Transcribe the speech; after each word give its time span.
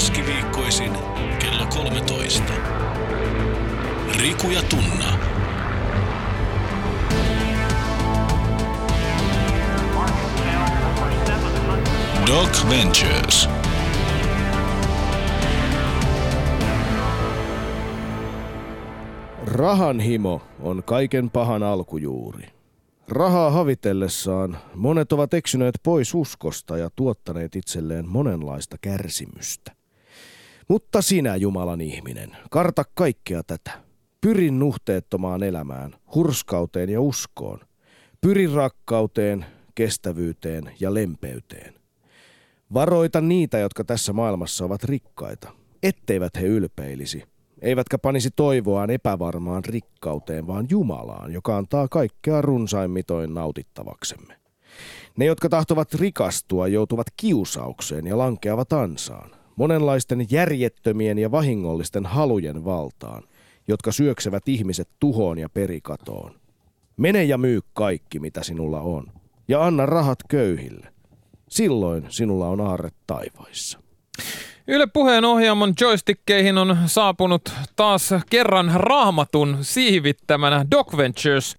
Keskiviikkoisin 0.00 0.92
kello 1.38 1.66
13. 1.66 2.52
Riku 4.22 4.50
ja 4.50 4.62
Tunna. 4.62 5.18
Doc 12.26 12.68
Ventures. 12.68 13.48
Rahan 19.46 20.00
himo 20.00 20.42
on 20.60 20.82
kaiken 20.84 21.30
pahan 21.30 21.62
alkujuuri. 21.62 22.48
Rahaa 23.08 23.50
havitellessaan 23.50 24.58
monet 24.74 25.12
ovat 25.12 25.34
eksyneet 25.34 25.74
pois 25.82 26.14
uskosta 26.14 26.78
ja 26.78 26.90
tuottaneet 26.96 27.56
itselleen 27.56 28.08
monenlaista 28.08 28.76
kärsimystä. 28.80 29.79
Mutta 30.70 31.02
sinä, 31.02 31.36
Jumalan 31.36 31.80
ihminen, 31.80 32.36
karta 32.50 32.84
kaikkea 32.94 33.42
tätä. 33.42 33.70
Pyri 34.20 34.50
nuhteettomaan 34.50 35.42
elämään, 35.42 35.94
hurskauteen 36.14 36.90
ja 36.90 37.00
uskoon. 37.00 37.60
Pyri 38.20 38.46
rakkauteen, 38.54 39.46
kestävyyteen 39.74 40.70
ja 40.80 40.94
lempeyteen. 40.94 41.74
Varoita 42.74 43.20
niitä, 43.20 43.58
jotka 43.58 43.84
tässä 43.84 44.12
maailmassa 44.12 44.64
ovat 44.64 44.84
rikkaita, 44.84 45.48
etteivät 45.82 46.32
he 46.36 46.46
ylpeilisi, 46.46 47.24
eivätkä 47.62 47.98
panisi 47.98 48.30
toivoaan 48.36 48.90
epävarmaan 48.90 49.64
rikkauteen, 49.64 50.46
vaan 50.46 50.66
Jumalaan, 50.70 51.32
joka 51.32 51.56
antaa 51.56 51.88
kaikkea 51.88 52.42
runsain 52.42 52.90
mitoin 52.90 53.34
nautittavaksemme. 53.34 54.36
Ne, 55.16 55.24
jotka 55.24 55.48
tahtovat 55.48 55.94
rikastua, 55.94 56.68
joutuvat 56.68 57.06
kiusaukseen 57.16 58.06
ja 58.06 58.18
lankeavat 58.18 58.72
ansaan, 58.72 59.39
monenlaisten 59.60 60.26
järjettömien 60.30 61.18
ja 61.18 61.30
vahingollisten 61.30 62.06
halujen 62.06 62.64
valtaan, 62.64 63.22
jotka 63.68 63.92
syöksevät 63.92 64.48
ihmiset 64.48 64.88
tuhoon 65.00 65.38
ja 65.38 65.48
perikatoon. 65.48 66.34
Mene 66.96 67.24
ja 67.24 67.38
myy 67.38 67.60
kaikki, 67.72 68.20
mitä 68.20 68.42
sinulla 68.42 68.80
on, 68.80 69.06
ja 69.48 69.64
anna 69.66 69.86
rahat 69.86 70.18
köyhille. 70.28 70.92
Silloin 71.48 72.06
sinulla 72.08 72.48
on 72.48 72.60
aarre 72.60 72.90
taivaissa. 73.06 73.80
Yle 74.72 74.86
Puheen 74.86 75.24
ohjelman 75.24 75.72
joystickkeihin 75.80 76.58
on 76.58 76.76
saapunut 76.86 77.52
taas 77.76 78.10
kerran 78.30 78.70
raamatun 78.74 79.58
siivittämänä 79.60 80.66
Doc 80.70 80.96
Ventures. 80.96 81.56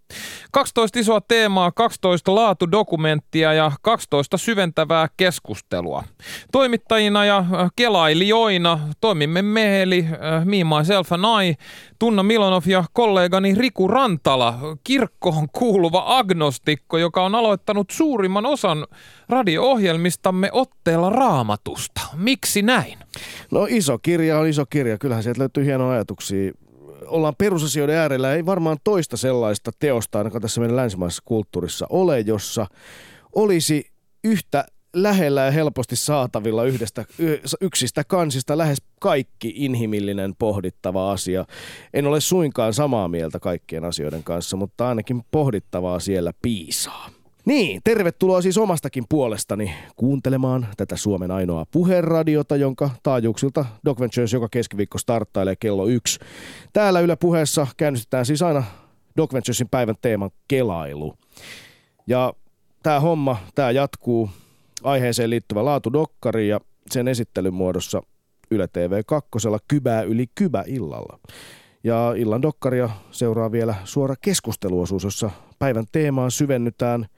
12 0.52 1.00
isoa 1.00 1.22
teemaa, 1.22 1.72
12 1.72 2.36
laatudokumenttia 2.36 3.54
ja 3.54 3.72
12 3.82 4.38
syventävää 4.38 5.08
keskustelua. 5.18 6.04
Toimittajina 6.52 7.26
ja 7.26 7.38
äh, 7.38 7.72
kelailijoina 7.76 8.80
toimimme 9.02 9.42
me 9.42 9.82
eli 9.82 10.06
äh, 10.12 10.46
Me, 10.46 10.58
Myself 10.78 11.12
and 11.12 11.24
I, 11.44 11.56
Tunna 12.00 12.24
Milonov 12.24 12.64
ja 12.66 12.84
kollegani 12.94 13.56
Riku 13.56 13.88
Rantala, 13.88 14.60
kirkkoon 14.84 15.48
kuuluva 15.52 16.04
agnostikko, 16.06 16.98
joka 16.98 17.24
on 17.24 17.36
aloittanut 17.36 17.90
suurimman 17.90 18.46
osan 18.46 18.88
radio-ohjelmistamme 19.30 20.50
otteella 20.52 21.10
raamatusta. 21.10 22.02
Miksi 22.16 22.62
näin? 22.62 23.01
No 23.52 23.68
iso 23.70 23.98
kirja 24.00 24.40
on 24.40 24.48
iso 24.48 24.66
kirja. 24.66 24.98
Kyllähän 24.98 25.24
sieltä 25.24 25.40
löytyy 25.40 25.66
hienoja 25.66 25.94
ajatuksia. 25.94 26.52
Ollaan 27.08 27.36
perusasioiden 27.38 27.96
äärellä. 27.96 28.34
Ei 28.34 28.46
varmaan 28.46 28.78
toista 28.84 29.18
sellaista 29.18 29.72
teosta 29.80 30.18
ainakaan 30.18 30.42
tässä 30.42 30.62
meidän 30.62 30.76
länsimaisessa 30.76 31.24
kulttuurissa 31.26 31.88
ole, 31.90 32.20
jossa 32.20 32.68
olisi 33.36 33.92
yhtä 34.24 34.66
lähellä 34.94 35.42
ja 35.42 35.52
helposti 35.52 35.96
saatavilla 35.96 36.64
yhdestä, 36.64 37.06
yksistä 37.62 38.04
kansista 38.04 38.58
lähes 38.58 38.78
kaikki 39.00 39.54
inhimillinen 39.56 40.36
pohdittava 40.40 41.12
asia. 41.12 41.46
En 41.94 42.08
ole 42.08 42.22
suinkaan 42.22 42.74
samaa 42.74 43.08
mieltä 43.08 43.40
kaikkien 43.40 43.86
asioiden 43.86 44.24
kanssa, 44.24 44.58
mutta 44.58 44.90
ainakin 44.90 45.22
pohdittavaa 45.32 46.00
siellä 46.00 46.32
piisaa. 46.42 47.10
Niin, 47.46 47.82
tervetuloa 47.84 48.42
siis 48.42 48.58
omastakin 48.58 49.04
puolestani 49.10 49.74
kuuntelemaan 49.96 50.68
tätä 50.78 50.96
Suomen 50.96 51.32
ainoa 51.32 51.66
puheradiota, 51.72 52.56
jonka 52.56 52.90
taajuuksilta 53.04 53.66
Doc 53.86 54.00
Ventures 54.00 54.34
joka 54.34 54.50
keskiviikko 54.52 54.98
starttailee 54.98 55.56
kello 55.56 55.88
yksi. 55.88 56.20
Täällä 56.74 57.00
Yle 57.00 57.16
puheessa 57.16 57.68
käynnistetään 57.78 58.26
siis 58.26 58.42
aina 58.42 58.64
Doc 59.18 59.34
Venturesin 59.34 59.70
päivän 59.70 59.96
teeman 60.02 60.30
kelailu. 60.48 61.14
Ja 62.08 62.34
tämä 62.84 63.00
homma, 63.00 63.38
tämä 63.56 63.72
jatkuu 63.72 64.30
aiheeseen 64.84 65.30
liittyvä 65.30 65.66
laatudokkari 65.66 66.48
ja 66.48 66.60
sen 66.92 67.08
esittelyn 67.08 67.54
muodossa 67.54 68.02
Yle 68.52 68.68
TV 68.68 69.04
2 69.06 69.30
kybää 69.68 70.02
yli 70.02 70.26
kybä 70.36 70.64
illalla. 70.68 71.20
Ja 71.84 72.14
illan 72.18 72.42
dokkaria 72.42 72.90
seuraa 73.12 73.52
vielä 73.52 73.76
suora 73.84 74.16
keskusteluosuus, 74.22 75.04
jossa 75.04 75.32
päivän 75.60 75.86
teemaan 75.92 76.32
syvennytään– 76.32 77.06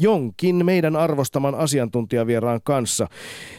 jonkin 0.00 0.66
meidän 0.66 0.96
arvostaman 0.96 1.54
asiantuntijavieraan 1.54 2.60
kanssa. 2.64 3.08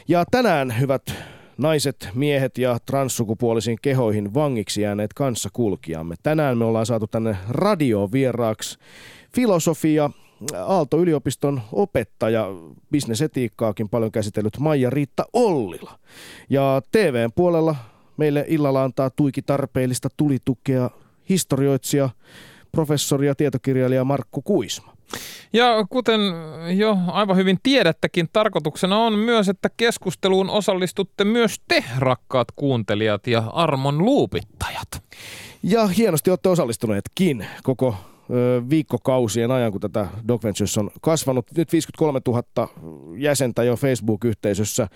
Ja 0.08 0.26
tänään, 0.32 0.80
hyvät 0.80 1.14
naiset, 1.58 2.10
miehet 2.16 2.58
ja 2.58 2.78
transsukupuolisiin 2.86 3.78
kehoihin 3.82 4.34
vangiksi 4.34 4.82
jääneet 4.82 5.14
kanssakulkijamme. 5.14 6.16
Tänään 6.24 6.58
me 6.58 6.66
ollaan 6.66 6.86
saatu 6.86 7.08
tänne 7.08 7.38
radiovieraaksi 7.50 8.80
filosofia 9.36 10.10
Aalto-yliopiston 10.66 11.62
opettaja, 11.72 12.48
bisnesetiikkaakin 12.92 13.90
paljon 13.90 14.12
käsitellyt 14.12 14.58
Maija-Riitta 14.60 15.26
Ollila. 15.34 16.00
Ja 16.50 16.82
TVn 16.92 17.32
puolella 17.36 17.76
meille 18.18 18.46
illalla 18.48 18.84
antaa 18.84 19.10
tuiki 19.10 19.42
tarpeellista 19.42 20.10
tulitukea 20.18 20.90
historioitsija, 21.30 22.10
professori 22.72 23.28
ja 23.28 23.36
tietokirjailija 23.36 24.04
Markku 24.04 24.42
Kuisma. 24.42 24.93
Ja 25.54 25.86
kuten 25.90 26.20
jo 26.78 26.98
aivan 27.08 27.38
hyvin 27.38 27.60
tiedättekin, 27.64 28.30
tarkoituksena 28.34 28.98
on 28.98 29.14
myös, 29.14 29.50
että 29.50 29.70
keskusteluun 29.78 30.50
osallistutte 30.50 31.24
myös 31.24 31.62
te, 31.68 31.84
rakkaat 31.98 32.48
kuuntelijat 32.56 33.28
ja 33.28 33.44
armon 33.54 33.98
luupittajat. 33.98 35.04
Ja 35.64 35.88
hienosti 35.88 36.30
olette 36.30 36.50
osallistuneetkin 36.50 37.48
koko 37.64 37.96
viikkokausien 38.70 39.52
ajan, 39.52 39.72
kun 39.72 39.82
tätä 39.82 40.08
Dog 40.28 40.44
Ventures 40.44 40.78
on 40.78 40.90
kasvanut. 41.02 41.46
Nyt 41.58 41.72
53 41.74 42.20
000 42.28 42.70
jäsentä 43.18 43.64
jo 43.64 43.76
Facebook-yhteisössä 43.76 44.88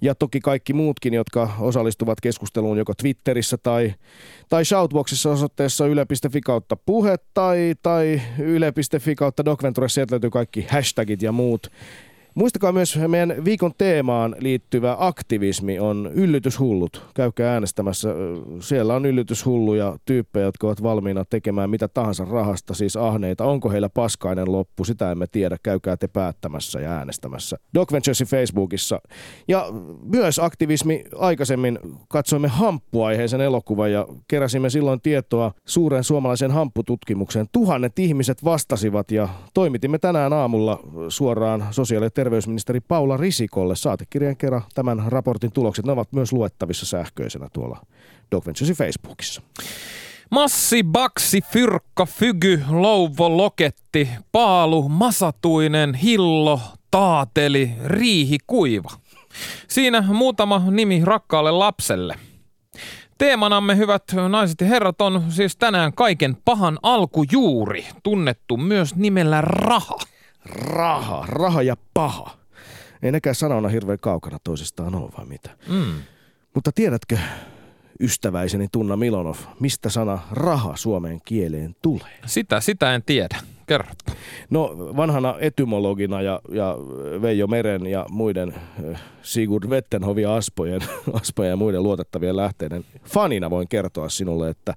ja 0.00 0.14
toki 0.14 0.40
kaikki 0.40 0.72
muutkin, 0.72 1.14
jotka 1.14 1.50
osallistuvat 1.60 2.20
keskusteluun 2.20 2.78
joko 2.78 2.92
Twitterissä 2.94 3.56
tai, 3.62 3.94
tai 4.48 4.64
Shoutboxissa 4.64 5.30
osoitteessa 5.30 5.86
yle.fi 5.86 6.40
kautta 6.40 6.76
puhe 6.76 7.16
tai, 7.34 7.74
tai 7.82 8.20
yle.fi 8.38 9.14
kautta 9.14 9.44
Dog 9.44 9.62
Ventures. 9.62 9.94
Sieltä 9.94 10.12
löytyy 10.12 10.30
kaikki 10.30 10.66
hashtagit 10.70 11.22
ja 11.22 11.32
muut. 11.32 11.66
Muistakaa 12.34 12.72
myös 12.72 12.98
meidän 13.08 13.44
viikon 13.44 13.72
teemaan 13.78 14.36
liittyvä 14.38 14.96
aktivismi 14.98 15.78
on 15.78 16.10
yllytyshullut. 16.14 17.06
Käykää 17.14 17.52
äänestämässä. 17.52 18.08
Siellä 18.60 18.94
on 18.94 19.06
yllytyshulluja 19.06 19.96
tyyppejä, 20.04 20.44
jotka 20.44 20.66
ovat 20.66 20.82
valmiina 20.82 21.24
tekemään 21.24 21.70
mitä 21.70 21.88
tahansa 21.88 22.24
rahasta, 22.24 22.74
siis 22.74 22.96
ahneita. 22.96 23.44
Onko 23.44 23.70
heillä 23.70 23.88
paskainen 23.88 24.52
loppu? 24.52 24.84
Sitä 24.84 25.10
emme 25.10 25.26
tiedä. 25.26 25.56
Käykää 25.62 25.96
te 25.96 26.08
päättämässä 26.08 26.80
ja 26.80 26.90
äänestämässä. 26.90 27.56
Doc 27.74 27.92
Venturesin 27.92 28.26
Facebookissa. 28.26 29.00
Ja 29.48 29.66
myös 30.02 30.38
aktivismi 30.38 31.04
aikaisemmin 31.18 31.78
katsoimme 32.08 32.48
hamppuaiheisen 32.48 33.40
elokuvan 33.40 33.92
ja 33.92 34.06
keräsimme 34.28 34.70
silloin 34.70 35.00
tietoa 35.00 35.52
suuren 35.64 36.04
suomalaisen 36.04 36.50
hamppututkimukseen. 36.50 37.46
Tuhannet 37.52 37.98
ihmiset 37.98 38.44
vastasivat 38.44 39.10
ja 39.10 39.28
toimitimme 39.54 39.98
tänään 39.98 40.32
aamulla 40.32 40.80
suoraan 41.08 41.66
sosiaali- 41.70 42.06
ja 42.06 42.10
terveysministeri 42.24 42.80
Paula 42.80 43.16
Risikolle 43.16 43.76
saatekirjan 43.76 44.36
kerran 44.36 44.62
tämän 44.74 45.02
raportin 45.06 45.52
tulokset. 45.52 45.86
Ne 45.86 45.92
ovat 45.92 46.12
myös 46.12 46.32
luettavissa 46.32 46.86
sähköisenä 46.86 47.48
tuolla 47.52 47.86
Doc 48.30 48.46
Venturesin 48.46 48.76
Facebookissa. 48.76 49.42
Massi, 50.30 50.84
baksi, 50.84 51.40
fyrkka, 51.52 52.06
fygy, 52.06 52.64
louvo, 52.70 53.36
loketti, 53.36 54.08
paalu, 54.32 54.88
masatuinen, 54.88 55.94
hillo, 55.94 56.60
taateli, 56.90 57.70
riihi, 57.84 58.38
kuiva. 58.46 58.90
Siinä 59.68 60.00
muutama 60.02 60.62
nimi 60.70 61.00
rakkaalle 61.04 61.50
lapselle. 61.50 62.14
Teemanamme, 63.18 63.76
hyvät 63.76 64.02
naiset 64.28 64.60
ja 64.60 64.66
herrat, 64.66 65.00
on 65.00 65.24
siis 65.28 65.56
tänään 65.56 65.92
kaiken 65.92 66.36
pahan 66.44 66.78
alkujuuri, 66.82 67.86
tunnettu 68.02 68.56
myös 68.56 68.94
nimellä 68.94 69.40
raha 69.40 69.98
raha, 70.44 71.24
raha 71.28 71.62
ja 71.62 71.76
paha. 71.94 72.38
Ei 73.02 73.12
nekään 73.12 73.34
sanona 73.34 73.68
hirveän 73.68 73.98
kaukana 73.98 74.38
toisistaan 74.44 74.94
ole 74.94 75.10
vai 75.18 75.26
mitä. 75.26 75.50
Mm. 75.68 75.94
Mutta 76.54 76.70
tiedätkö, 76.74 77.18
ystäväiseni 78.00 78.68
Tunna 78.72 78.96
Milonov, 78.96 79.36
mistä 79.60 79.88
sana 79.88 80.18
raha 80.30 80.76
suomeen 80.76 81.20
kieleen 81.24 81.76
tulee? 81.82 82.18
Sitä, 82.26 82.60
sitä 82.60 82.94
en 82.94 83.02
tiedä. 83.02 83.36
Kerro. 83.66 83.90
No 84.50 84.76
vanhana 84.96 85.34
etymologina 85.40 86.22
ja, 86.22 86.40
ja 86.52 86.76
Veijo 87.22 87.46
Meren 87.46 87.86
ja 87.86 88.06
muiden 88.10 88.54
äh, 88.90 89.00
Sigurd 89.22 89.64
Wettenhovi 89.70 90.24
Aspojen, 90.24 90.80
Aspojen 91.22 91.50
ja 91.50 91.56
muiden 91.56 91.82
luotettavien 91.82 92.36
lähteiden 92.36 92.84
fanina 93.04 93.50
voin 93.50 93.68
kertoa 93.68 94.08
sinulle, 94.08 94.48
että 94.50 94.74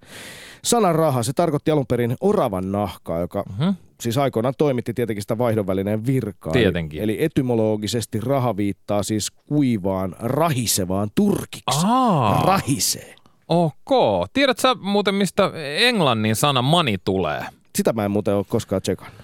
sanan 0.64 0.96
raha, 0.96 1.24
se 1.24 1.34
tarkoitti 1.34 1.72
alun 1.72 1.88
perin 1.88 2.16
oravan 2.22 2.72
nahkaa, 2.72 3.20
joka 3.20 3.44
Mhm. 3.60 3.70
siis 4.02 4.18
aikoinaan 4.18 4.54
toimitti 4.58 4.94
tietenkin 4.94 5.24
sitä 5.24 5.38
vaihdonvälineen 5.38 6.06
virkaa. 6.06 6.54
Tietenkin. 6.54 7.02
Eli, 7.02 7.14
eli 7.14 7.24
etymologisesti 7.24 8.20
raha 8.20 8.58
viittaa 8.58 9.04
siis 9.04 9.32
kuivaan, 9.32 10.16
rahisevaan 10.20 11.10
turkiksi. 11.16 11.86
Aa, 11.86 12.42
Rahisee. 12.46 13.16
ok. 13.48 13.90
Tiedät 14.34 14.58
sä 14.60 14.76
muuten, 14.82 15.16
mistä 15.16 15.52
englannin 15.78 16.36
sana 16.36 16.62
money 16.62 16.96
tulee? 17.06 17.42
Sitä 17.78 17.94
mä 17.94 18.06
en 18.06 18.12
muuten 18.12 18.36
ole 18.36 18.46
koskaan 18.50 18.82
tsekannut. 18.82 19.22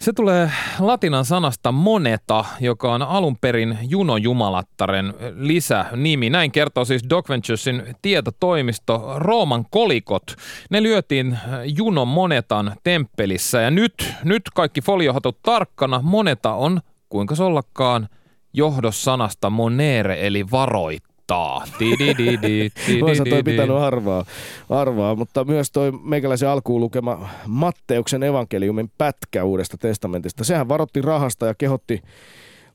Se 0.00 0.12
tulee 0.12 0.50
latinan 0.78 1.24
sanasta 1.24 1.72
moneta, 1.72 2.44
joka 2.60 2.92
on 2.92 3.02
alun 3.02 3.36
perin 3.38 3.78
junojumalattaren 3.82 5.14
lisänimi. 5.36 6.30
Näin 6.30 6.52
kertoo 6.52 6.84
siis 6.84 7.04
Doc 7.10 7.28
Venturesin 7.28 7.82
tietotoimisto 8.02 9.14
Rooman 9.16 9.64
kolikot. 9.70 10.22
Ne 10.70 10.82
lyötiin 10.82 11.38
juno 11.76 12.04
monetan 12.04 12.76
temppelissä 12.84 13.60
ja 13.60 13.70
nyt, 13.70 14.14
nyt 14.24 14.42
kaikki 14.54 14.80
foliohatut 14.80 15.42
tarkkana. 15.42 16.00
Moneta 16.02 16.54
on, 16.54 16.80
kuinka 17.08 17.34
sollakaan, 17.34 18.08
johdossanasta 18.52 19.50
monere 19.50 20.26
eli 20.26 20.50
varoittaa. 20.50 21.13
Tidididi, 21.78 22.70
Voisi 23.00 23.22
toi 23.30 23.42
pitänyt 23.42 23.76
arvaa, 23.76 24.24
arvaa, 24.70 25.14
mutta 25.14 25.44
myös 25.44 25.70
toi 25.70 25.92
meikäläisen 25.92 26.48
alkuun 26.48 26.80
lukema 26.80 27.28
Matteuksen 27.46 28.22
evankeliumin 28.22 28.90
pätkä 28.98 29.44
Uudesta 29.44 29.78
testamentista. 29.78 30.44
Sehän 30.44 30.68
varotti 30.68 31.02
rahasta 31.02 31.46
ja 31.46 31.54
kehotti 31.54 32.02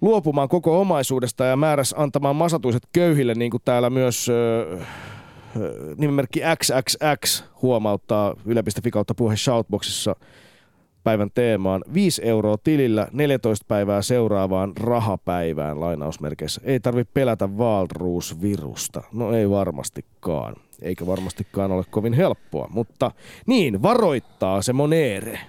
luopumaan 0.01 0.50
koko 0.50 0.81
omaisuudesta 0.81 1.46
ja 1.46 1.56
määräsi 1.56 1.96
antamaan 1.98 2.36
masatuiset 2.36 2.84
köyhille, 2.94 3.34
niin 3.34 3.51
kuin 3.51 3.62
täällä 3.66 3.90
myös 3.90 4.30
ö, 4.30 4.62
ö, 5.57 5.96
nimimerkki 5.98 6.42
XXX 6.56 7.44
huomauttaa 7.62 8.36
Yle.fi 8.46 8.92
kautta 8.92 9.16
puhe 9.16 9.38
Shoutboxissa 9.38 10.16
päivän 11.09 11.31
teemaan. 11.35 11.83
5 11.94 12.21
euroa 12.25 12.57
tilillä 12.57 13.07
14 13.11 13.65
päivää 13.67 14.01
seuraavaan 14.01 14.73
rahapäivään 14.79 15.79
lainausmerkeissä. 15.79 16.61
Ei 16.63 16.79
tarvi 16.79 17.03
pelätä 17.03 17.47
Waldruus-virusta. 17.47 19.03
No 19.13 19.33
ei 19.33 19.50
varmastikaan. 19.50 20.56
Eikä 20.81 21.06
varmastikaan 21.06 21.71
ole 21.71 21.83
kovin 21.89 22.13
helppoa. 22.13 22.67
Mutta 22.71 23.11
niin, 23.45 23.81
varoittaa 23.81 24.61
se 24.61 24.73
Monere. 24.73 25.39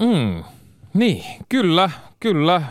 Mm, 0.00 0.44
niin, 0.94 1.24
kyllä, 1.48 1.90
kyllä. 2.20 2.62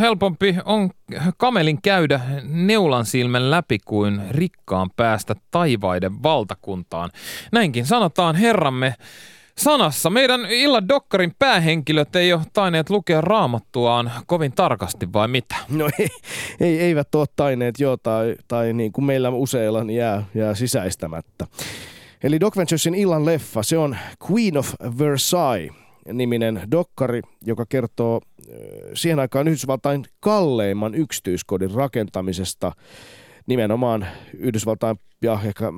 Helpompi 0.00 0.56
on 0.64 0.90
kamelin 1.36 1.82
käydä 1.82 2.20
neulan 2.44 3.06
silmän 3.06 3.50
läpi 3.50 3.78
kuin 3.84 4.22
rikkaan 4.30 4.90
päästä 4.96 5.34
taivaiden 5.50 6.22
valtakuntaan. 6.22 7.10
Näinkin 7.52 7.86
sanotaan 7.86 8.34
herramme 8.36 8.94
sanassa. 9.58 10.10
Meidän 10.10 10.46
illan 10.50 10.88
dokkarin 10.88 11.32
päähenkilöt 11.38 12.16
ei 12.16 12.32
ole 12.32 12.42
taineet 12.52 12.90
lukea 12.90 13.20
raamattuaan 13.20 14.12
kovin 14.26 14.52
tarkasti 14.52 15.12
vai 15.12 15.28
mitä? 15.28 15.56
No 15.68 15.90
ei, 15.98 16.08
ei, 16.60 16.80
eivät 16.80 17.14
ole 17.14 17.26
taineet 17.36 17.74
jo 17.80 17.96
tai, 17.96 18.36
tai 18.48 18.72
niin 18.72 18.92
kuin 18.92 19.04
meillä 19.04 19.30
useilla 19.30 19.84
niin 19.84 19.98
jää, 19.98 20.24
jää 20.34 20.54
sisäistämättä. 20.54 21.46
Eli 22.22 22.40
Doc 22.40 22.56
Venturesin 22.56 22.94
illan 22.94 23.24
leffa, 23.24 23.62
se 23.62 23.78
on 23.78 23.96
Queen 24.30 24.58
of 24.58 24.74
Versailles 24.98 25.72
niminen 26.12 26.62
dokkari, 26.70 27.20
joka 27.46 27.66
kertoo 27.68 28.20
ö, 28.48 28.52
siihen 28.94 29.18
aikaan 29.18 29.48
Yhdysvaltain 29.48 30.04
kalleimman 30.20 30.94
yksityiskodin 30.94 31.70
rakentamisesta 31.70 32.72
nimenomaan 33.46 34.06
Yhdysvaltain 34.38 35.00
ja 35.22 35.38
ehkä 35.44 35.72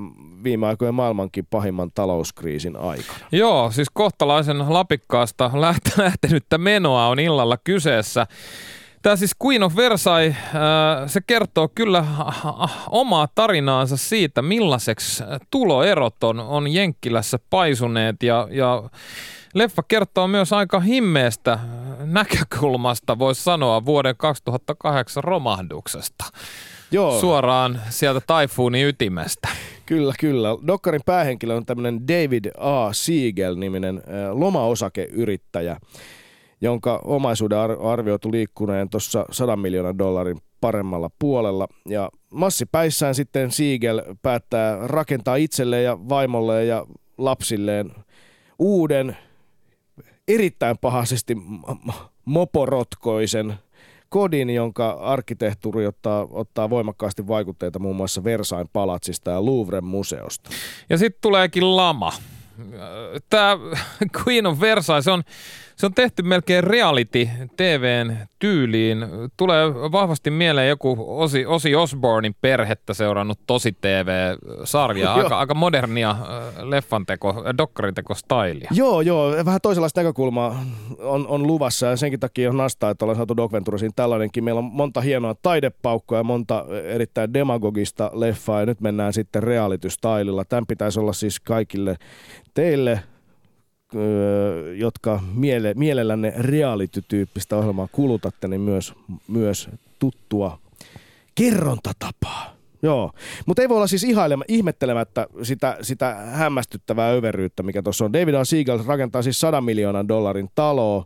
viime 0.44 0.66
aikojen 0.66 0.94
maailmankin 0.94 1.46
pahimman 1.50 1.90
talouskriisin 1.94 2.76
aikana. 2.76 3.18
Joo, 3.32 3.70
siis 3.70 3.88
kohtalaisen 3.92 4.72
lapikkaasta 4.72 5.50
läht- 5.54 5.98
lähtenyttä 6.04 6.58
menoa 6.58 7.08
on 7.08 7.18
illalla 7.18 7.56
kyseessä. 7.64 8.26
Tämä 9.02 9.16
siis 9.16 9.32
Queen 9.44 9.62
of 9.62 9.76
Versailles, 9.76 10.36
äh, 10.36 10.52
se 11.06 11.20
kertoo 11.26 11.68
kyllä 11.74 12.04
omaa 12.90 13.28
tarinaansa 13.34 13.96
siitä, 13.96 14.42
millaiseksi 14.42 15.24
tuloerot 15.50 16.24
on, 16.24 16.40
on 16.40 16.74
Jenkkilässä 16.74 17.38
paisuneet 17.50 18.22
ja, 18.22 18.48
ja 18.50 18.82
leffa 19.54 19.82
kertoo 19.82 20.28
myös 20.28 20.52
aika 20.52 20.80
himmeestä 20.80 21.58
näkökulmasta, 22.04 23.18
voisi 23.18 23.42
sanoa, 23.42 23.84
vuoden 23.84 24.16
2008 24.16 25.24
romahduksesta. 25.24 26.24
Joo. 26.94 27.20
Suoraan 27.20 27.80
sieltä 27.90 28.20
taifuunin 28.26 28.86
ytimestä. 28.86 29.48
Kyllä, 29.86 30.14
kyllä. 30.20 30.48
Dokkarin 30.66 31.00
päähenkilö 31.06 31.54
on 31.54 31.66
tämmöinen 31.66 32.08
David 32.08 32.44
A. 32.58 32.92
Siegel-niminen 32.92 34.02
lomaosakeyrittäjä, 34.32 35.76
jonka 36.60 37.00
omaisuuden 37.04 37.58
ar- 37.58 37.86
arvioitu 37.86 38.32
liikkuneen 38.32 38.90
tuossa 38.90 39.24
100 39.30 39.56
miljoonan 39.56 39.98
dollarin 39.98 40.40
paremmalla 40.60 41.10
puolella. 41.18 41.68
Ja 41.88 42.10
massipäissään 42.30 43.14
sitten 43.14 43.50
Siegel 43.50 44.02
päättää 44.22 44.78
rakentaa 44.86 45.36
itselleen 45.36 45.84
ja 45.84 45.98
vaimolleen 46.08 46.68
ja 46.68 46.86
lapsilleen 47.18 47.90
uuden, 48.58 49.16
erittäin 50.28 50.76
m- 51.34 51.90
moporotkoisen 52.24 53.54
kodin, 54.14 54.50
jonka 54.50 54.90
arkkitehtuuri 54.90 55.86
ottaa, 55.86 56.26
ottaa 56.30 56.70
voimakkaasti 56.70 57.26
vaikutteita 57.26 57.78
muun 57.78 57.96
muassa 57.96 58.24
Versailles 58.24 58.70
palatsista 58.72 59.30
ja 59.30 59.44
Louvren 59.44 59.84
museosta. 59.84 60.50
Ja 60.90 60.98
sitten 60.98 61.18
tuleekin 61.22 61.76
lama. 61.76 62.12
Tämä 63.30 63.58
Queen 64.22 64.46
of 64.46 64.60
Versailles, 64.60 65.08
on, 65.08 65.22
se 65.76 65.86
on 65.86 65.94
tehty 65.94 66.22
melkein 66.22 66.64
reality 66.64 67.28
TVn 67.56 68.16
tyyliin. 68.38 69.06
Tulee 69.36 69.74
vahvasti 69.74 70.30
mieleen 70.30 70.68
joku 70.68 70.96
Osi, 71.08 71.46
Osi 71.46 71.74
Osbornin 71.74 72.36
perhettä 72.40 72.94
seurannut 72.94 73.38
tosi 73.46 73.76
TV-sarja. 73.80 75.14
Aika, 75.14 75.38
aika 75.38 75.54
modernia 75.54 76.10
äh, 76.10 76.18
leffanteko, 76.62 77.44
dokkarinteko 77.58 78.14
stylia. 78.14 78.68
Joo, 78.70 79.00
joo, 79.00 79.44
vähän 79.44 79.60
toisenlaista 79.62 80.00
näkökulmaa 80.00 80.64
on, 80.98 81.26
on 81.26 81.46
luvassa 81.46 81.86
ja 81.86 81.96
senkin 81.96 82.20
takia 82.20 82.50
on 82.50 82.56
nastaa, 82.56 82.90
että 82.90 83.04
ollaan 83.04 83.16
saatu 83.16 83.36
Doc 83.36 83.52
Venturesiin 83.52 83.94
tällainenkin. 83.96 84.44
Meillä 84.44 84.58
on 84.58 84.64
monta 84.64 85.00
hienoa 85.00 85.34
taidepaukkoa 85.42 86.18
ja 86.18 86.24
monta 86.24 86.64
erittäin 86.84 87.34
demagogista 87.34 88.10
leffaa 88.14 88.60
ja 88.60 88.66
nyt 88.66 88.80
mennään 88.80 89.12
sitten 89.12 89.42
reality-stylilla. 89.42 90.44
Tämän 90.44 90.66
pitäisi 90.66 91.00
olla 91.00 91.12
siis 91.12 91.40
kaikille 91.40 91.96
teille, 92.54 93.00
jotka 94.76 95.20
miele, 95.34 95.74
mielellänne 95.74 96.32
reality-tyyppistä 96.36 97.56
ohjelmaa 97.56 97.88
kulutatte, 97.92 98.48
niin 98.48 98.60
myös, 98.60 98.94
myös 99.28 99.68
tuttua 99.98 100.58
kerrontatapaa. 101.34 102.54
Joo, 102.82 103.10
mutta 103.46 103.62
ei 103.62 103.68
voi 103.68 103.76
olla 103.76 103.86
siis 103.86 104.04
ihailema, 104.04 104.44
ihmettelemättä 104.48 105.26
sitä, 105.42 105.78
sitä 105.82 106.14
hämmästyttävää 106.14 107.10
överyyttä, 107.10 107.62
mikä 107.62 107.82
tuossa 107.82 108.04
on. 108.04 108.12
David 108.12 108.34
A. 108.34 108.44
Siegel 108.44 108.78
rakentaa 108.86 109.22
siis 109.22 109.40
100 109.40 109.60
miljoonan 109.60 110.08
dollarin 110.08 110.48
taloa 110.54 111.04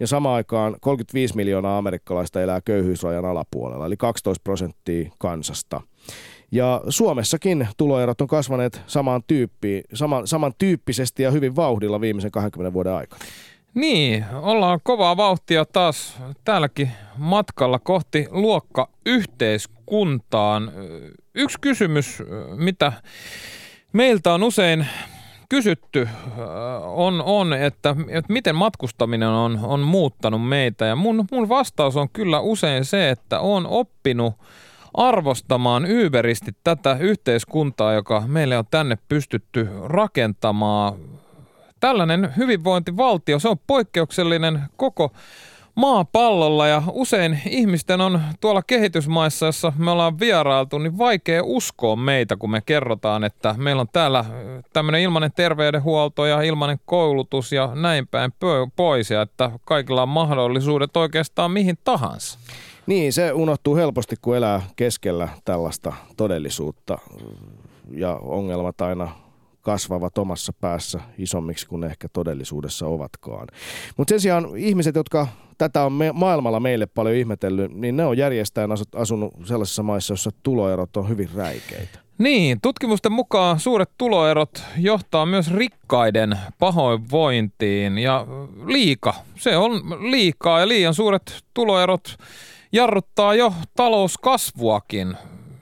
ja 0.00 0.06
samaan 0.06 0.36
aikaan 0.36 0.76
35 0.80 1.36
miljoonaa 1.36 1.78
amerikkalaista 1.78 2.42
elää 2.42 2.60
köyhyysrajan 2.60 3.24
alapuolella, 3.24 3.86
eli 3.86 3.96
12 3.96 4.42
prosenttia 4.44 5.10
kansasta. 5.18 5.80
Ja 6.52 6.80
Suomessakin 6.88 7.68
tuloerot 7.76 8.20
on 8.20 8.28
kasvaneet 8.28 8.82
samaan 8.86 9.22
tyyppiin, 9.26 9.84
saman, 9.94 10.26
samantyyppisesti 10.26 11.22
ja 11.22 11.30
hyvin 11.30 11.56
vauhdilla 11.56 12.00
viimeisen 12.00 12.30
20 12.30 12.72
vuoden 12.72 12.92
aikana. 12.92 13.24
Niin, 13.74 14.24
ollaan 14.42 14.80
kovaa 14.82 15.16
vauhtia 15.16 15.64
taas 15.64 16.16
täälläkin 16.44 16.90
matkalla 17.16 17.78
kohti 17.78 18.26
luokkayhteiskuntaan. 18.30 20.72
Yksi 21.34 21.58
kysymys, 21.60 22.22
mitä 22.56 22.92
meiltä 23.92 24.34
on 24.34 24.42
usein 24.42 24.86
kysytty, 25.48 26.08
on, 26.84 27.22
on 27.22 27.52
että, 27.52 27.96
että 28.08 28.32
miten 28.32 28.54
matkustaminen 28.54 29.28
on, 29.28 29.60
on 29.62 29.80
muuttanut 29.80 30.48
meitä. 30.48 30.84
Ja 30.84 30.96
mun, 30.96 31.24
mun 31.30 31.48
vastaus 31.48 31.96
on 31.96 32.08
kyllä 32.12 32.40
usein 32.40 32.84
se, 32.84 33.10
että 33.10 33.40
on 33.40 33.66
oppinut 33.66 34.34
arvostamaan 34.94 35.84
yberisti 35.84 36.52
tätä 36.64 36.96
yhteiskuntaa, 37.00 37.92
joka 37.92 38.22
meille 38.26 38.58
on 38.58 38.64
tänne 38.70 38.98
pystytty 39.08 39.68
rakentamaan 39.84 40.94
tällainen 41.80 42.32
hyvinvointivaltio, 42.36 43.38
se 43.38 43.48
on 43.48 43.58
poikkeuksellinen 43.66 44.62
koko 44.76 45.12
maapallolla 45.74 46.66
ja 46.66 46.82
usein 46.92 47.40
ihmisten 47.46 48.00
on 48.00 48.20
tuolla 48.40 48.62
kehitysmaissa, 48.62 49.46
jossa 49.46 49.72
me 49.78 49.90
ollaan 49.90 50.20
vierailtu, 50.20 50.78
niin 50.78 50.98
vaikea 50.98 51.42
uskoa 51.44 51.96
meitä, 51.96 52.36
kun 52.36 52.50
me 52.50 52.60
kerrotaan, 52.66 53.24
että 53.24 53.54
meillä 53.58 53.80
on 53.80 53.88
täällä 53.92 54.24
tämmöinen 54.72 55.00
ilmainen 55.00 55.32
terveydenhuolto 55.32 56.26
ja 56.26 56.42
ilmainen 56.42 56.80
koulutus 56.84 57.52
ja 57.52 57.70
näin 57.74 58.06
päin 58.06 58.32
pois 58.76 59.10
ja 59.10 59.22
että 59.22 59.50
kaikilla 59.64 60.02
on 60.02 60.08
mahdollisuudet 60.08 60.96
oikeastaan 60.96 61.50
mihin 61.50 61.78
tahansa. 61.84 62.38
Niin, 62.86 63.12
se 63.12 63.32
unohtuu 63.32 63.76
helposti, 63.76 64.16
kun 64.22 64.36
elää 64.36 64.62
keskellä 64.76 65.28
tällaista 65.44 65.92
todellisuutta 66.16 66.98
ja 67.90 68.16
ongelmat 68.16 68.80
aina 68.80 69.08
kasvavat 69.60 70.18
omassa 70.18 70.52
päässä 70.60 71.00
isommiksi 71.18 71.66
kuin 71.66 71.84
ehkä 71.84 72.08
todellisuudessa 72.12 72.86
ovatkaan. 72.86 73.48
Mutta 73.96 74.12
sen 74.12 74.20
sijaan 74.20 74.56
ihmiset, 74.56 74.94
jotka 74.94 75.26
tätä 75.58 75.84
on 75.84 75.92
me, 75.92 76.12
maailmalla 76.12 76.60
meille 76.60 76.86
paljon 76.86 77.16
ihmetellyt, 77.16 77.74
niin 77.74 77.96
ne 77.96 78.04
on 78.04 78.18
järjestäen 78.18 78.70
asunut 78.96 79.34
sellaisissa 79.44 79.82
maissa, 79.82 80.12
joissa 80.12 80.30
tuloerot 80.42 80.96
on 80.96 81.08
hyvin 81.08 81.30
räikeitä. 81.34 81.98
Niin, 82.18 82.60
tutkimusten 82.60 83.12
mukaan 83.12 83.60
suuret 83.60 83.90
tuloerot 83.98 84.62
johtaa 84.78 85.26
myös 85.26 85.52
rikkaiden 85.54 86.38
pahoinvointiin 86.58 87.98
ja 87.98 88.26
liika. 88.66 89.14
Se 89.36 89.56
on 89.56 89.72
liikaa 90.10 90.60
ja 90.60 90.68
liian 90.68 90.94
suuret 90.94 91.44
tuloerot 91.54 92.16
jarruttaa 92.72 93.34
jo 93.34 93.52
talouskasvuakin. 93.76 95.16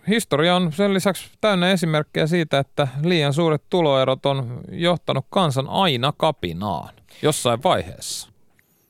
Historia 0.09 0.57
on 0.57 0.73
sen 0.73 0.95
lisäksi 0.95 1.31
täynnä 1.41 1.71
esimerkkejä 1.71 2.27
siitä, 2.27 2.59
että 2.59 2.88
liian 3.03 3.33
suuret 3.33 3.62
tuloerot 3.71 4.27
on 4.27 4.61
johtanut 4.73 5.27
kansan 5.31 5.69
aina 5.69 6.12
kapinaan 6.17 6.95
jossain 7.23 7.62
vaiheessa. 7.62 8.29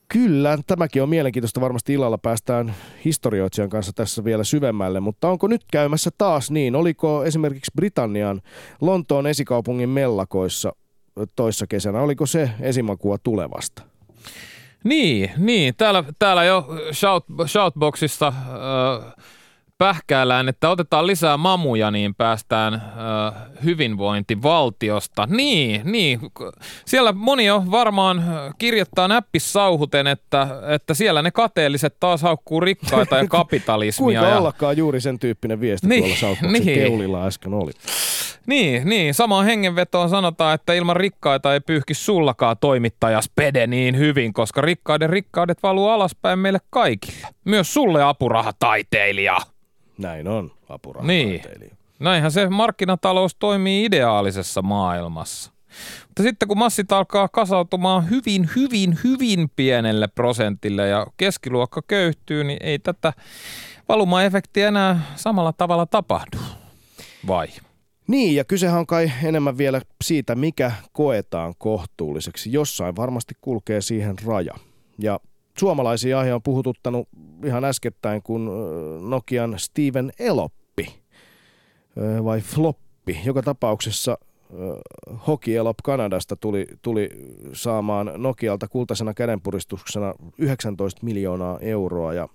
Kyllä, 0.07 0.57
tämäkin 0.67 1.03
on 1.03 1.09
mielenkiintoista. 1.09 1.61
Varmasti 1.61 1.93
illalla 1.93 2.17
päästään 2.17 2.75
historioitsijan 3.05 3.69
kanssa 3.69 3.93
tässä 3.93 4.23
vielä 4.23 4.43
syvemmälle, 4.43 4.99
mutta 4.99 5.29
onko 5.29 5.47
nyt 5.47 5.61
käymässä 5.71 6.09
taas 6.17 6.51
niin? 6.51 6.75
Oliko 6.75 7.25
esimerkiksi 7.25 7.71
Britannian 7.75 8.41
Lontoon 8.81 9.27
esikaupungin 9.27 9.89
mellakoissa 9.89 10.71
toissa 11.35 11.67
kesänä, 11.67 12.01
oliko 12.01 12.25
se 12.25 12.51
esimakua 12.59 13.17
tulevasta? 13.17 13.83
Niin, 14.83 15.31
niin. 15.37 15.73
Täällä, 15.77 16.03
täällä 16.19 16.43
jo 16.43 16.67
shout, 16.91 17.25
shoutboxissa 17.47 18.27
äh, 18.27 19.13
pähkäällään, 19.79 20.49
että 20.49 20.69
otetaan 20.69 21.07
lisää 21.07 21.37
mamuja, 21.37 21.91
niin 21.91 22.15
päästään 22.15 22.73
äh, 22.73 22.81
hyvinvointivaltiosta. 23.63 25.27
Niin, 25.29 25.81
niin. 25.83 26.19
Siellä 26.85 27.11
moni 27.11 27.45
jo 27.45 27.63
varmaan 27.71 28.23
kirjoittaa 28.57 29.07
näppis 29.07 29.53
sauhuten, 29.53 30.07
että, 30.07 30.47
että 30.67 30.93
siellä 30.93 31.21
ne 31.21 31.31
kateelliset 31.31 31.95
taas 31.99 32.21
haukkuu 32.21 32.59
rikkaita 32.59 33.17
ja 33.17 33.27
kapitalismia. 33.37 34.05
Kuinka 34.05 34.25
ja... 34.25 34.37
ollakaan 34.37 34.77
juuri 34.77 35.01
sen 35.01 35.19
tyyppinen 35.19 35.61
viesti 35.61 35.87
niin, 35.87 35.99
tuolla 35.99 36.15
Southboxin 36.15 36.65
niin. 36.65 36.79
keulilla 36.79 37.25
äsken 37.25 37.53
oli. 37.53 37.71
Niin, 38.45 38.89
niin. 38.89 39.13
Samaan 39.13 39.45
hengenvetoon 39.45 40.09
sanotaan, 40.09 40.55
että 40.55 40.73
ilman 40.73 40.95
rikkaita 40.95 41.53
ei 41.53 41.59
pyyhki 41.59 41.93
sullakaan 41.93 42.57
toimittaja 42.61 43.21
Spede 43.21 43.67
niin 43.67 43.97
hyvin, 43.97 44.33
koska 44.33 44.61
rikkaiden 44.61 45.09
rikkaudet 45.09 45.63
valuu 45.63 45.87
alaspäin 45.87 46.39
meille 46.39 46.59
kaikille. 46.69 47.27
Myös 47.45 47.73
sulle 47.73 48.03
apurahataiteilija. 48.03 49.37
Näin 49.99 50.27
on, 50.27 50.51
apurahataiteilija. 50.69 51.59
Niin. 51.59 51.77
Näinhän 51.99 52.31
se 52.31 52.49
markkinatalous 52.49 53.35
toimii 53.35 53.85
ideaalisessa 53.85 54.61
maailmassa. 54.61 55.51
Mutta 56.07 56.23
sitten 56.23 56.47
kun 56.47 56.57
massit 56.57 56.91
alkaa 56.91 57.27
kasautumaan 57.27 58.09
hyvin, 58.09 58.49
hyvin, 58.55 58.99
hyvin 59.03 59.51
pienelle 59.55 60.07
prosentille 60.07 60.87
ja 60.87 61.07
keskiluokka 61.17 61.81
köyhtyy, 61.87 62.43
niin 62.43 62.59
ei 62.61 62.79
tätä 62.79 63.13
valumaefektiä 63.89 64.67
enää 64.67 65.01
samalla 65.15 65.53
tavalla 65.53 65.85
tapahdu. 65.85 66.37
Vai? 67.27 67.47
Niin, 68.07 68.35
ja 68.35 68.43
kysehän 68.43 68.79
on 68.79 68.87
kai 68.87 69.11
enemmän 69.23 69.57
vielä 69.57 69.81
siitä, 70.03 70.35
mikä 70.35 70.71
koetaan 70.91 71.53
kohtuulliseksi. 71.57 72.51
Jossain 72.53 72.95
varmasti 72.95 73.35
kulkee 73.41 73.81
siihen 73.81 74.15
raja. 74.25 74.53
Ja 74.99 75.19
suomalaisia 75.59 76.19
aihe 76.19 76.33
on 76.33 76.41
puhututtanut 76.43 77.07
ihan 77.45 77.65
äskettäin, 77.65 78.21
kun 78.21 78.51
Nokian 79.09 79.53
Steven 79.57 80.11
Eloppi 80.19 80.99
vai 82.23 82.41
Floppi. 82.41 83.19
Joka 83.25 83.41
tapauksessa 83.41 84.17
Hockey 85.27 85.55
Elop 85.55 85.77
Kanadasta 85.83 86.35
tuli, 86.35 86.67
tuli 86.81 87.09
saamaan 87.53 88.11
Nokialta 88.17 88.67
kultaisena 88.67 89.13
kädenpuristuksena 89.13 90.13
19 90.37 91.05
miljoonaa 91.05 91.59
euroa 91.59 92.13
ja 92.13 92.29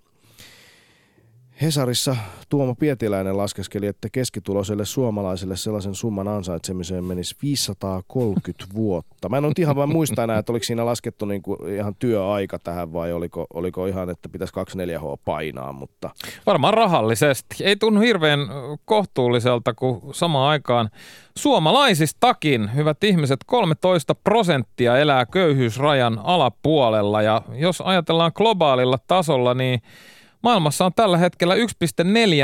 Hesarissa 1.63 2.17
Tuomo 2.49 2.75
Pietiläinen 2.75 3.37
laskeskeli, 3.37 3.87
että 3.87 4.09
keskituloiselle 4.13 4.85
suomalaiselle 4.85 5.57
sellaisen 5.57 5.95
summan 5.95 6.29
ansaitsemiseen 6.29 7.05
menisi 7.05 7.37
530 7.43 8.65
vuotta. 8.75 9.29
Mä 9.29 9.37
en 9.37 9.43
nyt 9.43 9.59
ihan 9.59 9.77
vain 9.77 9.89
muista 9.89 10.25
enää, 10.25 10.39
että 10.39 10.53
oliko 10.53 10.65
siinä 10.65 10.87
laskettu 10.87 11.25
niin 11.27 11.43
kuin 11.43 11.75
ihan 11.75 11.95
työaika 11.99 12.59
tähän 12.59 12.93
vai 12.93 13.13
oliko, 13.13 13.47
oliko 13.55 13.87
ihan, 13.87 14.11
että 14.11 14.29
pitäisi 14.29 14.55
24H 14.55 15.19
painaa, 15.25 15.73
mutta... 15.73 16.11
Varmaan 16.47 16.75
rahallisesti. 16.75 17.65
Ei 17.65 17.77
tunnu 17.77 18.01
hirveän 18.01 18.41
kohtuulliselta, 18.85 19.75
kun 19.75 20.03
samaan 20.13 20.51
aikaan 20.51 20.91
suomalaisistakin, 21.37 22.75
hyvät 22.75 23.05
ihmiset, 23.05 23.41
13 23.47 24.15
prosenttia 24.15 24.99
elää 24.99 25.27
köyhyysrajan 25.27 26.21
alapuolella 26.25 27.23
ja 27.23 27.43
jos 27.53 27.81
ajatellaan 27.81 28.33
globaalilla 28.35 28.99
tasolla, 29.07 29.55
niin 29.55 29.83
Maailmassa 30.45 30.85
on 30.85 30.93
tällä 30.97 31.19
hetkellä 31.19 31.55
1,4 31.55 31.61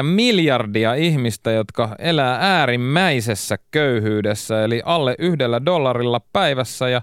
miljardia 0.03 0.95
ihmistä, 0.95 1.51
jotka 1.51 1.95
elää 1.99 2.39
äärimmäisessä 2.41 3.59
köyhyydessä, 3.71 4.65
eli 4.65 4.83
alle 4.85 5.15
yhdellä 5.19 5.65
dollarilla 5.65 6.21
päivässä 6.33 6.89
ja 6.89 7.03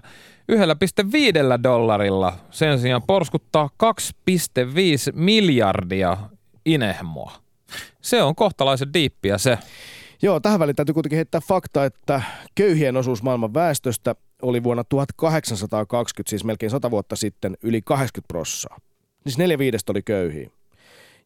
1,5 0.52 1.62
dollarilla 1.62 2.32
sen 2.50 2.78
sijaan 2.78 3.02
porskuttaa 3.02 3.70
2,5 3.84 3.90
miljardia 5.12 6.16
inehmoa. 6.66 7.32
Se 8.00 8.22
on 8.22 8.34
kohtalaisen 8.34 8.92
diippiä 8.94 9.38
se. 9.38 9.58
Joo, 10.22 10.40
tähän 10.40 10.60
väliin 10.60 10.76
täytyy 10.76 10.92
kuitenkin 10.92 11.16
heittää 11.16 11.40
fakta, 11.48 11.84
että 11.84 12.22
köyhien 12.54 12.96
osuus 12.96 13.22
maailman 13.22 13.54
väestöstä 13.54 14.14
oli 14.42 14.62
vuonna 14.62 14.84
1820, 14.84 16.30
siis 16.30 16.44
melkein 16.44 16.70
100 16.70 16.90
vuotta 16.90 17.16
sitten, 17.16 17.56
yli 17.62 17.82
80 17.82 18.28
prossaa. 18.28 18.76
Siis 19.22 19.38
neljä 19.38 19.58
viidestä 19.58 19.92
oli 19.92 20.02
köyhiä. 20.02 20.50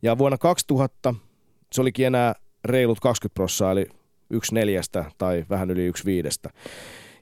Ja 0.02 0.18
vuonna 0.18 0.38
2000 0.38 1.14
se 1.73 1.80
olikin 1.80 2.06
enää 2.06 2.35
reilut 2.64 3.00
20 3.00 3.35
prossaa, 3.35 3.73
eli 3.73 3.87
yksi 4.30 4.54
neljästä 4.54 5.04
tai 5.18 5.44
vähän 5.50 5.71
yli 5.71 5.85
yksi 5.85 6.04
viidestä. 6.04 6.50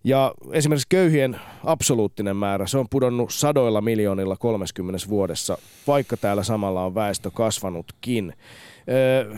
Ja 0.04 0.34
esimerkiksi 0.52 0.86
köyhien 0.88 1.40
absoluuttinen 1.64 2.36
määrä, 2.36 2.66
se 2.66 2.78
on 2.78 2.86
pudonnut 2.90 3.32
sadoilla 3.32 3.80
miljoonilla 3.80 4.36
30 4.36 5.08
vuodessa, 5.08 5.58
vaikka 5.86 6.16
täällä 6.16 6.42
samalla 6.42 6.84
on 6.84 6.94
väestö 6.94 7.30
kasvanutkin. 7.30 8.32
Öö, 8.88 9.36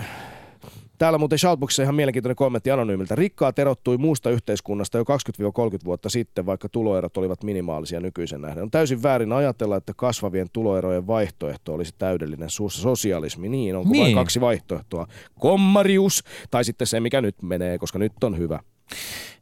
Täällä 1.03 1.19
muuten 1.19 1.39
Shoutboxissa 1.39 1.83
ihan 1.83 1.95
mielenkiintoinen 1.95 2.37
kommentti 2.37 2.71
anonyymiltä. 2.71 3.15
Rikkaat 3.15 3.59
erottui 3.59 3.99
muusta 3.99 4.31
yhteiskunnasta 4.31 4.99
jo 4.99 5.05
20-30 5.05 5.07
vuotta 5.85 6.09
sitten, 6.09 6.47
vaikka 6.47 6.69
tuloerot 6.69 7.17
olivat 7.17 7.45
minimaalisia 7.45 8.01
nykyisen 8.01 8.41
nähden. 8.41 8.63
On 8.63 8.71
täysin 8.71 9.03
väärin 9.03 9.33
ajatella, 9.33 9.77
että 9.77 9.93
kasvavien 9.97 10.47
tuloerojen 10.53 11.07
vaihtoehto 11.07 11.75
olisi 11.75 11.95
täydellinen 11.99 12.49
sosialismi. 12.69 13.49
Niin, 13.49 13.77
onko 13.77 13.91
niin. 13.93 14.03
vain 14.03 14.15
kaksi 14.15 14.41
vaihtoehtoa? 14.41 15.07
Kommarius 15.39 16.25
tai 16.51 16.65
sitten 16.65 16.87
se, 16.87 17.01
mikä 17.01 17.21
nyt 17.21 17.43
menee, 17.43 17.79
koska 17.79 17.99
nyt 17.99 18.25
on 18.25 18.39
hyvä. 18.39 18.61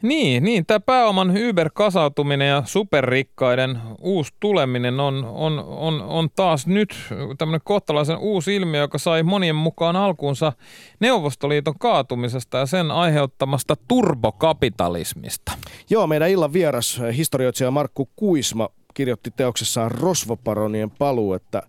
Niin, 0.02 0.44
niin 0.44 0.66
tämä 0.66 0.80
pääoman 0.80 1.30
Uber-kasautuminen 1.30 2.48
ja 2.48 2.62
superrikkaiden 2.66 3.78
uusi 4.00 4.32
tuleminen 4.40 5.00
on, 5.00 5.24
on, 5.24 5.58
on, 5.66 6.02
on 6.02 6.28
taas 6.36 6.66
nyt 6.66 6.96
tämmöinen 7.38 7.60
kohtalaisen 7.64 8.18
uusi 8.18 8.56
ilmiö, 8.56 8.80
joka 8.80 8.98
sai 8.98 9.22
monien 9.22 9.56
mukaan 9.56 9.96
alkuunsa 9.96 10.52
Neuvostoliiton 11.00 11.78
kaatumisesta 11.78 12.58
ja 12.58 12.66
sen 12.66 12.90
aiheuttamasta 12.90 13.76
turbokapitalismista. 13.88 15.52
Joo, 15.90 16.06
meidän 16.06 16.30
illan 16.30 16.52
vieras 16.52 17.00
historioitsija 17.16 17.70
Markku 17.70 18.10
Kuisma 18.16 18.68
kirjoitti 18.94 19.30
teoksessaan 19.30 19.90
Rosvoparonien 19.90 20.90
paluu, 20.90 21.34
että 21.34 21.62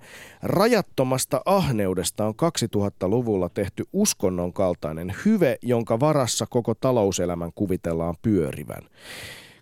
rajattomasta 0.44 1.42
ahneudesta 1.46 2.26
on 2.26 2.34
2000-luvulla 2.34 3.50
tehty 3.50 3.84
uskonnon 3.94 4.54
kaltainen 4.54 5.16
hyve, 5.26 5.58
jonka 5.62 6.00
varassa 6.00 6.46
koko 6.46 6.76
talouselämän 6.76 7.52
kuvitellaan 7.56 8.16
pyörivän. 8.22 8.84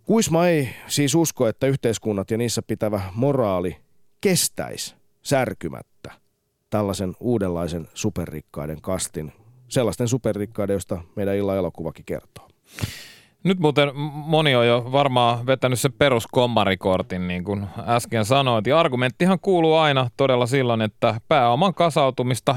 Kuisma 0.06 0.48
ei 0.48 0.70
siis 0.88 1.16
usko, 1.16 1.48
että 1.48 1.68
yhteiskunnat 1.68 2.32
ja 2.32 2.38
niissä 2.38 2.62
pitävä 2.62 3.02
moraali 3.16 3.78
kestäisi 4.22 4.96
särkymättä 5.22 6.12
tällaisen 6.70 7.16
uudenlaisen 7.20 7.88
superrikkaiden 7.94 8.82
kastin, 8.82 9.32
sellaisten 9.68 10.08
superrikkaiden, 10.08 10.74
joista 10.74 11.02
meidän 11.16 11.36
illan 11.36 11.58
elokuvakin 11.58 12.06
kertoo. 12.06 12.48
Nyt 13.44 13.60
muuten 13.60 13.90
moni 13.96 14.56
on 14.56 14.68
jo 14.68 14.90
varmaan 14.92 15.46
vetänyt 15.46 15.80
sen 15.80 15.94
peruskommarikortin, 15.94 17.28
niin 17.28 17.44
kuin 17.44 17.68
äsken 17.88 18.26
sanoit. 18.26 18.68
Ja 18.68 18.80
argumenttihan 18.80 19.40
kuuluu 19.40 19.76
aina 19.76 20.10
todella 20.18 20.46
silloin, 20.46 20.82
että 20.82 21.22
pääoman 21.28 21.74
kasautumista, 21.74 22.56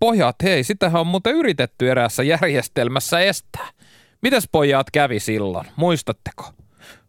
pojat, 0.00 0.36
hei, 0.42 0.64
sitähän 0.64 1.00
on 1.00 1.06
muuten 1.06 1.34
yritetty 1.34 1.90
eräässä 1.90 2.22
järjestelmässä 2.22 3.20
estää. 3.20 3.68
Mitäs 4.22 4.48
pojat 4.52 4.86
kävi 4.90 5.20
silloin, 5.20 5.66
muistatteko? 5.76 6.44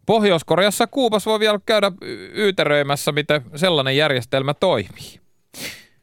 Pohjois-Koreassa 0.06 0.88
Kuupas 0.88 1.26
voi 1.26 1.40
vielä 1.40 1.60
käydä 1.66 1.92
yyteröimässä, 2.36 3.12
miten 3.12 3.42
sellainen 3.56 3.98
järjestelmä 3.98 4.54
toimii. 4.54 5.20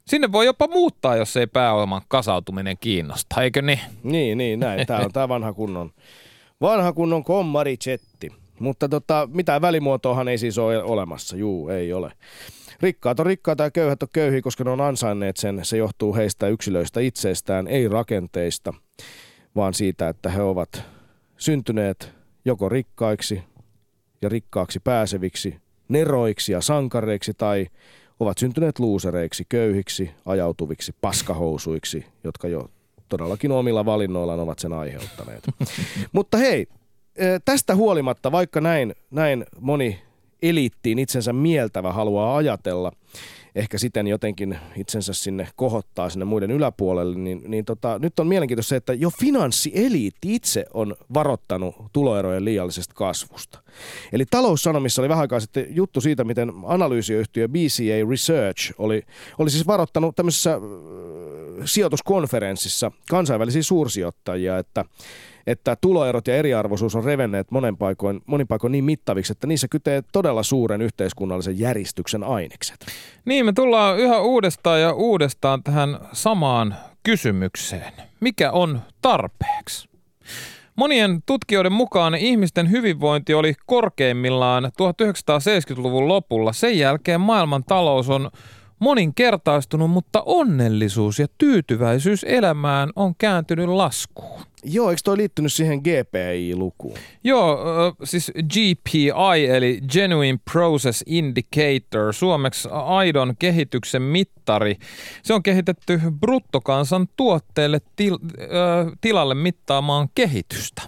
Sinne 0.07 0.33
voi 0.33 0.47
jopa 0.47 0.69
muuttaa, 0.69 1.17
jos 1.17 1.37
ei 1.37 1.47
pääoman 1.47 2.03
kasautuminen 2.09 2.77
kiinnosta, 2.81 3.43
eikö 3.43 3.63
niin? 3.63 3.81
Niin, 4.03 4.39
niin, 4.39 4.61
näin. 4.61 4.87
Tämä 4.87 5.01
on 5.01 5.13
tämä 5.13 5.29
vanha 5.29 5.53
kunnon, 5.53 5.91
vanha 6.63 6.93
kunnon 6.93 7.25
kommarichetti. 7.25 8.33
Mutta 8.59 8.89
tota, 8.89 9.29
mitään 9.33 9.63
välimuotoahan 9.63 10.29
ei 10.29 10.39
siis 10.39 10.59
ole 10.59 10.83
olemassa. 10.83 11.37
Juu, 11.37 11.69
ei 11.69 11.93
ole. 11.93 12.13
Rikkaat 12.81 13.21
on 13.21 13.27
rikkaita 13.27 13.65
ja 13.65 13.71
köyhät 13.71 14.03
on 14.03 14.09
köyhiä, 14.13 14.43
koska 14.43 14.65
ne 14.65 14.71
on 14.71 14.81
ansainneet 14.81 15.37
sen. 15.37 15.61
Se 15.63 15.77
johtuu 15.77 16.15
heistä 16.15 16.49
yksilöistä 16.49 17.01
itseestään, 17.01 17.67
ei 17.67 17.89
rakenteista, 17.89 18.75
vaan 19.57 19.75
siitä, 19.75 20.09
että 20.09 20.31
he 20.31 20.43
ovat 20.43 20.83
syntyneet 21.37 22.13
joko 22.45 22.69
rikkaiksi 22.69 23.43
ja 24.23 24.29
rikkaaksi 24.29 24.81
pääseviksi, 24.81 25.57
neroiksi 25.89 26.53
ja 26.53 26.61
sankareiksi 26.61 27.35
tai 27.35 27.67
ovat 28.21 28.39
syntyneet 28.39 28.79
luusereiksi, 28.79 29.45
köyhiksi, 29.49 30.11
ajautuviksi, 30.27 30.95
paskahousuiksi, 31.01 32.07
jotka 32.25 32.49
jo 32.49 32.69
todellakin 33.13 33.53
omilla 33.53 33.85
valinnoillaan 33.85 34.41
ovat 34.41 34.59
sen 34.59 34.73
aiheuttaneet. 34.73 35.45
Mutta 36.13 36.39
hei, 36.39 36.67
tästä 37.45 37.75
huolimatta, 37.75 38.33
vaikka 38.33 38.61
näin, 38.61 38.95
näin 39.11 39.45
moni 39.61 40.03
eliittiin 40.43 40.99
itsensä 40.99 41.33
mieltävä 41.33 41.93
haluaa 41.93 42.37
ajatella, 42.37 42.93
ehkä 43.55 43.79
siten 43.79 44.07
jotenkin 44.07 44.59
itsensä 44.77 45.13
sinne 45.13 45.49
kohottaa 45.57 46.11
sinne 46.11 46.25
muiden 46.25 46.51
yläpuolelle, 46.51 47.19
niin, 47.19 47.43
niin 47.47 47.65
tota, 47.65 47.99
nyt 47.99 48.19
on 48.19 48.27
mielenkiintoista 48.27 48.69
se, 48.69 48.77
että 48.77 48.93
jo 48.95 49.11
finanssieliitti 49.11 50.35
itse 50.35 50.65
on 50.75 50.97
varottanut 51.15 51.75
tuloerojen 51.93 52.45
liiallisesta 52.45 52.95
kasvusta. 52.95 53.63
Eli 54.13 54.25
taloussanomissa 54.31 55.03
oli 55.03 55.09
vähän 55.09 55.21
aikaa 55.21 55.41
sitten 55.41 55.67
juttu 55.71 56.01
siitä, 56.01 56.25
miten 56.25 56.53
analyysiyhtiö 56.65 57.49
BCA 57.49 58.11
Research 58.11 58.73
oli, 58.79 59.03
oli 59.39 59.51
siis 59.51 59.67
varottanut 59.67 60.17
tämmöisessä 60.17 60.61
sijoituskonferenssissa 61.65 62.93
kansainvälisiä 63.11 63.63
suursijoittajia, 63.63 64.59
että 64.59 64.85
että 65.47 65.77
tuloerot 65.81 66.27
ja 66.27 66.37
eriarvoisuus 66.37 66.97
on 66.97 67.05
revenneet 67.05 67.51
monen 67.51 67.77
paikoin, 67.77 68.21
monin 68.27 68.47
paikoin 68.47 68.73
niin 68.73 68.85
mittaviksi, 68.85 69.33
että 69.33 69.47
niissä 69.47 69.69
kytee 69.69 70.03
todella 70.13 70.43
suuren 70.43 70.83
yhteiskunnallisen 70.83 71.59
järjestyksen 71.59 72.25
ainekset. 72.25 72.87
Niin, 73.25 73.47
me 73.47 73.53
tullaan 73.53 73.99
yhä 73.99 74.21
uudestaan 74.21 74.81
ja 74.81 74.93
uudestaan 74.93 75.63
tähän 75.63 75.99
samaan 76.13 76.77
kysymykseen. 77.03 77.93
Mikä 78.21 78.53
on 78.53 78.81
tarpeeksi? 79.03 79.89
Monien 80.77 81.23
tutkijoiden 81.27 81.73
mukaan 81.73 82.15
ihmisten 82.15 82.71
hyvinvointi 82.71 83.35
oli 83.35 83.55
korkeimmillaan 83.67 84.65
1970-luvun 84.65 86.09
lopulla. 86.09 86.53
Sen 86.53 86.79
jälkeen 86.79 87.21
maailman 87.21 87.65
talous 87.65 88.11
on 88.11 88.31
moninkertaistunut, 88.83 89.91
mutta 89.91 90.23
onnellisuus 90.27 91.19
ja 91.19 91.27
tyytyväisyys 91.39 92.25
elämään 92.25 92.91
on 92.97 93.15
kääntynyt 93.19 93.69
laskuun. 93.69 94.43
Joo, 94.65 94.91
eikö 94.91 95.01
toi 95.05 95.17
liittynyt 95.17 95.53
siihen 95.53 95.79
GPI-lukuun? 95.79 96.99
Joo, 97.25 97.59
siis 98.05 98.33
GPI 98.35 99.47
eli 99.51 99.81
Genuine 99.93 100.39
Process 100.53 101.05
Indicator, 101.07 102.13
suomeksi 102.13 102.69
aidon 102.73 103.35
kehityksen 103.39 104.03
mittari. 104.03 104.77
Se 105.23 105.35
on 105.35 105.43
kehitetty 105.43 106.01
bruttokansan 106.21 107.07
tuotteelle 107.17 107.81
til, 107.97 108.19
tilalle 109.01 109.35
mittaamaan 109.35 110.09
kehitystä. 110.15 110.83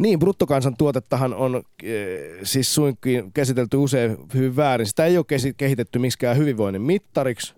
Niin, 0.00 0.18
bruttokansantuotettahan 0.18 1.34
on 1.34 1.56
äh, 1.56 1.62
siis 2.42 2.74
suinkin 2.74 3.32
käsitelty 3.32 3.76
usein 3.76 4.16
hyvin 4.34 4.56
väärin. 4.56 4.86
Sitä 4.86 5.04
ei 5.04 5.16
ole 5.16 5.52
kehitetty 5.56 5.98
miksikään 5.98 6.36
hyvinvoinnin 6.36 6.82
mittariksi, 6.82 7.54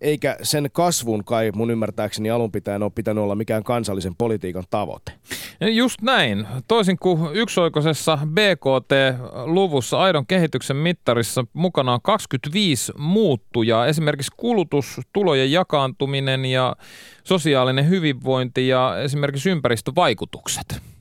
eikä 0.00 0.36
sen 0.42 0.68
kasvun 0.72 1.24
kai 1.24 1.50
mun 1.54 1.70
ymmärtääkseni 1.70 2.30
alun 2.30 2.52
pitäen 2.52 2.82
ole 2.82 2.92
pitänyt 2.94 3.24
olla 3.24 3.34
mikään 3.34 3.64
kansallisen 3.64 4.14
politiikan 4.16 4.64
tavoite. 4.70 5.12
Just 5.60 6.02
näin. 6.02 6.46
Toisin 6.68 6.98
kuin 6.98 7.20
yksioikoisessa 7.32 8.18
BKT-luvussa 8.26 9.98
aidon 9.98 10.26
kehityksen 10.26 10.76
mittarissa 10.76 11.44
mukana 11.52 11.92
on 11.92 12.02
25 12.02 12.92
muuttujaa, 12.98 13.86
esimerkiksi 13.86 14.32
kulutus, 14.36 15.00
tulojen 15.12 15.52
jakaantuminen 15.52 16.44
ja 16.44 16.76
sosiaalinen 17.24 17.88
hyvinvointi 17.88 18.68
ja 18.68 18.96
esimerkiksi 19.02 19.50
ympäristövaikutukset. 19.50 20.97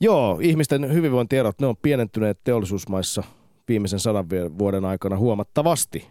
Joo, 0.00 0.38
ihmisten 0.42 0.92
hyvinvointierot, 0.92 1.60
ne 1.60 1.66
on 1.66 1.76
pienentyneet 1.82 2.38
teollisuusmaissa 2.44 3.22
viimeisen 3.68 4.00
sadan 4.00 4.28
vuoden 4.58 4.84
aikana 4.84 5.16
huomattavasti 5.16 6.06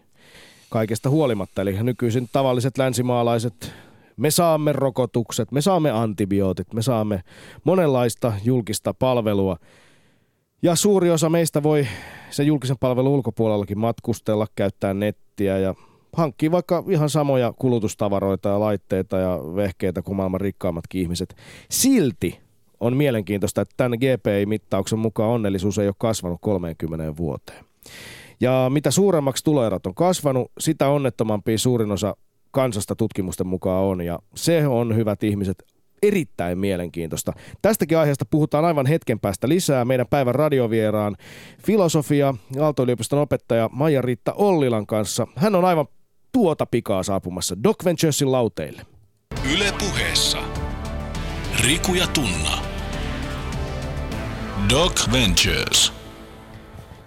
kaikesta 0.70 1.10
huolimatta. 1.10 1.62
Eli 1.62 1.82
nykyisin 1.82 2.28
tavalliset 2.32 2.78
länsimaalaiset, 2.78 3.72
me 4.16 4.30
saamme 4.30 4.72
rokotukset, 4.72 5.52
me 5.52 5.60
saamme 5.60 5.90
antibiootit, 5.90 6.74
me 6.74 6.82
saamme 6.82 7.22
monenlaista 7.64 8.32
julkista 8.44 8.94
palvelua. 8.94 9.56
Ja 10.62 10.76
suuri 10.76 11.10
osa 11.10 11.28
meistä 11.28 11.62
voi 11.62 11.86
sen 12.30 12.46
julkisen 12.46 12.78
palvelun 12.80 13.12
ulkopuolellakin 13.12 13.78
matkustella, 13.78 14.46
käyttää 14.56 14.94
nettiä 14.94 15.58
ja 15.58 15.74
hankkii 16.12 16.50
vaikka 16.50 16.84
ihan 16.88 17.10
samoja 17.10 17.52
kulutustavaroita 17.58 18.48
ja 18.48 18.60
laitteita 18.60 19.16
ja 19.16 19.40
vehkeitä 19.56 20.02
kuin 20.02 20.16
maailman 20.16 20.40
rikkaammatkin 20.40 21.00
ihmiset. 21.00 21.36
Silti 21.70 22.45
on 22.80 22.96
mielenkiintoista, 22.96 23.60
että 23.60 23.74
tämän 23.76 23.98
GPI-mittauksen 23.98 24.98
mukaan 24.98 25.30
onnellisuus 25.30 25.78
ei 25.78 25.88
ole 25.88 25.94
kasvanut 25.98 26.38
30 26.40 27.16
vuoteen. 27.16 27.64
Ja 28.40 28.66
mitä 28.72 28.90
suuremmaksi 28.90 29.44
tuloerot 29.44 29.86
on 29.86 29.94
kasvanut, 29.94 30.52
sitä 30.58 30.88
onnettomampi 30.88 31.58
suurin 31.58 31.90
osa 31.90 32.16
kansasta 32.50 32.96
tutkimusten 32.96 33.46
mukaan 33.46 33.84
on. 33.84 34.00
Ja 34.00 34.18
se 34.34 34.66
on, 34.66 34.96
hyvät 34.96 35.22
ihmiset, 35.22 35.62
erittäin 36.02 36.58
mielenkiintoista. 36.58 37.32
Tästäkin 37.62 37.98
aiheesta 37.98 38.24
puhutaan 38.24 38.64
aivan 38.64 38.86
hetken 38.86 39.20
päästä 39.20 39.48
lisää 39.48 39.84
meidän 39.84 40.06
päivän 40.10 40.34
radiovieraan 40.34 41.16
filosofia 41.66 42.34
Aalto-yliopiston 42.60 43.18
opettaja 43.18 43.70
Maija-Riitta 43.72 44.32
Ollilan 44.32 44.86
kanssa. 44.86 45.26
Hän 45.36 45.54
on 45.54 45.64
aivan 45.64 45.86
tuota 46.32 46.66
pikaa 46.66 47.02
saapumassa 47.02 47.56
Doc 47.64 47.84
Venturesin 47.84 48.32
lauteille. 48.32 48.82
Yle 49.52 49.72
puheessa. 49.78 50.65
Riku 51.66 51.94
ja 51.94 52.06
Tunna. 52.06 52.62
Doc 54.70 55.12
Ventures. 55.12 55.92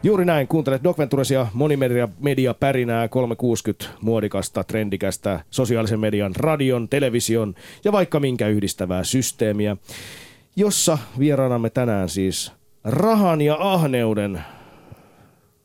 Juuri 0.04 0.26
näin, 0.26 0.48
kuuntelet 0.48 0.84
Doc 0.84 0.98
Venturesia 0.98 1.48
monimedia 1.54 2.08
media 2.20 2.54
pärinää 2.54 3.08
360 3.08 3.86
muodikasta, 4.02 4.64
trendikästä, 4.64 5.44
sosiaalisen 5.50 6.00
median, 6.00 6.36
radion, 6.36 6.90
television 6.90 7.56
ja 7.84 7.92
vaikka 7.92 8.20
minkä 8.20 8.48
yhdistävää 8.48 9.04
systeemiä, 9.04 9.78
jossa 10.56 10.98
vieraanamme 11.20 11.70
tänään 11.70 12.10
siis 12.10 12.52
rahan 12.84 13.42
ja 13.42 13.58
ahneuden 13.60 14.44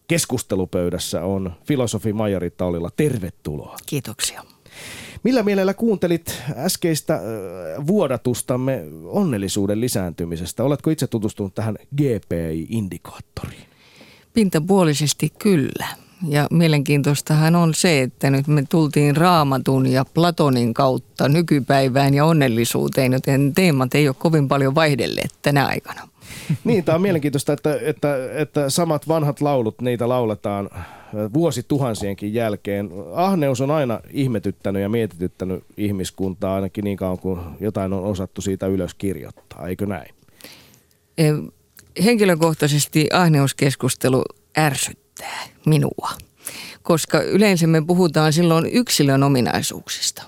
keskustelupöydässä 0.09 1.25
on 1.25 1.53
filosofi 1.67 2.13
Maijari 2.13 2.51
Taulilla. 2.51 2.91
Tervetuloa. 2.97 3.77
Kiitoksia. 3.87 4.54
Millä 5.25 5.43
mielellä 5.43 5.75
kuuntelit 5.75 6.43
äskeistä 6.57 7.21
vuodatustamme 7.87 8.85
onnellisuuden 9.05 9.81
lisääntymisestä? 9.81 10.65
Oletko 10.65 10.91
itse 10.91 11.07
tutustunut 11.07 11.55
tähän 11.55 11.77
GPI-indikaattoriin? 11.97 13.67
Pintapuolisesti 14.35 15.33
kyllä. 15.39 15.87
Ja 16.29 16.47
mielenkiintoistahan 16.51 17.55
on 17.55 17.75
se, 17.75 18.03
että 18.03 18.31
nyt 18.31 18.47
me 18.47 18.65
tultiin 18.69 19.17
raamatun 19.17 19.87
ja 19.87 20.05
Platonin 20.15 20.75
kautta 20.75 21.29
nykypäivään 21.29 22.15
ja 22.15 22.25
onnellisuuteen, 22.25 23.13
joten 23.13 23.55
teemat 23.55 23.95
ei 23.95 24.09
ole 24.09 24.17
kovin 24.19 24.49
paljon 24.49 24.75
vaihdelleet 24.75 25.31
tänä 25.43 25.67
aikana. 25.67 26.09
Niin, 26.65 26.85
tämä 26.85 26.97
on 26.97 27.03
mielenkiintoista, 27.03 27.53
että, 27.53 27.79
että, 27.83 28.17
että 28.33 28.71
samat 28.71 29.09
vanhat 29.09 29.41
laulut, 29.41 29.81
niitä 29.81 30.09
lauletaan 30.09 30.71
vuosituhansienkin 31.35 32.35
jälkeen. 32.35 32.91
Ahneus 33.15 33.61
on 33.61 33.71
aina 33.71 34.01
ihmetyttänyt 34.11 34.83
ja 34.83 34.89
mietityttänyt 34.89 35.65
ihmiskuntaa 35.77 36.55
ainakin 36.55 36.85
niin 36.85 36.97
kauan 36.97 37.19
kuin 37.19 37.41
jotain 37.61 37.93
on 37.93 38.05
osattu 38.05 38.41
siitä 38.41 38.67
ylös 38.67 38.95
kirjoittaa, 38.95 39.69
eikö 39.69 39.87
näin? 39.87 40.15
henkilökohtaisesti 42.05 43.09
ahneuskeskustelu 43.13 44.23
ärsyttää 44.59 45.43
minua, 45.67 46.11
koska 46.83 47.23
yleensä 47.23 47.67
me 47.67 47.83
puhutaan 47.87 48.33
silloin 48.33 48.67
yksilön 48.67 49.23
ominaisuuksista. 49.23 50.23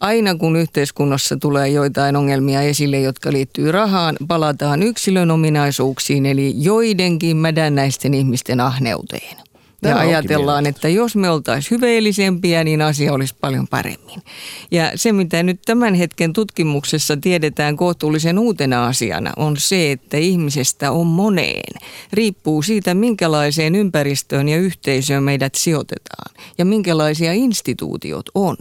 Aina 0.00 0.34
kun 0.34 0.56
yhteiskunnassa 0.56 1.36
tulee 1.36 1.68
joitain 1.68 2.16
ongelmia 2.16 2.62
esille, 2.62 3.00
jotka 3.00 3.32
liittyy 3.32 3.72
rahaan, 3.72 4.16
palataan 4.28 4.82
yksilön 4.82 5.30
ominaisuuksiin, 5.30 6.26
eli 6.26 6.54
joidenkin 6.56 7.36
mädännäisten 7.36 8.14
ihmisten 8.14 8.60
ahneuteen. 8.60 9.36
Tämä 9.80 9.94
ja 9.94 10.00
ajatellaan, 10.00 10.66
että 10.66 10.88
jos 10.88 11.16
me 11.16 11.30
oltaisiin 11.30 11.70
hyveellisempiä, 11.70 12.64
niin 12.64 12.82
asia 12.82 13.12
olisi 13.12 13.34
paljon 13.40 13.68
paremmin. 13.68 14.22
Ja 14.70 14.92
se, 14.94 15.12
mitä 15.12 15.42
nyt 15.42 15.60
tämän 15.64 15.94
hetken 15.94 16.32
tutkimuksessa 16.32 17.16
tiedetään 17.16 17.76
kohtuullisen 17.76 18.38
uutena 18.38 18.86
asiana, 18.86 19.32
on 19.36 19.56
se, 19.56 19.92
että 19.92 20.16
ihmisestä 20.16 20.92
on 20.92 21.06
moneen. 21.06 21.82
Riippuu 22.12 22.62
siitä, 22.62 22.94
minkälaiseen 22.94 23.74
ympäristöön 23.74 24.48
ja 24.48 24.56
yhteisöön 24.56 25.22
meidät 25.22 25.54
sijoitetaan 25.54 26.34
ja 26.58 26.64
minkälaisia 26.64 27.32
instituutiot 27.32 28.26
on. 28.34 28.56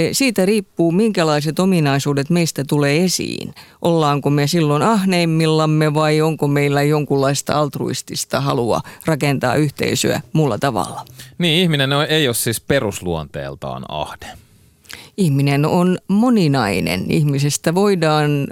E, 0.00 0.14
Siitä 0.14 0.46
riippuu, 0.46 0.92
minkälaiset 0.92 1.58
ominaisuudet 1.58 2.30
meistä 2.30 2.64
tulee 2.68 3.04
esiin. 3.04 3.54
Ollaanko 3.82 4.30
me 4.30 4.46
silloin 4.46 4.82
ahneimmillamme 4.82 5.94
vai 5.94 6.20
onko 6.20 6.48
meillä 6.48 6.82
jonkunlaista 6.82 7.58
altruistista 7.58 8.40
halua 8.40 8.80
rakentaa 9.04 9.54
yhteisöä 9.54 10.20
muulla 10.32 10.58
tavalla. 10.58 11.04
Niin, 11.38 11.62
ihminen 11.62 11.90
ei 12.08 12.28
ole 12.28 12.34
siis 12.34 12.60
perusluonteeltaan 12.60 13.84
ahde. 13.88 14.26
Ihminen 15.16 15.66
on 15.66 15.98
moninainen. 16.08 17.10
Ihmisestä 17.10 17.74
voidaan 17.74 18.30
ö, 18.40 18.46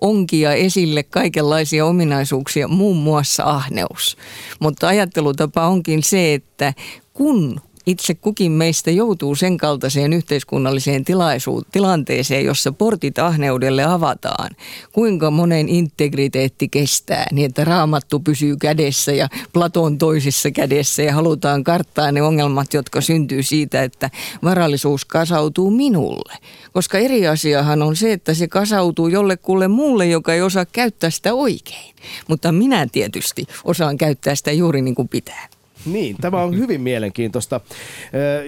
onkia 0.00 0.52
esille 0.52 1.02
kaikenlaisia 1.02 1.86
ominaisuuksia, 1.86 2.68
muun 2.68 2.96
muassa 2.96 3.44
ahneus. 3.44 4.16
Mutta 4.60 4.88
ajattelutapa 4.88 5.66
onkin 5.66 6.02
se, 6.02 6.34
että 6.34 6.74
kun 7.12 7.60
itse 7.90 8.14
kukin 8.14 8.52
meistä 8.52 8.90
joutuu 8.90 9.34
sen 9.34 9.56
kaltaiseen 9.56 10.12
yhteiskunnalliseen 10.12 11.04
tilaisuut, 11.04 11.66
tilanteeseen, 11.72 12.44
jossa 12.44 12.72
portit 12.72 13.18
ahneudelle 13.18 13.84
avataan. 13.84 14.50
Kuinka 14.92 15.30
monen 15.30 15.68
integriteetti 15.68 16.68
kestää 16.68 17.26
niin, 17.32 17.46
että 17.46 17.64
raamattu 17.64 18.20
pysyy 18.20 18.56
kädessä 18.56 19.12
ja 19.12 19.28
Platon 19.52 19.98
toisessa 19.98 20.50
kädessä 20.50 21.02
ja 21.02 21.14
halutaan 21.14 21.64
karttaa 21.64 22.12
ne 22.12 22.22
ongelmat, 22.22 22.74
jotka 22.74 23.00
syntyy 23.00 23.42
siitä, 23.42 23.82
että 23.82 24.10
varallisuus 24.42 25.04
kasautuu 25.04 25.70
minulle. 25.70 26.34
Koska 26.72 26.98
eri 26.98 27.26
asiahan 27.26 27.82
on 27.82 27.96
se, 27.96 28.12
että 28.12 28.34
se 28.34 28.48
kasautuu 28.48 29.08
jollekulle 29.08 29.68
muulle, 29.68 30.06
joka 30.06 30.34
ei 30.34 30.42
osaa 30.42 30.64
käyttää 30.64 31.10
sitä 31.10 31.34
oikein. 31.34 31.94
Mutta 32.28 32.52
minä 32.52 32.86
tietysti 32.92 33.46
osaan 33.64 33.98
käyttää 33.98 34.34
sitä 34.34 34.52
juuri 34.52 34.82
niin 34.82 34.94
kuin 34.94 35.08
pitää. 35.08 35.59
Niin, 35.86 36.16
tämä 36.20 36.42
on 36.42 36.58
hyvin 36.58 36.80
mielenkiintoista. 36.80 37.60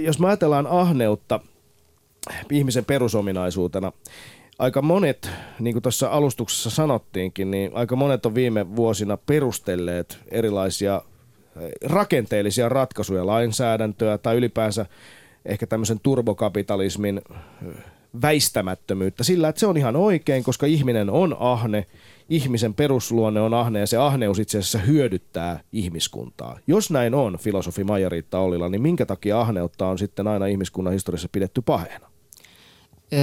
Jos 0.01 0.19
me 0.19 0.27
ajatellaan 0.27 0.67
ahneutta 0.67 1.41
ihmisen 2.51 2.85
perusominaisuutena, 2.85 3.93
aika 4.59 4.83
monet, 4.83 5.31
niin 5.59 5.75
kuin 5.75 5.83
tuossa 5.83 6.09
alustuksessa 6.09 6.71
sanottiinkin, 6.71 7.51
niin 7.51 7.71
aika 7.75 7.97
monet 7.97 8.27
on 8.27 8.35
viime 8.35 8.77
vuosina 8.77 9.17
perustelleet 9.17 10.19
erilaisia 10.31 11.03
rakenteellisia 11.85 12.69
ratkaisuja, 12.69 13.27
lainsäädäntöä 13.27 14.19
tai 14.19 14.37
ylipäänsä 14.37 14.87
ehkä 15.45 15.67
tämmöisen 15.67 16.01
turbokapitalismin 16.03 17.21
väistämättömyyttä 18.23 19.25
sillä, 19.25 19.49
että 19.49 19.61
se 19.61 19.67
on 19.67 19.77
ihan 19.77 19.97
oikein, 19.97 20.45
koska 20.45 20.67
ihminen 20.67 21.11
on 21.11 21.37
ahne, 21.39 21.87
ihmisen 22.29 22.75
perusluonne 22.75 23.41
on 23.41 23.55
ahne 23.55 23.81
ja 23.81 23.87
se 23.87 23.97
ahneus 23.97 24.39
itse 24.39 24.59
asiassa 24.59 24.79
hyödyttää 24.79 25.61
ihmiskuntaa. 25.73 26.59
Jos 26.67 26.91
näin 26.91 27.15
on, 27.15 27.39
filosofi 27.39 27.85
Maija-Riitta 27.85 28.39
Ollila, 28.39 28.69
niin 28.69 28.83
minkä 28.83 29.07
takia 29.07 29.41
ahneutta 29.41 29.87
on 29.87 29.99
sitten 29.99 30.27
aina 30.27 30.47
ihmiskunnan 30.47 30.93
historiassa 30.93 31.29
pidetty 31.33 31.63
paheena? 31.63 32.07
Ö, 33.13 33.17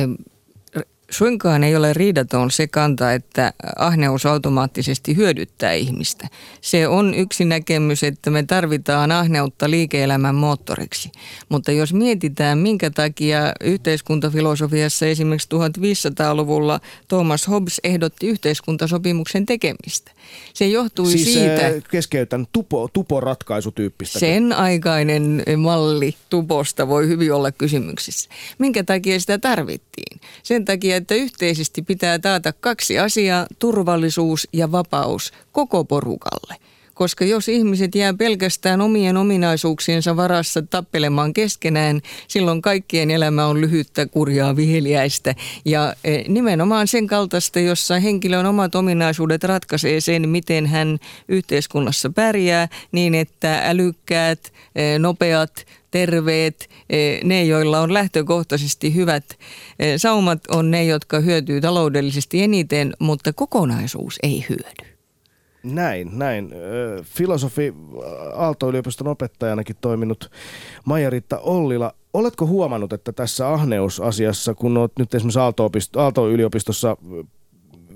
Suinkaan 1.09 1.63
ei 1.63 1.75
ole 1.75 1.93
riidaton 1.93 2.51
se 2.51 2.67
kanta, 2.67 3.13
että 3.13 3.53
ahneus 3.75 4.25
automaattisesti 4.25 5.15
hyödyttää 5.15 5.73
ihmistä. 5.73 6.27
Se 6.61 6.87
on 6.87 7.13
yksi 7.13 7.45
näkemys, 7.45 8.03
että 8.03 8.29
me 8.29 8.43
tarvitaan 8.43 9.11
ahneutta 9.11 9.69
liike-elämän 9.69 10.35
moottoriksi. 10.35 11.11
Mutta 11.49 11.71
jos 11.71 11.93
mietitään, 11.93 12.57
minkä 12.57 12.89
takia 12.89 13.53
yhteiskuntafilosofiassa 13.63 15.05
esimerkiksi 15.05 15.49
1500-luvulla 15.53 16.79
Thomas 17.07 17.47
Hobbes 17.47 17.81
ehdotti 17.83 18.27
yhteiskuntasopimuksen 18.27 19.45
tekemistä. 19.45 20.11
Se 20.53 20.67
johtui 20.67 21.11
siis 21.11 21.33
siitä... 21.33 21.65
äh, 21.65 21.73
keskeytän 21.91 22.47
tupo, 22.51 22.89
tuporatkaisutyyppistä. 22.93 24.19
Sen 24.19 24.53
aikainen 24.53 25.43
malli 25.57 26.15
tuposta 26.29 26.87
voi 26.87 27.07
hyvin 27.07 27.33
olla 27.33 27.51
kysymyksissä. 27.51 28.29
Minkä 28.57 28.83
takia 28.83 29.19
sitä 29.19 29.37
tarvittiin? 29.37 30.19
Sen 30.43 30.65
takia, 30.65 30.98
että 30.99 31.15
yhteisesti 31.15 31.81
pitää 31.81 32.19
taata 32.19 32.53
kaksi 32.53 32.99
asiaa, 32.99 33.47
turvallisuus 33.59 34.47
ja 34.53 34.71
vapaus 34.71 35.33
koko 35.51 35.83
porukalle. 35.83 36.55
Koska 36.93 37.25
jos 37.25 37.49
ihmiset 37.49 37.95
jää 37.95 38.13
pelkästään 38.13 38.81
omien 38.81 39.17
ominaisuuksiensa 39.17 40.15
varassa 40.15 40.61
tappelemaan 40.61 41.33
keskenään, 41.33 42.01
silloin 42.27 42.61
kaikkien 42.61 43.11
elämä 43.11 43.45
on 43.45 43.61
lyhyttä, 43.61 44.05
kurjaa, 44.05 44.55
viheliäistä. 44.55 45.35
Ja 45.65 45.95
eh, 46.03 46.27
nimenomaan 46.27 46.87
sen 46.87 47.07
kaltaista, 47.07 47.59
jossa 47.59 47.99
henkilön 47.99 48.45
omat 48.45 48.75
ominaisuudet 48.75 49.43
ratkaisee 49.43 50.01
sen, 50.01 50.29
miten 50.29 50.65
hän 50.65 50.99
yhteiskunnassa 51.27 52.09
pärjää, 52.09 52.67
niin 52.91 53.15
että 53.15 53.61
älykkäät, 53.69 54.53
eh, 54.75 54.99
nopeat, 54.99 55.65
terveet, 55.91 56.69
eh, 56.89 57.23
ne 57.23 57.43
joilla 57.43 57.79
on 57.79 57.93
lähtökohtaisesti 57.93 58.95
hyvät 58.95 59.25
eh, 59.79 59.93
saumat 59.97 60.39
on 60.47 60.71
ne, 60.71 60.85
jotka 60.85 61.19
hyötyy 61.19 61.61
taloudellisesti 61.61 62.43
eniten, 62.43 62.93
mutta 62.99 63.33
kokonaisuus 63.33 64.19
ei 64.23 64.45
hyödy. 64.49 64.99
Näin, 65.63 66.09
näin. 66.19 66.53
Ö, 66.53 67.03
Filosofi 67.03 67.73
Aalto-yliopiston 68.35 69.07
opettajanakin 69.07 69.75
toiminut 69.81 70.31
Maija-Riitta 70.85 71.39
Ollila. 71.39 71.93
Oletko 72.13 72.47
huomannut, 72.47 72.93
että 72.93 73.11
tässä 73.11 73.49
ahneusasiassa, 73.49 74.53
kun 74.53 74.77
olet 74.77 74.91
nyt 74.99 75.13
esimerkiksi 75.13 75.39
Aalto-yliopistossa 75.95 76.97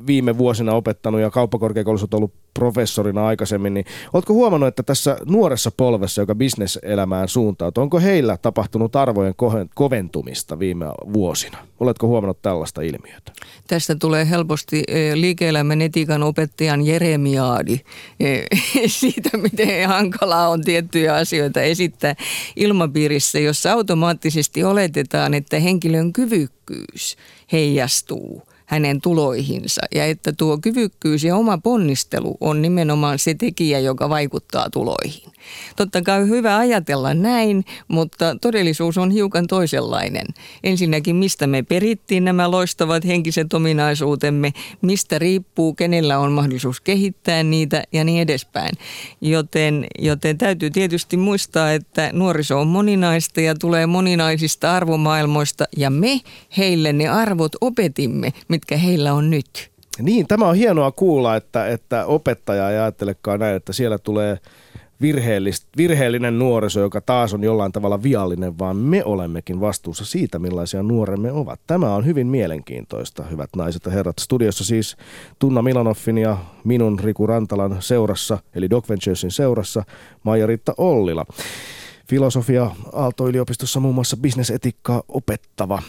viime 0.07 0.37
vuosina 0.37 0.73
opettanut 0.73 1.21
ja 1.21 1.29
kauppakorkeakoulussa 1.29 2.05
olet 2.05 2.13
ollut 2.13 2.33
professorina 2.53 3.27
aikaisemmin, 3.27 3.73
niin 3.73 3.85
oletko 4.13 4.33
huomannut, 4.33 4.67
että 4.67 4.83
tässä 4.83 5.17
nuoressa 5.25 5.71
polvessa, 5.77 6.21
joka 6.21 6.35
bisneselämään 6.35 7.27
suuntautuu, 7.27 7.81
onko 7.81 7.99
heillä 7.99 8.37
tapahtunut 8.37 8.95
arvojen 8.95 9.35
koventumista 9.75 10.59
viime 10.59 10.85
vuosina? 11.13 11.57
Oletko 11.79 12.07
huomannut 12.07 12.41
tällaista 12.41 12.81
ilmiötä? 12.81 13.31
Tästä 13.67 13.95
tulee 13.95 14.29
helposti 14.29 14.83
eh, 14.87 15.13
liike-elämän 15.13 15.81
etiikan 15.81 16.23
opettajan 16.23 16.85
jeremiaadi 16.85 17.79
eh, 18.19 18.45
siitä, 18.87 19.37
miten 19.37 19.87
hankalaa 19.87 20.49
on 20.49 20.61
tiettyjä 20.61 21.15
asioita 21.15 21.61
esittää 21.61 22.15
ilmapiirissä, 22.55 23.39
jossa 23.39 23.71
automaattisesti 23.71 24.63
oletetaan, 24.63 25.33
että 25.33 25.59
henkilön 25.59 26.13
kyvykkyys 26.13 27.17
heijastuu 27.51 28.52
hänen 28.73 29.01
tuloihinsa 29.01 29.81
ja 29.95 30.05
että 30.05 30.33
tuo 30.33 30.57
kyvykkyys 30.57 31.23
ja 31.23 31.35
oma 31.35 31.57
ponnistelu 31.57 32.37
on 32.41 32.61
nimenomaan 32.61 33.19
se 33.19 33.33
tekijä, 33.33 33.79
joka 33.79 34.09
vaikuttaa 34.09 34.69
tuloihin. 34.69 35.33
Totta 35.75 36.01
kai 36.01 36.27
hyvä 36.27 36.57
ajatella 36.57 37.13
näin, 37.13 37.65
mutta 37.87 38.35
todellisuus 38.41 38.97
on 38.97 39.11
hiukan 39.11 39.47
toisenlainen. 39.47 40.27
Ensinnäkin, 40.63 41.15
mistä 41.15 41.47
me 41.47 41.63
perittiin 41.63 42.25
nämä 42.25 42.51
loistavat 42.51 43.05
henkiset 43.05 43.53
ominaisuutemme, 43.53 44.53
mistä 44.81 45.19
riippuu, 45.19 45.73
kenellä 45.73 46.19
on 46.19 46.31
mahdollisuus 46.31 46.81
kehittää 46.81 47.43
niitä 47.43 47.83
ja 47.91 48.03
niin 48.03 48.21
edespäin. 48.21 48.77
Joten, 49.21 49.87
joten 49.99 50.37
täytyy 50.37 50.69
tietysti 50.69 51.17
muistaa, 51.17 51.71
että 51.71 52.09
nuoriso 52.13 52.59
on 52.59 52.67
moninaista 52.67 53.41
ja 53.41 53.55
tulee 53.55 53.85
moninaisista 53.85 54.75
arvomaailmoista 54.75 55.65
ja 55.77 55.89
me 55.89 56.21
heille 56.57 56.93
ne 56.93 57.07
arvot 57.07 57.51
opetimme, 57.61 58.33
mitkä 58.63 58.77
heillä 58.77 59.13
on 59.13 59.29
nyt. 59.29 59.71
Niin, 59.99 60.27
tämä 60.27 60.49
on 60.49 60.55
hienoa 60.55 60.91
kuulla, 60.91 61.35
että, 61.35 61.67
että 61.67 62.05
opettaja 62.05 62.69
ei 62.69 62.77
ajattelekaan 62.77 63.39
näin, 63.39 63.55
että 63.55 63.73
siellä 63.73 63.97
tulee 63.97 64.37
virheellinen 65.77 66.39
nuoriso, 66.39 66.79
joka 66.79 67.01
taas 67.01 67.33
on 67.33 67.43
jollain 67.43 67.71
tavalla 67.71 68.03
viallinen, 68.03 68.59
vaan 68.59 68.77
me 68.77 69.03
olemmekin 69.03 69.61
vastuussa 69.61 70.05
siitä, 70.05 70.39
millaisia 70.39 70.83
nuoremme 70.83 71.31
ovat. 71.31 71.59
Tämä 71.67 71.95
on 71.95 72.05
hyvin 72.05 72.27
mielenkiintoista, 72.27 73.23
hyvät 73.23 73.49
naiset 73.55 73.85
ja 73.85 73.91
herrat. 73.91 74.19
Studiossa 74.19 74.63
siis 74.63 74.97
Tunna 75.39 75.61
Milanoffin 75.61 76.17
ja 76.17 76.37
minun 76.63 76.99
Riku 76.99 77.27
Rantalan 77.27 77.77
seurassa, 77.79 78.37
eli 78.55 78.69
Doc 78.69 78.89
Venturesin 78.89 79.31
seurassa, 79.31 79.83
Maija-Riitta 80.23 80.73
Ollila. 80.77 81.25
Filosofia 82.09 82.71
Aalto-yliopistossa 82.93 83.79
muun 83.79 83.95
muassa 83.95 84.17
bisnesetikkaa 84.17 85.03
opettava 85.07 85.81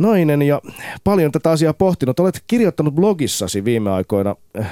nainen 0.00 0.42
ja 0.42 0.62
paljon 1.04 1.32
tätä 1.32 1.50
asiaa 1.50 1.74
pohtinut. 1.74 2.20
Olet 2.20 2.44
kirjoittanut 2.46 2.94
blogissasi 2.94 3.64
viime 3.64 3.90
aikoina, 3.90 4.36
eh, 4.54 4.66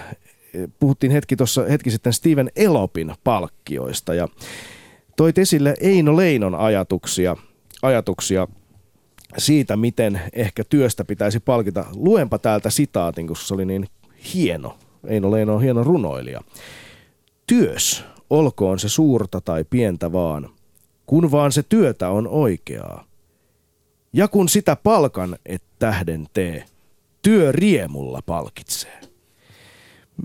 puhuttiin 0.80 1.12
hetki, 1.12 1.36
tuossa, 1.36 1.64
hetki 1.64 1.90
sitten 1.90 2.12
Steven 2.12 2.50
Elopin 2.56 3.14
palkkioista 3.24 4.14
ja 4.14 4.28
toit 5.16 5.38
esille 5.38 5.74
Eino 5.80 6.16
Leinon 6.16 6.54
ajatuksia, 6.54 7.36
ajatuksia 7.82 8.48
siitä, 9.38 9.76
miten 9.76 10.20
ehkä 10.32 10.64
työstä 10.64 11.04
pitäisi 11.04 11.40
palkita. 11.40 11.84
Luenpa 11.94 12.38
täältä 12.38 12.70
sitaatin, 12.70 13.26
kun 13.26 13.36
se 13.36 13.54
oli 13.54 13.64
niin 13.64 13.86
hieno. 14.34 14.78
Eino 15.06 15.30
Leino 15.30 15.54
on 15.54 15.62
hieno 15.62 15.84
runoilija. 15.84 16.40
Työs, 17.46 18.04
olkoon 18.30 18.78
se 18.78 18.88
suurta 18.88 19.40
tai 19.40 19.64
pientä 19.70 20.12
vaan, 20.12 20.48
kun 21.06 21.30
vaan 21.30 21.52
se 21.52 21.62
työtä 21.62 22.10
on 22.10 22.28
oikeaa. 22.28 23.08
Ja 24.12 24.29
kun 24.29 24.49
sitä 24.49 24.77
palkan 24.77 25.37
et 25.47 25.62
tähden 25.79 26.27
tee, 26.33 26.64
työ 27.23 27.53
riemulla 27.53 28.21
palkitsee. 28.27 29.01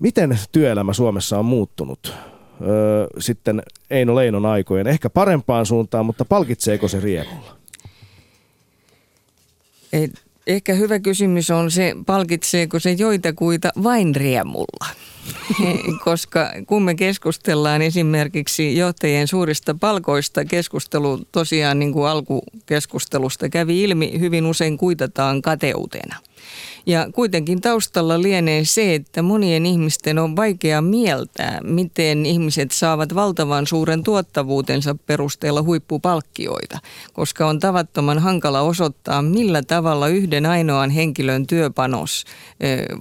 Miten 0.02 0.40
työelämä 0.52 0.94
Suomessa 0.94 1.40
on 1.40 1.46
muuttunut 1.46 2.14
öö, 2.62 3.08
sitten 3.20 3.64
Eino 3.90 4.16
Leinon 4.16 4.46
aikojen? 4.46 4.88
Ehkä 4.88 5.10
parempaan 5.10 5.66
suuntaan, 5.66 6.06
mutta 6.06 6.26
palkitseeko 6.26 6.88
se 6.88 7.00
riemulla? 7.00 7.58
Et 9.94 10.12
ehkä 10.48 10.74
hyvä 10.74 11.00
kysymys 11.00 11.52
on 11.52 11.72
se, 11.72 11.96
palkitseeko 12.06 12.80
se 12.80 12.92
joitakuita 12.92 13.70
vain 13.84 14.16
riemulla. 14.16 14.88
Koska 16.06 16.50
kun 16.68 16.84
me 16.84 16.96
keskustellaan 16.96 17.82
esimerkiksi 17.82 18.78
johtajien 18.78 19.28
suurista 19.28 19.76
palkoista, 19.80 20.46
keskustelu 20.46 21.20
tosiaan 21.32 21.80
niin 21.80 21.94
kuin 21.94 22.10
alkukeskustelusta 22.10 23.50
kävi 23.50 23.84
ilmi, 23.84 24.20
hyvin 24.20 24.46
usein 24.46 24.78
kuitataan 24.78 25.42
kateutena– 25.42 26.16
ja 26.86 27.08
kuitenkin 27.16 27.62
taustalla 27.62 28.22
lienee 28.22 28.66
se, 28.66 28.96
että 28.96 29.22
monien 29.22 29.66
ihmisten 29.66 30.20
on 30.20 30.36
vaikea 30.36 30.82
mieltää, 30.82 31.60
miten 31.64 32.26
ihmiset 32.26 32.72
saavat 32.72 33.16
valtavan 33.16 33.68
suuren 33.68 34.04
tuottavuutensa 34.04 34.96
perusteella 35.06 35.64
huippupalkkioita, 35.64 36.80
koska 37.14 37.48
on 37.48 37.60
tavattoman 37.60 38.20
hankala 38.20 38.62
osoittaa, 38.62 39.22
millä 39.22 39.62
tavalla 39.62 40.08
yhden 40.08 40.46
ainoan 40.46 40.90
henkilön 40.90 41.48
työpanos 41.48 42.26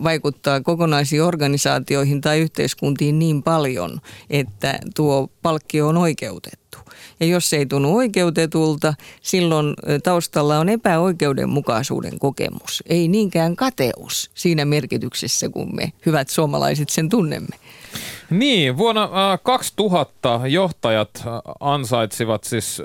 vaikuttaa 0.02 0.60
kokonaisiin 0.60 1.22
organisaatioihin 1.22 2.20
tai 2.20 2.40
yhteiskuntiin 2.40 3.18
niin 3.18 3.42
paljon, 3.42 4.00
että 4.30 4.78
tuo 4.94 5.30
palkkio 5.42 5.88
on 5.88 5.96
oikeutettu. 5.96 6.78
Ja 7.20 7.26
jos 7.26 7.50
se 7.50 7.56
ei 7.56 7.66
tunnu 7.66 7.96
oikeutetulta, 7.96 8.94
silloin 9.22 9.74
taustalla 10.02 10.58
on 10.58 10.68
epäoikeudenmukaisuuden 10.68 12.18
kokemus. 12.18 12.82
Ei 12.86 13.08
niinkään 13.08 13.56
kateus 13.56 14.30
siinä 14.34 14.64
merkityksessä, 14.64 15.48
kun 15.48 15.76
me 15.76 15.92
hyvät 16.06 16.28
suomalaiset 16.28 16.88
sen 16.88 17.08
tunnemme. 17.08 17.56
Niin, 18.30 18.76
vuonna 18.76 19.08
2000 19.42 20.40
johtajat 20.46 21.10
ansaitsivat 21.60 22.44
siis 22.44 22.82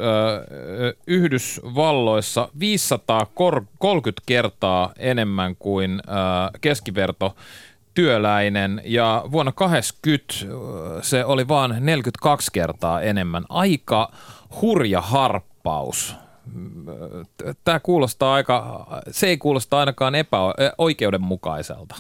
Yhdysvalloissa 1.08 2.50
530 2.60 4.22
kertaa 4.26 4.94
enemmän 4.98 5.56
kuin 5.56 6.02
keskiverto 6.62 7.36
työläinen 7.98 8.82
ja 8.86 9.24
vuonna 9.32 9.52
80 9.52 10.34
se 11.02 11.26
oli 11.26 11.48
vain 11.48 11.72
42 11.80 12.52
kertaa 12.54 13.02
enemmän. 13.02 13.46
Aika 13.50 14.12
hurja 14.62 15.02
harppaus. 15.02 16.16
Tämä 17.64 17.80
kuulostaa 17.80 18.34
aika, 18.34 18.88
se 19.12 19.28
ei 19.28 19.38
kuulosta 19.38 19.80
ainakaan 19.80 20.16
epäoikeudenmukaiselta. 20.16 21.96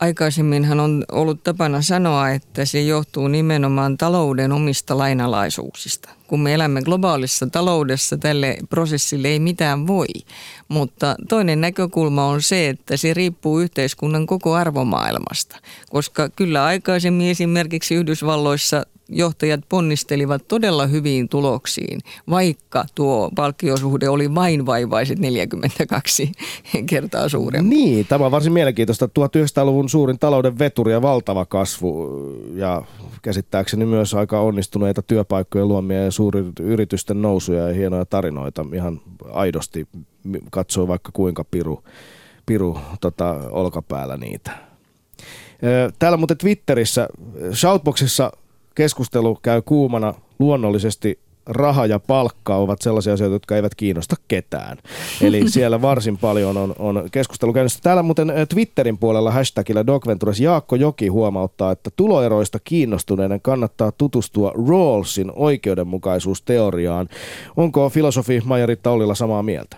Aikaisemminhan 0.00 0.80
on 0.80 1.04
ollut 1.12 1.42
tapana 1.44 1.82
sanoa, 1.82 2.30
että 2.30 2.64
se 2.64 2.82
johtuu 2.82 3.28
nimenomaan 3.28 3.98
talouden 3.98 4.52
omista 4.52 4.98
lainalaisuuksista. 4.98 6.08
Kun 6.26 6.40
me 6.40 6.54
elämme 6.54 6.82
globaalissa 6.82 7.46
taloudessa, 7.46 8.18
tälle 8.18 8.56
prosessille 8.70 9.28
ei 9.28 9.40
mitään 9.40 9.86
voi. 9.86 10.06
Mutta 10.68 11.16
toinen 11.28 11.60
näkökulma 11.60 12.26
on 12.26 12.42
se, 12.42 12.68
että 12.68 12.96
se 12.96 13.14
riippuu 13.14 13.60
yhteiskunnan 13.60 14.26
koko 14.26 14.54
arvomaailmasta. 14.54 15.56
Koska 15.90 16.28
kyllä 16.28 16.64
aikaisemmin 16.64 17.30
esimerkiksi 17.30 17.94
Yhdysvalloissa 17.94 18.82
johtajat 19.10 19.60
ponnistelivat 19.68 20.48
todella 20.48 20.86
hyviin 20.86 21.28
tuloksiin, 21.28 22.00
vaikka 22.30 22.84
tuo 22.94 23.30
palkkiosuhde 23.36 24.08
oli 24.08 24.34
vain 24.34 24.66
vaivaiset 24.66 25.18
42 25.18 26.32
kertaa 26.86 27.28
suurempi. 27.28 27.76
Niin, 27.76 28.06
tämä 28.06 28.24
on 28.24 28.30
varsin 28.30 28.52
mielenkiintoista. 28.52 29.06
1900-luvun 29.06 29.88
suurin 29.88 30.18
talouden 30.18 30.58
veturi 30.58 30.92
ja 30.92 31.02
valtava 31.02 31.46
kasvu 31.46 32.10
ja 32.54 32.82
käsittääkseni 33.22 33.86
myös 33.86 34.14
aika 34.14 34.40
onnistuneita 34.40 35.02
työpaikkojen 35.02 35.68
luomia 35.68 36.04
ja 36.04 36.10
suurin 36.10 36.52
yritysten 36.60 37.22
nousuja 37.22 37.68
ja 37.68 37.74
hienoja 37.74 38.04
tarinoita. 38.04 38.66
Ihan 38.74 39.00
aidosti 39.32 39.88
katsoi 40.50 40.88
vaikka 40.88 41.10
kuinka 41.12 41.44
piru, 41.44 41.84
piru 42.46 42.78
tota, 43.00 43.34
olkapäällä 43.50 44.16
niitä. 44.16 44.70
Täällä 45.98 46.16
muuten 46.16 46.38
Twitterissä, 46.38 47.08
Shoutboxissa 47.52 48.32
keskustelu 48.74 49.38
käy 49.42 49.62
kuumana 49.62 50.14
luonnollisesti 50.38 51.18
raha 51.46 51.86
ja 51.86 51.98
palkka 51.98 52.56
ovat 52.56 52.82
sellaisia 52.82 53.12
asioita, 53.12 53.34
jotka 53.34 53.56
eivät 53.56 53.74
kiinnosta 53.74 54.16
ketään. 54.28 54.78
Eli 55.22 55.50
siellä 55.50 55.82
varsin 55.82 56.18
paljon 56.18 56.56
on, 56.56 56.74
on 56.78 57.08
keskustelu 57.12 57.52
käynnissä. 57.52 57.80
Täällä 57.82 58.02
muuten 58.02 58.30
eh, 58.30 58.48
Twitterin 58.48 58.98
puolella 58.98 59.30
hashtagillä 59.30 59.86
Dogventures 59.86 60.40
Jaakko 60.40 60.76
Joki 60.76 61.08
huomauttaa, 61.08 61.72
että 61.72 61.90
tuloeroista 61.96 62.58
kiinnostuneiden 62.64 63.40
kannattaa 63.40 63.92
tutustua 63.92 64.52
Rawlsin 64.68 65.32
oikeudenmukaisuusteoriaan. 65.34 67.08
Onko 67.56 67.90
filosofi 67.90 68.42
Maija 68.44 68.66
Taulilla 68.82 69.14
samaa 69.14 69.42
mieltä? 69.42 69.76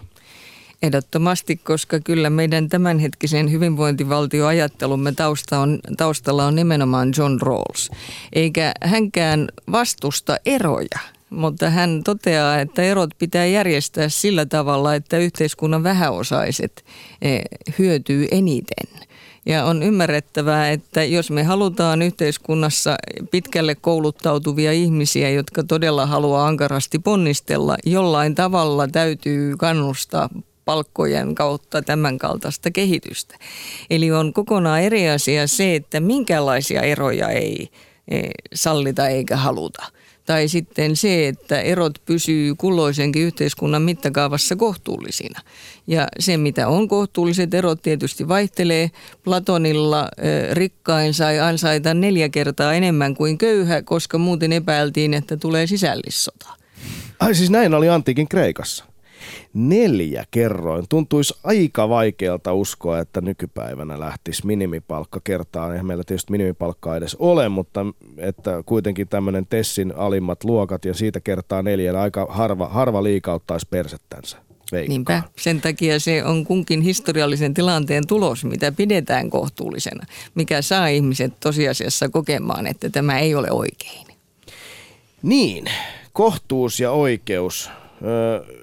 Ehdottomasti, 0.82 1.56
koska 1.56 2.00
kyllä 2.00 2.30
meidän 2.30 2.68
tämänhetkisen 2.68 3.50
hyvinvointivaltioajattelumme 3.50 5.12
tausta 5.12 5.58
on, 5.58 5.78
taustalla 5.96 6.46
on 6.46 6.54
nimenomaan 6.54 7.12
John 7.18 7.38
Rawls. 7.42 7.90
Eikä 8.32 8.72
hänkään 8.84 9.48
vastusta 9.72 10.36
eroja, 10.46 10.98
mutta 11.30 11.70
hän 11.70 12.00
toteaa, 12.04 12.60
että 12.60 12.82
erot 12.82 13.10
pitää 13.18 13.46
järjestää 13.46 14.08
sillä 14.08 14.46
tavalla, 14.46 14.94
että 14.94 15.18
yhteiskunnan 15.18 15.82
vähäosaiset 15.82 16.84
eh, 17.22 17.42
hyötyy 17.78 18.28
eniten. 18.30 19.02
Ja 19.46 19.64
on 19.64 19.82
ymmärrettävää, 19.82 20.70
että 20.70 21.04
jos 21.04 21.30
me 21.30 21.42
halutaan 21.42 22.02
yhteiskunnassa 22.02 22.96
pitkälle 23.30 23.74
kouluttautuvia 23.74 24.72
ihmisiä, 24.72 25.30
jotka 25.30 25.62
todella 25.62 26.06
haluaa 26.06 26.46
ankarasti 26.46 26.98
ponnistella, 26.98 27.76
jollain 27.86 28.34
tavalla 28.34 28.88
täytyy 28.88 29.56
kannustaa 29.56 30.28
palkkojen 30.64 31.34
kautta 31.34 31.82
tämän 31.82 32.18
kaltaista 32.18 32.70
kehitystä. 32.70 33.36
Eli 33.90 34.12
on 34.12 34.32
kokonaan 34.32 34.80
eri 34.80 35.08
asia 35.08 35.46
se, 35.46 35.74
että 35.74 36.00
minkälaisia 36.00 36.80
eroja 36.80 37.28
ei 37.28 37.68
sallita 38.54 39.08
eikä 39.08 39.36
haluta. 39.36 39.84
Tai 40.26 40.48
sitten 40.48 40.96
se, 40.96 41.28
että 41.28 41.60
erot 41.60 41.98
pysyy 42.06 42.54
kulloisenkin 42.54 43.22
yhteiskunnan 43.22 43.82
mittakaavassa 43.82 44.56
kohtuullisina. 44.56 45.40
Ja 45.86 46.08
se, 46.18 46.36
mitä 46.36 46.68
on 46.68 46.88
kohtuulliset 46.88 47.54
erot, 47.54 47.82
tietysti 47.82 48.28
vaihtelee. 48.28 48.90
Platonilla 49.24 50.08
rikkain 50.52 51.14
sai 51.14 51.40
ansaita 51.40 51.94
neljä 51.94 52.28
kertaa 52.28 52.74
enemmän 52.74 53.14
kuin 53.14 53.38
köyhä, 53.38 53.82
koska 53.82 54.18
muuten 54.18 54.52
epäiltiin, 54.52 55.14
että 55.14 55.36
tulee 55.36 55.66
sisällissota. 55.66 56.48
Ai 57.20 57.34
siis 57.34 57.50
näin 57.50 57.74
oli 57.74 57.88
antiikin 57.88 58.28
Kreikassa? 58.28 58.84
Neljä 59.54 60.24
kerroin. 60.30 60.84
Tuntuisi 60.88 61.34
aika 61.44 61.88
vaikealta 61.88 62.54
uskoa, 62.54 62.98
että 62.98 63.20
nykypäivänä 63.20 64.00
lähtisi 64.00 64.46
minimipalkka 64.46 65.20
kertaan. 65.24 65.72
Eihän 65.72 65.86
meillä 65.86 66.04
tietysti 66.06 66.32
minimipalkkaa 66.32 66.96
edes 66.96 67.16
ole, 67.18 67.48
mutta 67.48 67.86
että 68.16 68.62
kuitenkin 68.66 69.08
tämmöinen 69.08 69.46
Tessin 69.46 69.94
alimmat 69.96 70.44
luokat 70.44 70.84
ja 70.84 70.94
siitä 70.94 71.20
kertaa 71.20 71.62
neljä, 71.62 72.00
aika 72.00 72.26
harva, 72.30 72.68
harva 72.68 73.02
liikauttaisi 73.02 73.66
persettänsä. 73.70 74.36
Veikkaan. 74.72 74.88
Niinpä. 74.88 75.22
Sen 75.36 75.60
takia 75.60 76.00
se 76.00 76.24
on 76.24 76.44
kunkin 76.44 76.80
historiallisen 76.80 77.54
tilanteen 77.54 78.06
tulos, 78.06 78.44
mitä 78.44 78.72
pidetään 78.72 79.30
kohtuullisena, 79.30 80.06
mikä 80.34 80.62
saa 80.62 80.86
ihmiset 80.86 81.32
tosiasiassa 81.40 82.08
kokemaan, 82.08 82.66
että 82.66 82.90
tämä 82.90 83.18
ei 83.18 83.34
ole 83.34 83.50
oikein. 83.50 84.06
Niin, 85.22 85.64
kohtuus 86.12 86.80
ja 86.80 86.90
oikeus. 86.90 87.70
Öö, 88.04 88.61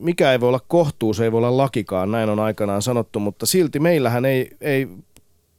mikä 0.00 0.32
ei 0.32 0.40
voi 0.40 0.48
olla 0.48 0.60
kohtuus, 0.68 1.20
ei 1.20 1.32
voi 1.32 1.38
olla 1.38 1.56
lakikaan, 1.56 2.10
näin 2.10 2.28
on 2.28 2.40
aikanaan 2.40 2.82
sanottu, 2.82 3.20
mutta 3.20 3.46
silti 3.46 3.80
meillähän 3.80 4.24
ei, 4.24 4.50
ei 4.60 4.88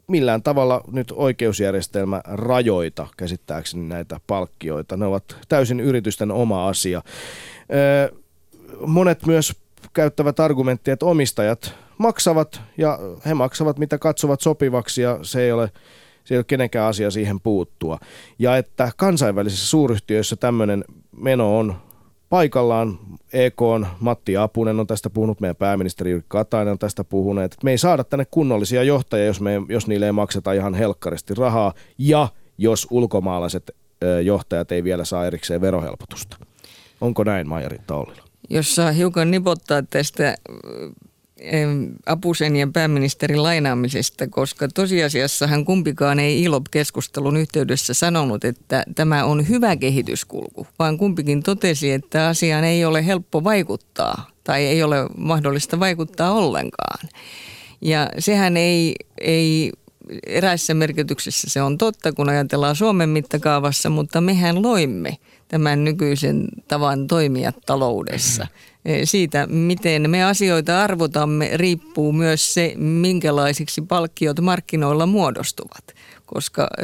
millään 0.07 0.43
tavalla 0.43 0.81
nyt 0.91 1.13
oikeusjärjestelmä 1.15 2.21
rajoita 2.25 3.07
käsittääkseni 3.17 3.83
näitä 3.83 4.19
palkkioita. 4.27 4.97
Ne 4.97 5.05
ovat 5.05 5.37
täysin 5.49 5.79
yritysten 5.79 6.31
oma 6.31 6.67
asia. 6.67 7.01
Monet 8.85 9.25
myös 9.25 9.55
käyttävät 9.93 10.39
argumenttia, 10.39 10.93
että 10.93 11.05
omistajat 11.05 11.75
maksavat 11.97 12.61
ja 12.77 12.99
he 13.25 13.33
maksavat 13.33 13.79
mitä 13.79 13.97
katsovat 13.97 14.41
sopivaksi 14.41 15.01
ja 15.01 15.19
se 15.21 15.41
ei 15.41 15.51
ole, 15.51 15.71
se 16.23 16.33
ei 16.33 16.37
ole 16.37 16.43
kenenkään 16.43 16.89
asia 16.89 17.11
siihen 17.11 17.39
puuttua. 17.39 17.99
Ja 18.39 18.57
että 18.57 18.91
kansainvälisissä 18.97 19.67
suuryhtiöissä 19.67 20.35
tämmöinen 20.35 20.85
meno 21.17 21.59
on 21.59 21.75
paikallaan. 22.29 22.99
EK 23.33 23.61
on 23.61 23.87
Matti 23.99 24.37
Apunen 24.37 24.79
on 24.79 24.87
tästä 24.87 25.09
puhunut, 25.09 25.39
meidän 25.39 25.55
pääministeri 25.55 26.11
Jyrki 26.11 26.25
Katainen 26.27 26.71
on 26.71 26.79
tästä 26.79 27.03
puhunut, 27.03 27.53
me 27.63 27.71
ei 27.71 27.77
saada 27.77 28.03
tänne 28.03 28.25
kunnollisia 28.31 28.83
johtajia, 28.83 29.25
jos, 29.25 29.41
me, 29.41 29.61
jos 29.69 29.87
niille 29.87 30.05
ei 30.05 30.11
makseta 30.11 30.53
ihan 30.53 30.73
helkkaristi 30.73 31.33
rahaa 31.33 31.73
ja 31.97 32.27
jos 32.57 32.87
ulkomaalaiset 32.91 33.71
johtajat 34.23 34.71
ei 34.71 34.83
vielä 34.83 35.05
saa 35.05 35.25
erikseen 35.25 35.61
verohelpotusta. 35.61 36.37
Onko 37.01 37.23
näin, 37.23 37.47
Maija-Riitta 37.47 37.95
Ollila? 37.95 38.23
Jos 38.49 38.75
saa 38.75 38.91
hiukan 38.91 39.31
nipottaa 39.31 39.83
tästä 39.89 40.35
Apusen 42.05 42.55
ja 42.55 42.67
pääministerin 42.73 43.43
lainaamisesta, 43.43 44.27
koska 44.27 44.67
tosiasiassahan 44.67 45.65
kumpikaan 45.65 46.19
ei 46.19 46.43
ILOP-keskustelun 46.43 47.37
yhteydessä 47.37 47.93
sanonut, 47.93 48.43
että 48.43 48.83
tämä 48.95 49.25
on 49.25 49.49
hyvä 49.49 49.75
kehityskulku, 49.75 50.67
vaan 50.79 50.97
kumpikin 50.97 51.43
totesi, 51.43 51.91
että 51.91 52.27
asiaan 52.27 52.63
ei 52.63 52.85
ole 52.85 53.05
helppo 53.05 53.43
vaikuttaa 53.43 54.31
tai 54.43 54.65
ei 54.65 54.83
ole 54.83 54.95
mahdollista 55.17 55.79
vaikuttaa 55.79 56.31
ollenkaan. 56.31 57.09
Ja 57.81 58.09
sehän 58.19 58.57
ei, 58.57 58.95
ei 59.21 59.71
eräissä 60.25 60.73
merkityksissä 60.73 61.49
se 61.49 61.61
on 61.61 61.77
totta, 61.77 62.13
kun 62.13 62.29
ajatellaan 62.29 62.75
Suomen 62.75 63.09
mittakaavassa, 63.09 63.89
mutta 63.89 64.21
mehän 64.21 64.63
loimme 64.63 65.17
tämän 65.47 65.83
nykyisen 65.83 66.47
tavan 66.67 67.07
toimia 67.07 67.53
taloudessa. 67.65 68.47
E, 68.85 69.05
siitä, 69.05 69.47
miten 69.47 70.09
me 70.09 70.23
asioita 70.23 70.81
arvotamme, 70.81 71.49
riippuu 71.53 72.11
myös 72.11 72.53
se, 72.53 72.73
minkälaisiksi 72.77 73.81
palkkiot 73.81 74.39
markkinoilla 74.39 75.05
muodostuvat, 75.05 75.83
koska 76.25 76.67
e, 76.77 76.83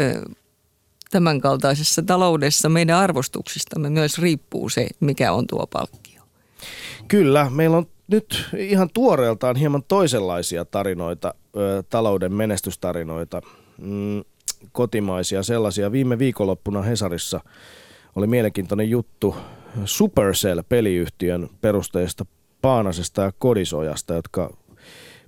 tämänkaltaisessa 1.11 2.03
taloudessa 2.03 2.69
meidän 2.69 2.97
arvostuksistamme 2.97 3.89
myös 3.89 4.19
riippuu 4.19 4.69
se, 4.69 4.87
mikä 4.99 5.33
on 5.33 5.47
tuo 5.47 5.67
palkkio. 5.67 6.21
Kyllä, 7.07 7.49
meillä 7.49 7.77
on 7.77 7.87
nyt 8.07 8.49
ihan 8.57 8.89
tuoreeltaan 8.93 9.55
hieman 9.55 9.83
toisenlaisia 9.87 10.65
tarinoita, 10.65 11.33
talouden 11.89 12.33
menestystarinoita, 12.33 13.41
mm, 13.77 14.23
kotimaisia 14.71 15.43
sellaisia. 15.43 15.91
Viime 15.91 16.19
viikonloppuna 16.19 16.81
Hesarissa 16.81 17.41
oli 18.15 18.27
mielenkiintoinen 18.27 18.89
juttu 18.89 19.35
Supercell-peliyhtiön 19.85 21.49
perusteista 21.61 22.25
Paanasesta 22.61 23.21
ja 23.21 23.31
Kodisojasta, 23.39 24.13
jotka 24.13 24.57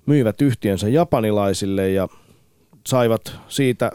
myivät 0.05 0.41
yhtiönsä 0.41 0.89
japanilaisille 0.89 1.89
ja 1.89 2.07
saivat 2.87 3.35
siitä 3.47 3.91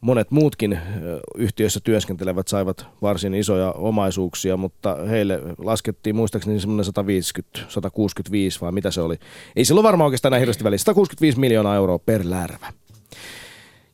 monet 0.00 0.30
muutkin 0.30 0.78
yhtiöissä 1.34 1.80
työskentelevät 1.84 2.48
saivat 2.48 2.86
varsin 3.02 3.34
isoja 3.34 3.72
omaisuuksia, 3.72 4.56
mutta 4.56 4.96
heille 5.08 5.40
laskettiin 5.58 6.16
muistaakseni 6.16 6.60
semmoinen 6.60 6.84
150, 6.84 7.60
165 7.68 8.60
vai 8.60 8.72
mitä 8.72 8.90
se 8.90 9.00
oli. 9.00 9.18
Ei 9.56 9.64
silloin 9.64 9.84
varmaan 9.84 10.06
oikeastaan 10.06 10.30
näin 10.30 10.40
hirveästi 10.40 10.64
välissä, 10.64 10.84
165 10.84 11.40
miljoonaa 11.40 11.76
euroa 11.76 11.98
per 11.98 12.20
lärvä. 12.24 12.72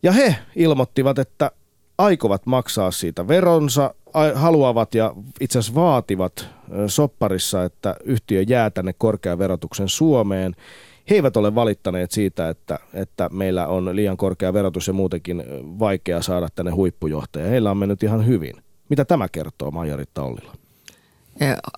Ja 0.02 0.12
he 0.12 0.36
ilmoittivat, 0.56 1.18
että 1.18 1.50
aikovat 1.98 2.46
maksaa 2.46 2.90
siitä 2.90 3.28
veronsa, 3.28 3.94
haluavat 4.34 4.94
ja 4.94 5.14
itse 5.40 5.58
asiassa 5.58 5.74
vaativat 5.80 6.48
sopparissa, 6.86 7.64
että 7.64 7.96
yhtiö 8.04 8.44
jää 8.48 8.70
tänne 8.70 8.92
korkean 8.92 9.38
verotuksen 9.38 9.88
Suomeen. 9.88 10.56
He 11.10 11.14
eivät 11.14 11.36
ole 11.36 11.54
valittaneet 11.54 12.10
siitä, 12.10 12.48
että, 12.48 12.78
että 12.94 13.28
meillä 13.32 13.66
on 13.66 13.96
liian 13.96 14.16
korkea 14.16 14.52
verotus 14.52 14.86
ja 14.86 14.92
muutenkin 14.92 15.44
vaikea 15.78 16.22
saada 16.22 16.48
tänne 16.54 16.72
huippujohtaja. 16.72 17.46
Heillä 17.46 17.70
on 17.70 17.76
mennyt 17.76 18.02
ihan 18.02 18.26
hyvin. 18.26 18.52
Mitä 18.88 19.04
tämä 19.04 19.28
kertoo, 19.28 19.70
Maija-Ritta 19.70 20.22
Ollila? 20.22 20.52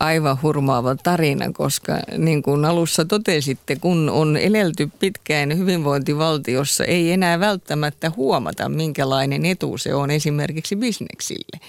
aivan 0.01 0.39
hurmaava 0.43 0.97
tarina, 1.03 1.53
koska 1.53 1.99
niin 2.19 2.43
kuin 2.43 2.65
alussa 2.65 3.05
totesitte, 3.05 3.77
kun 3.77 4.11
on 4.11 4.37
elelty 4.37 4.91
pitkään 4.99 5.59
hyvinvointivaltiossa, 5.59 6.85
ei 6.85 7.13
enää 7.13 7.41
välttämättä 7.41 8.13
huomata, 8.17 8.69
minkälainen 8.69 9.47
etu 9.47 9.79
se 9.79 9.95
on 9.95 10.11
esimerkiksi 10.11 10.77
bisneksille. 10.77 11.61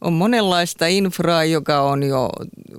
On 0.00 0.12
monenlaista 0.12 0.86
infraa, 0.86 1.44
joka 1.44 1.80
on 1.80 2.02
jo 2.02 2.30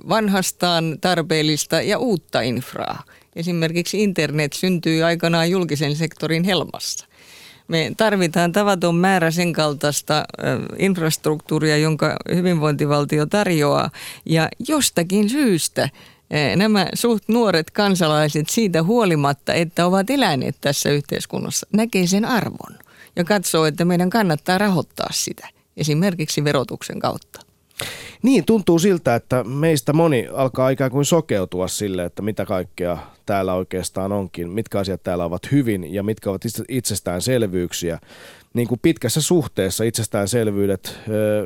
vanhastaan 0.08 0.98
tarpeellista 1.00 1.82
ja 1.82 1.98
uutta 1.98 2.40
infraa. 2.40 3.02
Esimerkiksi 3.36 4.02
internet 4.02 4.52
syntyi 4.52 5.02
aikanaan 5.02 5.50
julkisen 5.50 5.96
sektorin 5.96 6.44
helmassa. 6.44 7.06
Me 7.68 7.92
tarvitaan 7.96 8.52
tavaton 8.52 8.94
määrä 8.94 9.30
sen 9.30 9.52
kaltaista 9.52 10.24
infrastruktuuria, 10.78 11.76
jonka 11.76 12.16
hyvinvointivaltio 12.34 13.26
tarjoaa. 13.26 13.90
Ja 14.26 14.48
jostakin 14.68 15.30
syystä 15.30 15.88
nämä 16.56 16.86
suht 16.94 17.24
nuoret 17.28 17.70
kansalaiset 17.70 18.48
siitä 18.48 18.82
huolimatta, 18.82 19.54
että 19.54 19.86
ovat 19.86 20.10
eläneet 20.10 20.56
tässä 20.60 20.90
yhteiskunnassa, 20.90 21.66
näkee 21.72 22.06
sen 22.06 22.24
arvon 22.24 22.78
ja 23.16 23.24
katsoo, 23.24 23.64
että 23.64 23.84
meidän 23.84 24.10
kannattaa 24.10 24.58
rahoittaa 24.58 25.08
sitä 25.12 25.48
esimerkiksi 25.76 26.44
verotuksen 26.44 27.00
kautta. 27.00 27.45
Niin, 28.22 28.44
tuntuu 28.44 28.78
siltä, 28.78 29.14
että 29.14 29.44
meistä 29.44 29.92
moni 29.92 30.28
alkaa 30.32 30.70
ikään 30.70 30.90
kuin 30.90 31.04
sokeutua 31.04 31.68
sille, 31.68 32.04
että 32.04 32.22
mitä 32.22 32.44
kaikkea 32.44 32.98
täällä 33.26 33.54
oikeastaan 33.54 34.12
onkin, 34.12 34.50
mitkä 34.50 34.78
asiat 34.78 35.02
täällä 35.02 35.24
ovat 35.24 35.52
hyvin 35.52 35.94
ja 35.94 36.02
mitkä 36.02 36.30
ovat 36.30 36.42
itsestäänselvyyksiä. 36.68 37.98
Niin 38.54 38.68
kuin 38.68 38.80
pitkässä 38.82 39.22
suhteessa 39.22 39.84
itsestäänselvyydet, 39.84 40.98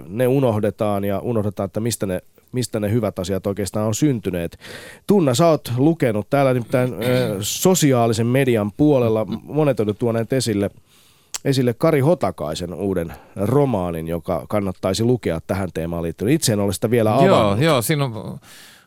ne 0.09 0.27
unohdetaan 0.27 1.05
ja 1.05 1.19
unohdetaan, 1.19 1.67
että 1.67 1.81
mistä 1.81 2.07
ne 2.07 2.21
mistä 2.53 2.81
ne 2.81 2.91
hyvät 2.91 3.19
asiat 3.19 3.47
oikeastaan 3.47 3.87
on 3.87 3.95
syntyneet. 3.95 4.59
Tunna, 5.07 5.35
sä 5.35 5.47
oot 5.47 5.73
lukenut 5.77 6.31
täällä 6.31 6.55
nimittäin 6.55 6.95
sosiaalisen 7.41 8.27
median 8.27 8.73
puolella, 8.73 9.25
monet 9.43 9.81
on 9.81 9.97
tuoneet 9.99 10.33
esille– 10.33 10.71
esille 11.45 11.75
Kari 11.75 12.01
Hotakaisen 12.01 12.75
uuden 12.75 13.13
romaanin, 13.37 14.09
joka 14.09 14.47
kannattaisi 14.49 15.05
lukea 15.05 15.41
tähän 15.47 15.69
teemaan 15.75 16.03
liittyen. 16.03 16.33
Itse 16.33 16.53
en 16.53 16.61
ole 16.61 16.73
sitä 16.73 16.91
vielä 16.91 17.15
avannut. 17.15 17.31
Joo, 17.31 17.57
joo 17.57 17.83
siinä 17.83 18.05
on 18.05 18.41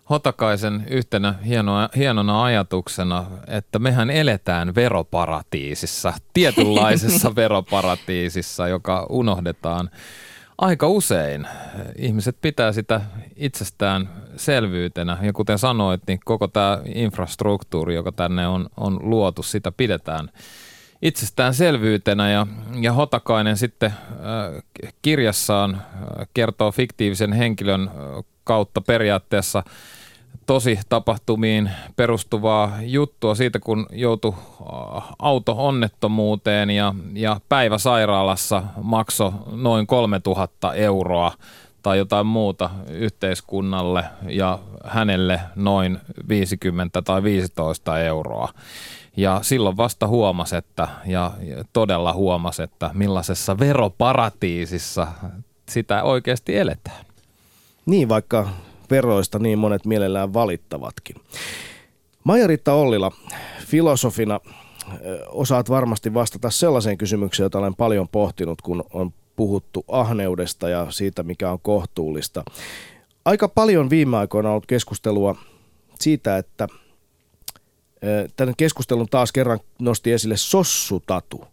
Hotakaisen 0.10 0.84
yhtenä 0.90 1.36
hienoa, 1.46 1.90
hienona 1.96 2.44
ajatuksena, 2.44 3.26
että 3.48 3.80
mehän 3.80 4.10
eletään 4.10 4.76
veroparatiisissa, 4.76 6.14
tietynlaisessa 6.34 7.36
veroparatiisissa, 7.36 8.68
joka 8.68 9.08
unohdetaan 9.10 9.90
aika 10.58 10.88
usein. 10.88 11.48
Ihmiset 11.98 12.38
pitää 12.42 12.72
sitä 12.72 13.02
itsestään 13.36 14.10
selvyytenä 14.36 15.18
ja 15.22 15.34
kuten 15.34 15.60
sanoit, 15.60 16.02
niin 16.08 16.20
koko 16.26 16.48
tämä 16.48 16.82
infrastruktuuri, 16.96 17.96
joka 17.96 18.12
tänne 18.12 18.48
on, 18.48 18.70
on 18.78 19.00
luotu, 19.02 19.44
sitä 19.44 19.72
pidetään– 19.72 20.30
itsestäänselvyytenä 21.04 22.32
ja, 22.32 22.48
ja 22.82 22.94
Hotakainen 22.94 23.58
sitten 23.58 23.92
äh, 23.92 24.64
kirjassaan 25.02 25.76
äh, 25.76 26.28
kertoo 26.34 26.72
fiktiivisen 26.72 27.34
henkilön 27.34 27.82
äh, 27.88 28.24
kautta 28.44 28.82
periaatteessa 28.82 29.64
tosi 30.46 30.80
tapahtumiin 30.90 31.72
perustuvaa 31.96 32.78
juttua 32.82 33.36
siitä, 33.36 33.60
kun 33.60 33.88
joutui 33.92 34.34
auto-onnettomuuteen 35.20 36.70
ja, 36.70 36.96
ja 37.14 37.42
päivä 37.50 37.78
sairaalassa 37.78 38.64
maksoi 38.82 39.32
noin 39.52 39.88
3000 39.88 40.74
euroa 40.74 41.32
tai 41.82 41.98
jotain 41.98 42.28
muuta 42.28 42.70
yhteiskunnalle 42.90 44.04
ja 44.28 44.60
hänelle 44.86 45.40
noin 45.56 46.00
50 46.30 47.02
tai 47.02 47.24
15 47.24 48.00
euroa. 48.00 48.50
Ja 49.18 49.40
silloin 49.42 49.78
vasta 49.78 50.08
huomasi, 50.08 50.56
että, 50.56 50.88
ja 51.06 51.32
todella 51.74 52.14
huomasi, 52.14 52.64
että 52.64 52.92
millaisessa 52.94 53.60
veroparatiisissa 53.60 55.08
sitä 55.70 56.04
oikeasti 56.04 56.58
eletään. 56.58 57.06
Niin, 57.86 58.10
vaikka 58.10 58.50
veroista 58.92 59.40
niin 59.40 59.60
monet 59.60 59.86
mielellään 59.86 60.34
valittavatkin. 60.34 61.16
Maija-Riitta 62.24 62.74
Ollila, 62.74 63.12
filosofina 63.66 64.40
osaat 65.28 65.70
varmasti 65.70 66.14
vastata 66.14 66.50
sellaiseen 66.50 66.98
kysymykseen, 66.98 67.46
jota 67.46 67.60
olen 67.60 67.76
paljon 67.76 68.08
pohtinut, 68.10 68.62
kun 68.62 68.84
on 68.94 69.14
puhuttu 69.36 69.86
ahneudesta 69.88 70.70
ja 70.70 70.88
siitä, 70.90 71.24
mikä 71.24 71.52
on 71.52 71.60
kohtuullista. 71.62 72.44
Aika 73.26 73.48
paljon 73.48 73.90
viime 73.90 74.18
aikoina 74.18 74.50
on 74.50 74.52
ollut 74.52 74.66
keskustelua 74.66 75.36
siitä, 76.00 76.38
että– 76.38 76.68
Tämän 78.36 78.54
keskustelun 78.58 79.08
taas 79.12 79.32
kerran 79.32 79.60
nosti 79.80 80.12
esille 80.12 80.38
sossutatu. 80.38 81.44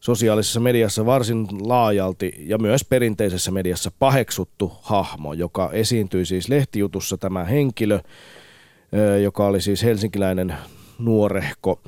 Sosiaalisessa 0.00 0.60
mediassa 0.60 1.06
varsin 1.06 1.46
laajalti 1.60 2.32
ja 2.38 2.58
myös 2.58 2.84
perinteisessä 2.84 3.50
mediassa 3.50 3.90
paheksuttu 3.98 4.72
hahmo, 4.82 5.32
joka 5.32 5.70
esiintyi 5.72 6.26
siis 6.26 6.48
lehtijutussa 6.48 7.18
tämä 7.18 7.44
henkilö, 7.44 8.00
joka 9.22 9.46
oli 9.46 9.60
siis 9.60 9.82
helsinkiläinen 9.82 10.54
nuorehko, 10.98 11.80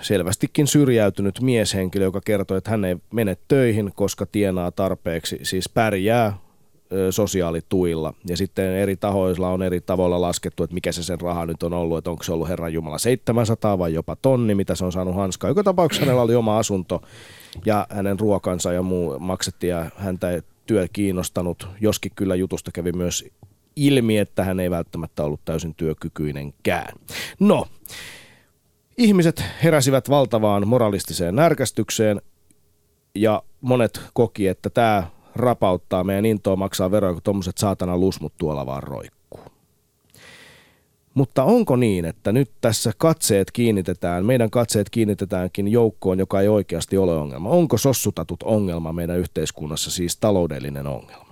selvästikin 0.00 0.66
syrjäytynyt 0.66 1.40
mieshenkilö, 1.40 2.04
joka 2.04 2.20
kertoi, 2.24 2.58
että 2.58 2.70
hän 2.70 2.84
ei 2.84 2.96
mene 3.12 3.36
töihin, 3.48 3.92
koska 3.94 4.26
tienaa 4.26 4.70
tarpeeksi, 4.70 5.38
siis 5.42 5.68
pärjää 5.68 6.38
sosiaalituilla. 7.10 8.14
Ja 8.28 8.36
sitten 8.36 8.72
eri 8.72 8.96
tahoilla 8.96 9.48
on 9.48 9.62
eri 9.62 9.80
tavoilla 9.80 10.20
laskettu, 10.20 10.62
että 10.62 10.74
mikä 10.74 10.92
se 10.92 11.02
sen 11.02 11.20
raha 11.20 11.46
nyt 11.46 11.62
on 11.62 11.72
ollut, 11.72 11.98
että 11.98 12.10
onko 12.10 12.22
se 12.22 12.32
ollut 12.32 12.48
Herran 12.48 12.72
Jumala 12.72 12.98
700 12.98 13.78
vai 13.78 13.94
jopa 13.94 14.16
tonni, 14.16 14.54
mitä 14.54 14.74
se 14.74 14.84
on 14.84 14.92
saanut 14.92 15.14
hanskaa. 15.14 15.50
Joka 15.50 15.62
tapauksessa 15.62 16.04
hänellä 16.04 16.22
oli 16.22 16.34
oma 16.34 16.58
asunto 16.58 17.02
ja 17.66 17.86
hänen 17.90 18.20
ruokansa 18.20 18.72
ja 18.72 18.82
muu 18.82 19.18
maksettiin 19.18 19.70
ja 19.70 19.90
häntä 19.96 20.30
ei 20.30 20.42
työ 20.66 20.86
kiinnostanut, 20.92 21.68
joskin 21.80 22.12
kyllä 22.16 22.34
jutusta 22.34 22.72
kävi 22.72 22.92
myös 22.92 23.24
ilmi, 23.76 24.18
että 24.18 24.44
hän 24.44 24.60
ei 24.60 24.70
välttämättä 24.70 25.24
ollut 25.24 25.40
täysin 25.44 25.74
työkykyinenkään. 25.74 26.92
No, 27.40 27.66
ihmiset 28.98 29.44
heräsivät 29.62 30.10
valtavaan 30.10 30.68
moralistiseen 30.68 31.36
närkästykseen 31.36 32.22
ja 33.14 33.42
monet 33.60 34.00
koki, 34.12 34.48
että 34.48 34.70
tämä 34.70 35.06
rapauttaa 35.38 36.04
meidän 36.04 36.26
intoa 36.26 36.56
maksaa 36.56 36.90
veroja, 36.90 37.12
kun 37.12 37.22
tuommoiset 37.22 37.58
saatana 37.58 37.98
lusmut 37.98 38.32
tuolla 38.38 38.66
vaan 38.66 38.82
roikkuu. 38.82 39.40
Mutta 41.14 41.44
onko 41.44 41.76
niin, 41.76 42.04
että 42.04 42.32
nyt 42.32 42.50
tässä 42.60 42.92
katseet 42.98 43.50
kiinnitetään, 43.50 44.24
meidän 44.24 44.50
katseet 44.50 44.90
kiinnitetäänkin 44.90 45.68
joukkoon, 45.68 46.18
joka 46.18 46.40
ei 46.40 46.48
oikeasti 46.48 46.98
ole 46.98 47.16
ongelma? 47.16 47.48
Onko 47.48 47.78
sossutatut 47.78 48.42
ongelma 48.42 48.92
meidän 48.92 49.18
yhteiskunnassa, 49.18 49.90
siis 49.90 50.16
taloudellinen 50.16 50.86
ongelma? 50.86 51.25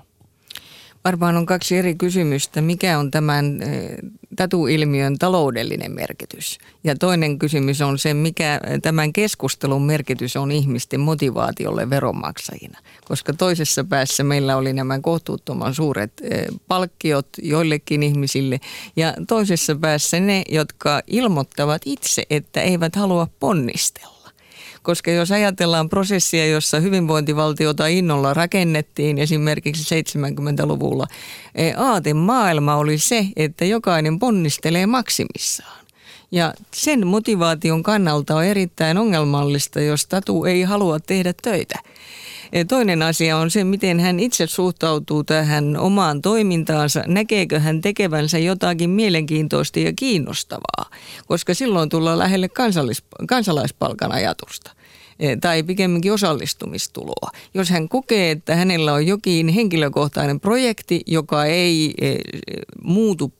Varmaan 1.05 1.37
on 1.37 1.47
kaksi 1.47 1.77
eri 1.77 1.95
kysymystä. 1.95 2.61
Mikä 2.61 2.99
on 2.99 3.11
tämän 3.11 3.63
eh, 3.63 3.97
tatuilmiön 4.37 5.19
taloudellinen 5.19 5.93
merkitys? 5.93 6.59
Ja 6.85 6.95
toinen 6.97 7.39
kysymys 7.39 7.81
on 7.81 7.99
se, 7.99 8.15
mikä 8.15 8.61
tämän 8.83 9.13
keskustelun 9.13 9.83
merkitys 9.83 10.37
on 10.37 10.53
ihmisten 10.53 11.01
motivaatiolle 11.01 11.91
veronmaksajina. 11.91 12.79
Koska 13.05 13.33
toisessa 13.33 13.85
päässä 13.85 14.25
meillä 14.25 14.57
oli 14.57 14.73
nämä 14.73 15.01
kohtuuttoman 15.01 15.75
suuret 15.75 16.13
eh, 16.23 16.45
palkkiot 16.69 17.29
joillekin 17.43 18.03
ihmisille 18.03 18.61
ja 18.97 19.15
toisessa 19.29 19.75
päässä 19.75 20.21
ne, 20.21 20.43
jotka 20.49 21.03
ilmoittavat 21.07 21.83
itse, 21.85 22.23
että 22.31 22.61
eivät 22.61 22.97
halua 22.97 23.29
ponnistella. 23.41 24.14
Koska 24.85 25.11
jos 25.11 25.33
ajatellaan 25.33 25.89
prosessia, 25.89 26.47
jossa 26.47 26.81
hyvinvointivaltiota 26.81 27.87
innolla 27.87 28.35
rakennettiin 28.35 29.19
esimerkiksi 29.19 29.95
70-luvulla, 29.95 31.07
eh, 31.55 31.75
maailma 32.15 32.77
oli 32.77 32.99
se, 32.99 33.27
että 33.37 33.65
jokainen 33.65 34.19
ponnistelee 34.19 34.87
maksimissaan. 34.87 35.85
Ja 36.31 36.55
sen 36.75 37.07
motivaation 37.07 37.83
kannalta 37.83 38.37
on 38.37 38.45
erittäin 38.45 38.99
ongelmallista, 38.99 39.81
jos 39.81 40.07
tatu 40.07 40.45
ei 40.45 40.63
halua 40.63 41.01
tehdä 41.01 41.35
töitä. 41.43 41.79
Toinen 42.69 43.03
asia 43.03 43.37
on 43.37 43.51
se, 43.51 43.65
miten 43.65 44.01
hän 44.01 44.21
itse 44.21 44.47
suhtautuu 44.47 45.25
tähän 45.25 45.77
omaan 45.77 46.23
toimintaansa. 46.23 47.05
Näkeekö 47.07 47.61
hän 47.61 47.81
tekevänsä 47.81 48.39
jotakin 48.39 48.91
mielenkiintoista 48.91 49.81
ja 49.81 49.93
kiinnostavaa, 49.93 50.91
koska 51.27 51.55
silloin 51.55 51.89
tullaan 51.89 52.19
lähelle 52.19 52.49
kansallis- 52.49 53.27
kansalaispalkan 53.29 54.13
ajatusta 54.13 54.71
eh, 55.21 55.39
tai 55.41 55.63
pikemminkin 55.63 56.13
osallistumistuloa. 56.13 57.31
Jos 57.55 57.71
hän 57.71 57.89
kokee, 57.89 58.31
että 58.31 58.57
hänellä 58.57 58.93
on 58.93 59.07
jokin 59.07 59.49
henkilökohtainen 59.49 60.41
projekti, 60.41 61.03
joka 61.07 61.45
ei 61.45 61.95
eh, 62.01 62.19
muutu 62.83 63.33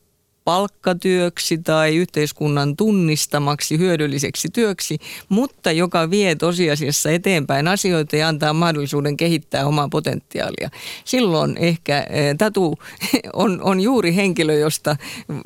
palkkatyöksi 0.45 1.59
tai 1.59 1.97
yhteiskunnan 1.97 2.77
tunnistamaksi 2.77 3.79
hyödylliseksi 3.79 4.49
työksi, 4.53 4.99
mutta 5.29 5.73
joka 5.73 6.11
vie 6.11 6.35
tosiasiassa 6.35 7.11
eteenpäin 7.11 7.69
asioita 7.69 8.17
ja 8.17 8.29
antaa 8.29 8.53
mahdollisuuden 8.53 9.17
kehittää 9.17 9.67
omaa 9.67 9.89
potentiaalia. 9.89 10.71
Silloin 11.05 11.57
ehkä 11.57 12.07
eh, 12.11 12.35
Tatu 12.39 12.79
on, 13.33 13.63
on 13.63 13.81
juuri 13.81 14.17
henkilö, 14.17 14.55
josta 14.55 14.97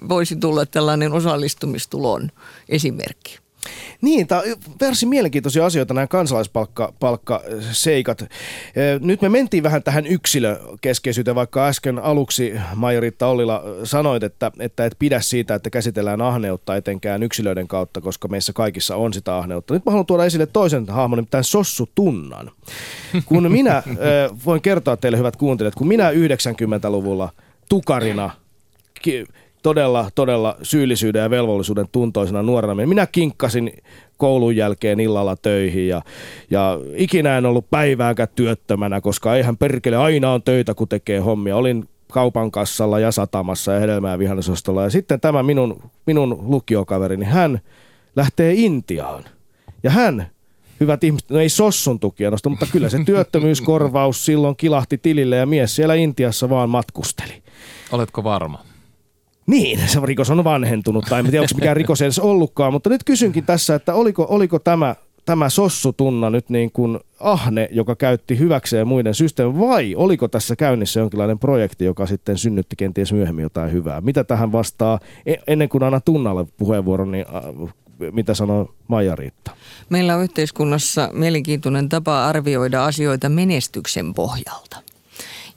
voisi 0.09 0.37
tulla 0.37 0.67
tällainen 0.67 1.13
osallistumistulon 1.13 2.31
esimerkki. 2.69 3.48
Niin, 4.03 4.27
tämä 4.27 4.41
on 4.41 4.47
varsin 4.81 5.09
mielenkiintoisia 5.09 5.67
asioita 5.67 5.95
nämä 5.95 6.07
kansalaispalkkaseikat. 6.07 8.25
Nyt 9.01 9.23
me 9.23 9.29
mentiin 9.29 9.63
vähän 9.63 9.83
tähän 9.83 10.07
yksilökeskeisyyteen, 10.07 11.35
vaikka 11.35 11.67
äsken 11.67 11.99
aluksi 11.99 12.55
Majoritta 12.75 13.27
Ollila 13.27 13.63
sanoit, 13.85 14.23
että, 14.23 14.53
että 14.59 14.85
et 14.85 14.97
pidä 14.99 15.21
siitä, 15.21 15.55
että 15.55 15.71
käsitellään 15.71 16.23
ahneutta 16.23 16.77
etenkään 16.77 17.23
yksilöiden 17.23 17.69
kautta, 17.69 18.01
koska 18.01 18.29
meissä 18.29 18.53
kaikissa 18.53 18.97
on 18.97 19.13
sitä 19.13 19.37
ahneutta. 19.37 19.75
Nyt 19.75 19.87
mä 19.87 19.93
haluan 19.93 20.07
tuoda 20.07 20.25
esille 20.25 20.47
toisen 20.47 20.87
hahmon, 20.89 21.17
nimittäin 21.17 21.45
Sossu 21.45 21.89
Tunnan. 21.95 22.51
Kun 23.27 23.53
minä, 23.53 23.83
voin 24.45 24.63
kertoa 24.63 24.97
teille 24.97 25.19
hyvät 25.19 25.37
kuuntelijat, 25.37 25.75
kun 25.75 25.89
minä 25.89 26.11
90-luvulla 26.11 27.33
tukarina 27.69 28.31
todella, 29.63 30.11
todella 30.15 30.57
syyllisyyden 30.63 31.23
ja 31.23 31.31
velvollisuuden 31.31 31.87
tuntoisena 31.93 32.43
nuorena. 32.43 32.87
Minä 32.87 33.07
kinkkasin 33.07 33.73
koulun 34.17 34.57
jälkeen 34.57 35.01
illalla 35.01 35.37
töihin 35.37 35.89
ja, 35.89 36.03
ja 36.51 36.79
ikinä 36.95 37.39
en 37.39 37.47
ollut 37.47 37.71
päivääkään 37.71 38.29
työttömänä, 38.37 39.01
koska 39.01 39.37
eihän 39.37 39.57
perkele 39.57 39.97
aina 39.97 40.33
on 40.33 40.43
töitä, 40.43 40.75
kun 40.75 40.89
tekee 40.89 41.19
hommia. 41.19 41.57
Olin 41.57 41.89
kaupan 42.13 42.51
kassalla 42.51 42.99
ja 42.99 43.13
satamassa 43.13 43.73
ja 43.73 43.81
hedelmää 43.81 44.19
vihannesostolla. 44.19 44.83
Ja 44.83 44.91
sitten 44.91 45.21
tämä 45.21 45.43
minun, 45.43 45.83
minun 46.07 46.39
lukiokaverini, 46.43 47.25
hän 47.25 47.61
lähtee 48.17 48.55
Intiaan. 48.55 49.25
Ja 49.83 49.91
hän, 49.91 50.27
hyvät 50.81 51.05
ihmiset, 51.05 51.31
no 51.31 51.39
ei 51.41 51.49
sossun 51.49 52.01
tukia 52.01 52.31
nosta, 52.31 52.49
mutta 52.49 52.67
kyllä 52.73 52.89
se 52.89 52.99
työttömyyskorvaus 53.05 54.25
silloin 54.25 54.57
kilahti 54.57 54.99
tilille 54.99 55.37
ja 55.37 55.47
mies 55.47 55.77
siellä 55.77 55.95
Intiassa 55.95 56.51
vaan 56.51 56.71
matkusteli. 56.71 57.43
Oletko 57.93 58.25
varma? 58.25 58.68
Niin, 59.49 59.89
se 59.89 60.01
rikos 60.05 60.31
on 60.31 60.45
vanhentunut, 60.45 61.05
tai 61.09 61.21
en 61.21 61.27
tiedä, 61.27 61.41
onko 61.41 61.55
mikään 61.55 61.77
rikos 61.77 62.03
edes 62.03 62.19
ollutkaan, 62.19 62.73
mutta 62.73 62.91
nyt 62.91 63.05
kysynkin 63.05 63.45
tässä, 63.45 63.75
että 63.75 63.95
oliko, 63.95 64.27
oliko 64.29 64.59
tämä, 64.59 64.95
tämä 65.25 65.49
sossutunna 65.49 66.31
nyt 66.31 66.51
niin 66.51 66.73
kuin 66.73 66.99
ahne, 67.21 67.69
joka 67.73 67.97
käytti 67.97 68.39
hyväkseen 68.39 68.89
muiden 68.89 69.15
systeemin, 69.15 69.61
vai 69.61 69.95
oliko 69.95 70.29
tässä 70.29 70.57
käynnissä 70.57 71.01
jonkinlainen 71.01 71.39
projekti, 71.39 71.85
joka 71.85 72.07
sitten 72.07 72.39
synnytti 72.39 72.77
kenties 72.77 73.13
myöhemmin 73.13 73.43
jotain 73.43 73.73
hyvää? 73.73 74.01
Mitä 74.01 74.25
tähän 74.25 74.53
vastaa, 74.53 74.99
e, 75.27 75.35
ennen 75.47 75.69
kuin 75.69 75.83
anna 75.83 76.01
tunnalle 76.01 76.47
puheenvuoron, 76.57 77.11
niin 77.11 77.27
mitä 78.13 78.35
sanoo 78.35 78.75
Maija 78.89 79.17
Riitta? 79.17 79.51
Meillä 79.89 80.17
on 80.17 80.23
yhteiskunnassa 80.23 81.11
mielenkiintoinen 81.13 81.89
tapa 81.89 82.27
arvioida 82.27 82.85
asioita 82.85 83.29
menestyksen 83.29 84.15
pohjalta 84.15 84.88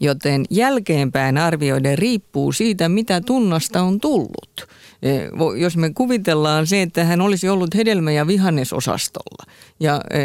joten 0.01 0.45
jälkeenpäin 0.49 1.37
arvioiden 1.37 1.97
riippuu 1.97 2.51
siitä, 2.51 2.89
mitä 2.89 3.21
tunnasta 3.21 3.81
on 3.81 3.99
tullut. 3.99 4.67
E, 5.01 5.09
jos 5.57 5.77
me 5.77 5.89
kuvitellaan 5.89 6.67
se, 6.67 6.81
että 6.81 7.03
hän 7.03 7.21
olisi 7.21 7.49
ollut 7.49 7.75
hedelmä- 7.75 8.11
ja 8.11 8.27
vihannesosastolla 8.27 9.51
ja 9.79 10.01
e, 10.09 10.19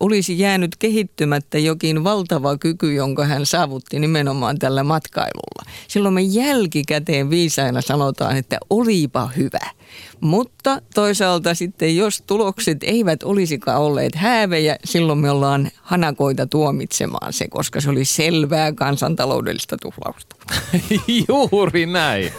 olisi 0.00 0.38
jäänyt 0.38 0.76
kehittymättä 0.76 1.58
jokin 1.58 2.04
valtava 2.04 2.58
kyky, 2.58 2.94
jonka 2.94 3.24
hän 3.24 3.46
saavutti 3.46 3.98
nimenomaan 3.98 4.58
tällä 4.58 4.84
matkailulla. 4.84 5.70
Silloin 5.88 6.14
me 6.14 6.22
jälkikäteen 6.22 7.30
viisaina 7.30 7.80
sanotaan, 7.80 8.36
että 8.36 8.58
olipa 8.70 9.30
hyvä. 9.36 9.70
Mutta 10.20 10.82
toisaalta 10.94 11.54
sitten, 11.54 11.96
jos 11.96 12.22
tulokset 12.26 12.78
eivät 12.82 13.22
olisikaan 13.22 13.80
olleet 13.80 14.14
häävejä, 14.14 14.76
silloin 14.84 15.18
me 15.18 15.30
ollaan 15.30 15.70
hanakoita 15.82 16.46
tuomitsemaan 16.46 17.32
se, 17.32 17.48
koska 17.48 17.80
se 17.80 17.90
oli 17.90 18.04
selvää 18.04 18.72
kansantaloudellista 18.72 19.76
tuhlausta. 19.82 20.36
Juuri 21.28 21.86
näin. 21.86 22.32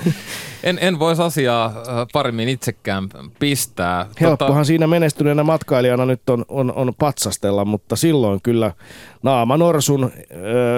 En, 0.63 0.77
en 0.81 0.99
voisi 0.99 1.21
asiaa 1.21 1.65
äh, 1.65 1.73
paremmin 2.13 2.49
itsekään 2.49 3.09
pistää. 3.39 4.05
Helppohan 4.21 4.53
tota... 4.53 4.63
siinä 4.63 4.87
menestyneenä 4.87 5.43
matkailijana 5.43 6.05
nyt 6.05 6.29
on, 6.29 6.45
on, 6.47 6.73
on 6.73 6.93
patsastella, 6.97 7.65
mutta 7.65 7.95
silloin 7.95 8.41
kyllä 8.41 8.73
naama 9.23 9.57
norsun 9.57 10.11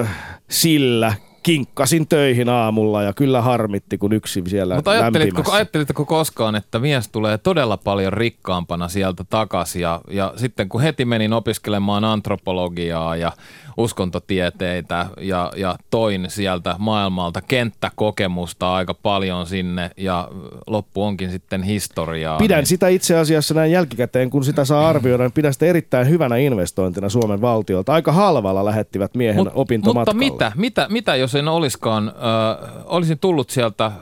äh, 0.01 0.09
sillä 0.49 1.13
kinkkasin 1.43 2.07
töihin 2.07 2.49
aamulla 2.49 3.03
ja 3.03 3.13
kyllä 3.13 3.41
harmitti, 3.41 3.97
kun 3.97 4.13
yksi 4.13 4.43
siellä 4.47 4.75
Mutta 4.75 4.91
ajattelitko, 4.91 5.51
ajattelitko 5.51 6.05
koskaan, 6.05 6.55
että 6.55 6.79
mies 6.79 7.09
tulee 7.09 7.37
todella 7.37 7.77
paljon 7.77 8.13
rikkaampana 8.13 8.87
sieltä 8.87 9.23
takaisin 9.29 9.81
ja, 9.81 10.01
ja 10.09 10.33
sitten 10.35 10.69
kun 10.69 10.81
heti 10.81 11.05
menin 11.05 11.33
opiskelemaan 11.33 12.03
antropologiaa 12.03 13.15
ja 13.15 13.31
uskontotieteitä 13.77 15.05
ja, 15.19 15.51
ja 15.55 15.75
toin 15.89 16.25
sieltä 16.27 16.75
maailmalta 16.79 17.41
kenttäkokemusta 17.41 18.73
aika 18.73 18.93
paljon 18.93 19.47
sinne 19.47 19.91
ja 19.97 20.27
loppu 20.67 21.03
onkin 21.03 21.31
sitten 21.31 21.63
historiaa. 21.63 22.37
Pidän 22.37 22.57
niin... 22.57 22.65
sitä 22.65 22.87
itse 22.87 23.17
asiassa 23.17 23.53
näin 23.53 23.71
jälkikäteen, 23.71 24.29
kun 24.29 24.43
sitä 24.43 24.65
saa 24.65 24.89
arvioida, 24.89 25.23
niin 25.23 25.31
pidän 25.31 25.53
sitä 25.53 25.65
erittäin 25.65 26.09
hyvänä 26.09 26.37
investointina 26.37 27.09
Suomen 27.09 27.41
valtiolta. 27.41 27.93
Aika 27.93 28.11
halvalla 28.11 28.65
lähettivät 28.65 29.15
miehen 29.15 29.43
Mut, 29.43 29.53
opintomatkalle. 29.55 30.25
Mutta 30.25 30.45
mitä, 30.45 30.51
mitä, 30.55 30.87
mitä 30.89 31.15
jos 31.15 31.32
en 31.35 31.47
olisikaan, 31.47 32.07
äh, 32.07 32.83
olisin 32.85 33.19
tullut 33.19 33.49
sieltä 33.49 33.85
äh, 33.85 33.93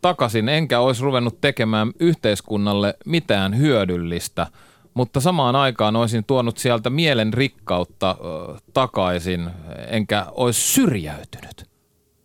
takaisin, 0.00 0.48
enkä 0.48 0.80
olisi 0.80 1.02
ruvennut 1.02 1.40
tekemään 1.40 1.92
yhteiskunnalle 2.00 2.94
mitään 3.06 3.58
hyödyllistä– 3.58 4.46
mutta 4.94 5.20
samaan 5.20 5.56
aikaan 5.56 5.96
olisin 5.96 6.24
tuonut 6.24 6.58
sieltä 6.58 6.90
mielen 6.90 7.34
rikkautta 7.34 8.16
ö, 8.20 8.56
takaisin, 8.74 9.50
enkä 9.88 10.26
olisi 10.30 10.60
syrjäytynyt. 10.60 11.73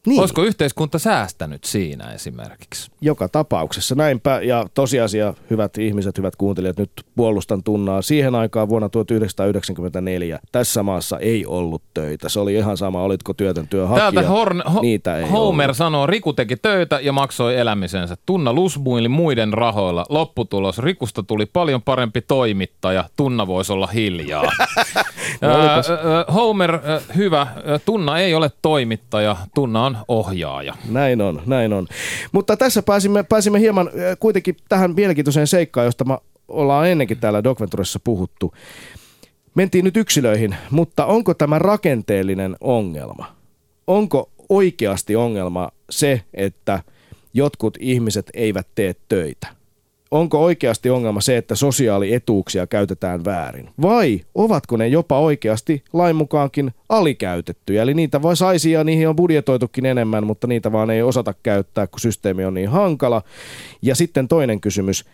Niin. 0.06 0.20
Olisiko 0.20 0.44
yhteiskunta 0.44 1.00
säästänyt 1.00 1.64
siinä 1.64 2.12
esimerkiksi? 2.12 2.92
Joka 3.02 3.30
tapauksessa 3.30 3.96
näinpä. 3.96 4.40
Ja 4.44 4.66
tosiasia, 4.74 5.34
hyvät 5.50 5.78
ihmiset, 5.78 6.18
hyvät 6.18 6.36
kuuntelijat, 6.36 6.78
nyt 6.78 6.92
puolustan 7.16 7.64
tunnaa. 7.64 8.02
Siihen 8.02 8.36
aikaan 8.36 8.70
vuonna 8.70 8.90
1994 8.90 10.40
tässä 10.52 10.84
maassa 10.84 11.20
ei 11.20 11.46
ollut 11.46 11.82
töitä. 11.94 12.30
Se 12.30 12.40
oli 12.40 12.54
ihan 12.56 12.78
sama, 12.78 13.02
olitko 13.04 13.34
työtön 13.34 13.68
työnhakija. 13.68 14.12
Täältä 14.12 14.30
Horn, 14.30 14.62
ho, 14.74 14.82
Niitä 14.82 15.18
ei 15.18 15.30
Homer 15.30 15.68
ollut. 15.70 15.78
sanoo, 15.78 16.08
Riku 16.08 16.34
teki 16.34 16.56
töitä 16.56 17.00
ja 17.00 17.14
maksoi 17.14 17.58
elämisensä. 17.58 18.18
Tunna 18.26 18.54
lusmuili 18.54 19.08
muiden 19.08 19.54
rahoilla. 19.54 20.06
Lopputulos, 20.10 20.78
Rikusta 20.80 21.24
tuli 21.24 21.46
paljon 21.46 21.82
parempi 21.82 22.22
toimittaja. 22.22 23.10
Tunna 23.18 23.48
voisi 23.48 23.74
olla 23.74 23.88
hiljaa. 23.88 24.44
no, 25.42 25.50
Homer, 26.34 26.80
hyvä. 27.16 27.48
Tunna 27.86 28.20
ei 28.20 28.36
ole 28.36 28.52
toimittaja. 28.62 29.36
Tunna 29.56 29.86
on 29.86 29.89
ohjaaja. 30.08 30.76
Näin 30.90 31.22
on, 31.22 31.42
näin 31.46 31.74
on. 31.74 31.88
Mutta 32.32 32.58
tässä 32.58 32.84
pääsimme, 32.84 33.24
pääsimme 33.24 33.60
hieman 33.60 33.88
äh, 33.88 33.94
kuitenkin 34.20 34.58
tähän 34.70 34.96
mielenkiintoiseen 34.96 35.48
seikkaan, 35.48 35.86
josta 35.86 36.06
me 36.06 36.18
ollaan 36.48 36.90
ennenkin 36.90 37.18
täällä 37.18 37.44
Docventuressa 37.44 38.00
puhuttu. 38.04 38.54
Mentiin 39.56 39.86
nyt 39.86 39.98
yksilöihin, 39.98 40.56
mutta 40.72 41.06
onko 41.06 41.34
tämä 41.34 41.60
rakenteellinen 41.60 42.56
ongelma? 42.62 43.36
Onko 43.88 44.30
oikeasti 44.50 45.16
ongelma 45.16 45.70
se, 45.90 46.24
että 46.34 46.84
jotkut 47.34 47.78
ihmiset 47.80 48.30
eivät 48.34 48.68
tee 48.76 48.96
töitä? 49.10 49.59
Onko 50.12 50.44
oikeasti 50.44 50.90
ongelma 50.90 51.22
se, 51.22 51.38
että 51.38 51.56
sosiaalietuuksia 51.56 52.68
käytetään 52.68 53.26
väärin? 53.26 53.70
Vai 53.82 54.22
ovatko 54.36 54.78
ne 54.78 54.88
jopa 54.88 55.20
oikeasti 55.20 55.84
lain 55.94 56.16
mukaankin 56.16 56.74
alikäytettyjä? 56.90 57.82
Eli 57.82 57.94
niitä 57.94 58.22
voi 58.22 58.38
saisi 58.38 58.72
ja 58.72 58.84
niihin 58.84 59.10
on 59.10 59.16
budjetoitukin 59.16 59.86
enemmän, 59.86 60.26
mutta 60.26 60.48
niitä 60.48 60.72
vaan 60.72 60.90
ei 60.90 61.02
osata 61.02 61.34
käyttää, 61.44 61.88
kun 61.88 62.00
systeemi 62.00 62.46
on 62.46 62.54
niin 62.54 62.70
hankala. 62.70 63.22
Ja 63.82 63.96
sitten 63.96 64.28
toinen 64.28 64.62
kysymys, 64.62 65.06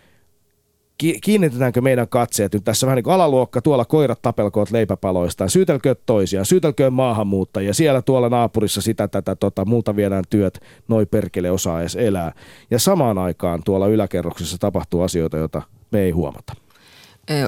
kiinnitetäänkö 0.98 1.80
meidän 1.80 2.08
katseet 2.08 2.54
nyt 2.54 2.64
tässä 2.64 2.86
vähän 2.86 2.96
niin 2.96 3.04
kuin 3.04 3.14
alaluokka, 3.14 3.62
tuolla 3.62 3.84
koirat 3.84 4.22
tapelkoot 4.22 4.70
leipäpaloistaan, 4.70 5.50
syytelköö 5.50 5.94
toisiaan, 6.06 6.46
syytelköö 6.46 6.90
maahanmuuttajia, 6.90 7.74
siellä 7.74 8.02
tuolla 8.02 8.28
naapurissa 8.28 8.82
sitä, 8.82 9.08
tätä, 9.08 9.36
tota, 9.36 9.64
multa 9.64 9.96
viedään 9.96 10.24
työt, 10.30 10.60
noi 10.88 11.06
perkele 11.06 11.50
osaa 11.50 11.80
edes 11.80 11.96
elää. 11.96 12.32
Ja 12.70 12.78
samaan 12.78 13.18
aikaan 13.18 13.62
tuolla 13.62 13.86
yläkerroksessa 13.86 14.58
tapahtuu 14.58 15.02
asioita, 15.02 15.36
joita 15.36 15.62
me 15.90 16.00
ei 16.00 16.10
huomata. 16.10 16.52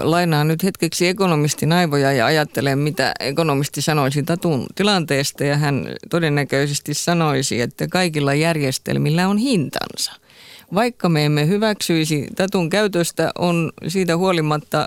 Lainaan 0.03 0.49
nyt 0.49 0.62
hetkeksi 0.62 1.09
ekonomistin 1.09 1.72
aivoja 1.72 2.12
ja 2.12 2.26
ajattelen, 2.26 2.78
mitä 2.78 3.12
ekonomisti 3.20 3.82
sanoisi 3.82 4.22
Tatun 4.22 4.66
tilanteesta. 4.74 5.44
Ja 5.44 5.57
hän 5.57 5.94
todennäköisesti 6.11 6.94
sanoisi, 6.94 7.61
että 7.61 7.86
kaikilla 7.90 8.34
järjestelmillä 8.34 9.28
on 9.28 9.36
hintansa– 9.36 10.12
vaikka 10.75 11.09
me 11.09 11.25
emme 11.25 11.47
hyväksyisi 11.47 12.27
tatun 12.37 12.71
käytöstä, 12.71 13.31
on 13.39 13.73
siitä 13.89 14.16
huolimatta 14.16 14.85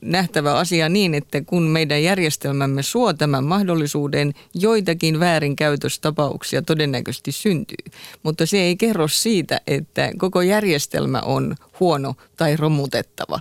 nähtävä 0.00 0.54
asia 0.54 0.88
niin, 0.88 1.14
että 1.14 1.40
kun 1.40 1.62
meidän 1.62 2.02
järjestelmämme 2.02 2.82
suo 2.82 3.12
tämän 3.12 3.44
mahdollisuuden, 3.44 4.32
joitakin 4.54 5.20
väärinkäytöstapauksia 5.20 6.62
todennäköisesti 6.62 7.32
syntyy. 7.32 7.84
Mutta 8.22 8.46
se 8.46 8.58
ei 8.58 8.76
kerro 8.76 9.08
siitä, 9.08 9.60
että 9.66 10.10
koko 10.18 10.42
järjestelmä 10.42 11.20
on 11.20 11.56
huono 11.80 12.14
tai 12.36 12.56
romutettava, 12.56 13.40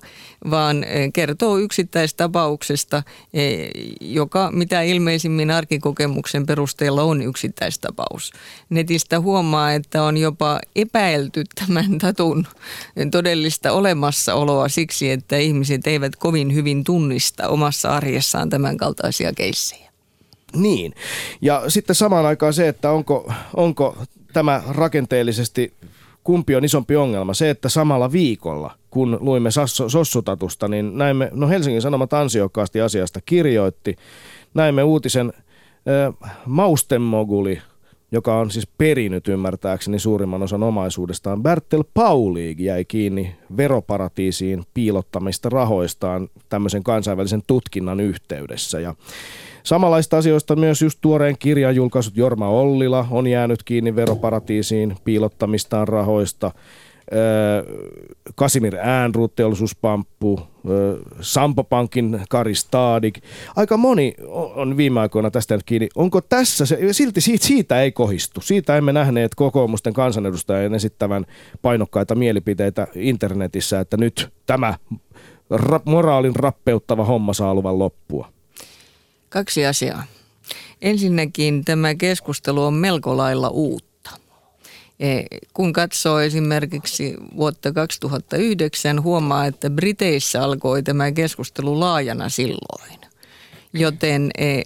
vaan 0.51 0.83
eh, 0.83 1.13
kertoo 1.13 1.57
yksittäistapauksesta, 1.57 3.03
eh, 3.33 3.69
joka 4.01 4.51
mitä 4.51 4.81
ilmeisimmin 4.81 5.51
arkikokemuksen 5.51 6.45
perusteella 6.45 7.03
on 7.03 7.21
yksittäistapaus. 7.21 8.31
Netistä 8.69 9.19
huomaa, 9.19 9.73
että 9.73 10.03
on 10.03 10.17
jopa 10.17 10.59
epäilty 10.75 11.43
tämän 11.55 11.97
tatun 11.97 12.47
todellista 13.11 13.71
olemassaoloa 13.71 14.69
siksi, 14.69 15.11
että 15.11 15.37
ihmiset 15.37 15.87
eivät 15.87 16.15
kovin 16.15 16.53
hyvin 16.53 16.83
tunnista 16.83 17.47
omassa 17.47 17.89
arjessaan 17.89 18.49
tämän 18.49 18.77
kaltaisia 18.77 19.33
keissejä. 19.33 19.91
Niin. 20.55 20.93
Ja 21.41 21.63
sitten 21.67 21.95
samaan 21.95 22.25
aikaan 22.25 22.53
se, 22.53 22.67
että 22.67 22.91
onko, 22.91 23.33
onko 23.55 23.97
tämä 24.33 24.63
rakenteellisesti 24.67 25.73
kumpi 26.25 26.55
on 26.55 26.65
isompi 26.65 26.95
ongelma? 26.95 27.33
Se, 27.33 27.49
että 27.49 27.69
samalla 27.69 28.11
viikolla, 28.11 28.71
kun 28.89 29.17
luimme 29.21 29.49
Sossutatusta, 29.87 30.67
niin 30.67 30.97
näimme, 30.97 31.29
no 31.33 31.47
Helsingin 31.47 31.81
Sanomat 31.81 32.13
ansiokkaasti 32.13 32.81
asiasta 32.81 33.19
kirjoitti, 33.25 33.95
näimme 34.53 34.83
uutisen 34.83 35.33
äh, 35.35 36.31
Maustenmoguli, 36.45 37.61
joka 38.11 38.39
on 38.39 38.51
siis 38.51 38.67
perinyt 38.77 39.27
ymmärtääkseni 39.27 39.99
suurimman 39.99 40.43
osan 40.43 40.63
omaisuudestaan. 40.63 41.43
Bertel 41.43 41.83
Paulig 41.93 42.59
jäi 42.59 42.85
kiinni 42.85 43.35
veroparatiisiin 43.57 44.63
piilottamista 44.73 45.49
rahoistaan 45.49 46.29
tämmöisen 46.49 46.83
kansainvälisen 46.83 47.41
tutkinnan 47.47 47.99
yhteydessä. 47.99 48.79
Ja 48.79 48.95
Samanlaista 49.65 50.17
asioista 50.17 50.55
myös 50.55 50.81
just 50.81 50.99
tuoreen 51.01 51.35
kirjan 51.39 51.75
julkaisut 51.75 52.17
Jorma 52.17 52.49
Ollila 52.49 53.07
on 53.11 53.27
jäänyt 53.27 53.63
kiinni 53.63 53.95
veroparatiisiin 53.95 54.95
piilottamistaan 55.03 55.87
rahoista. 55.87 56.51
Kasimir 58.35 58.75
Äänruut, 58.75 59.35
teollisuuspamppu, 59.35 60.39
Sampo 61.21 61.63
Pankin 61.63 62.21
Kari 62.29 62.55
Stadik. 62.55 63.21
Aika 63.55 63.77
moni 63.77 64.13
on 64.55 64.77
viime 64.77 64.99
aikoina 64.99 65.31
tästä 65.31 65.55
nyt 65.55 65.63
kiinni. 65.65 65.87
Onko 65.95 66.21
tässä 66.21 66.65
se, 66.65 66.79
silti 66.91 67.21
siitä, 67.21 67.45
siitä 67.45 67.81
ei 67.81 67.91
kohistu. 67.91 68.41
Siitä 68.41 68.77
emme 68.77 68.93
nähneet 68.93 69.35
kokoomusten 69.35 69.93
kansanedustajien 69.93 70.73
esittävän 70.73 71.25
painokkaita 71.61 72.15
mielipiteitä 72.15 72.87
internetissä, 72.95 73.79
että 73.79 73.97
nyt 73.97 74.29
tämä 74.45 74.73
ra- 75.53 75.81
moraalin 75.85 76.35
rappeuttava 76.35 77.05
homma 77.05 77.33
saa 77.33 77.55
luvan 77.55 77.79
loppua. 77.79 78.34
Kaksi 79.29 79.65
asiaa. 79.65 80.03
Ensinnäkin 80.81 81.65
tämä 81.65 81.95
keskustelu 81.95 82.63
on 82.63 82.73
melko 82.73 83.17
lailla 83.17 83.49
uutta. 83.49 84.11
E, 84.99 85.21
kun 85.53 85.73
katsoo 85.73 86.19
esimerkiksi 86.19 87.13
vuotta 87.35 87.71
2009, 87.71 89.03
huomaa, 89.03 89.45
että 89.45 89.69
Briteissä 89.69 90.43
alkoi 90.43 90.83
tämä 90.83 91.11
keskustelu 91.11 91.79
laajana 91.79 92.29
silloin. 92.29 92.99
Joten 93.73 94.31
e, 94.37 94.47
e, 94.51 94.63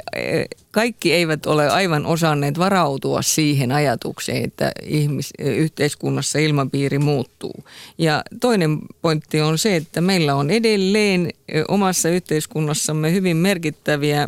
kaikki 0.72 1.14
eivät 1.14 1.46
ole 1.46 1.70
aivan 1.70 2.06
osanneet 2.06 2.60
varautua 2.60 3.22
siihen 3.22 3.72
ajatukseen, 3.72 4.44
että 4.44 4.72
ihmis, 4.86 5.30
yhteiskunnassa 5.40 6.40
ilmapiiri 6.40 7.00
muuttuu. 7.00 7.64
Ja 7.98 8.24
toinen 8.42 8.80
pointti 9.02 9.42
on 9.42 9.58
se, 9.58 9.76
että 9.76 10.02
meillä 10.02 10.36
on 10.36 10.50
edelleen 10.50 11.30
omassa 11.68 12.10
yhteiskunnassamme 12.10 13.12
hyvin 13.12 13.38
merkittäviä 13.38 14.28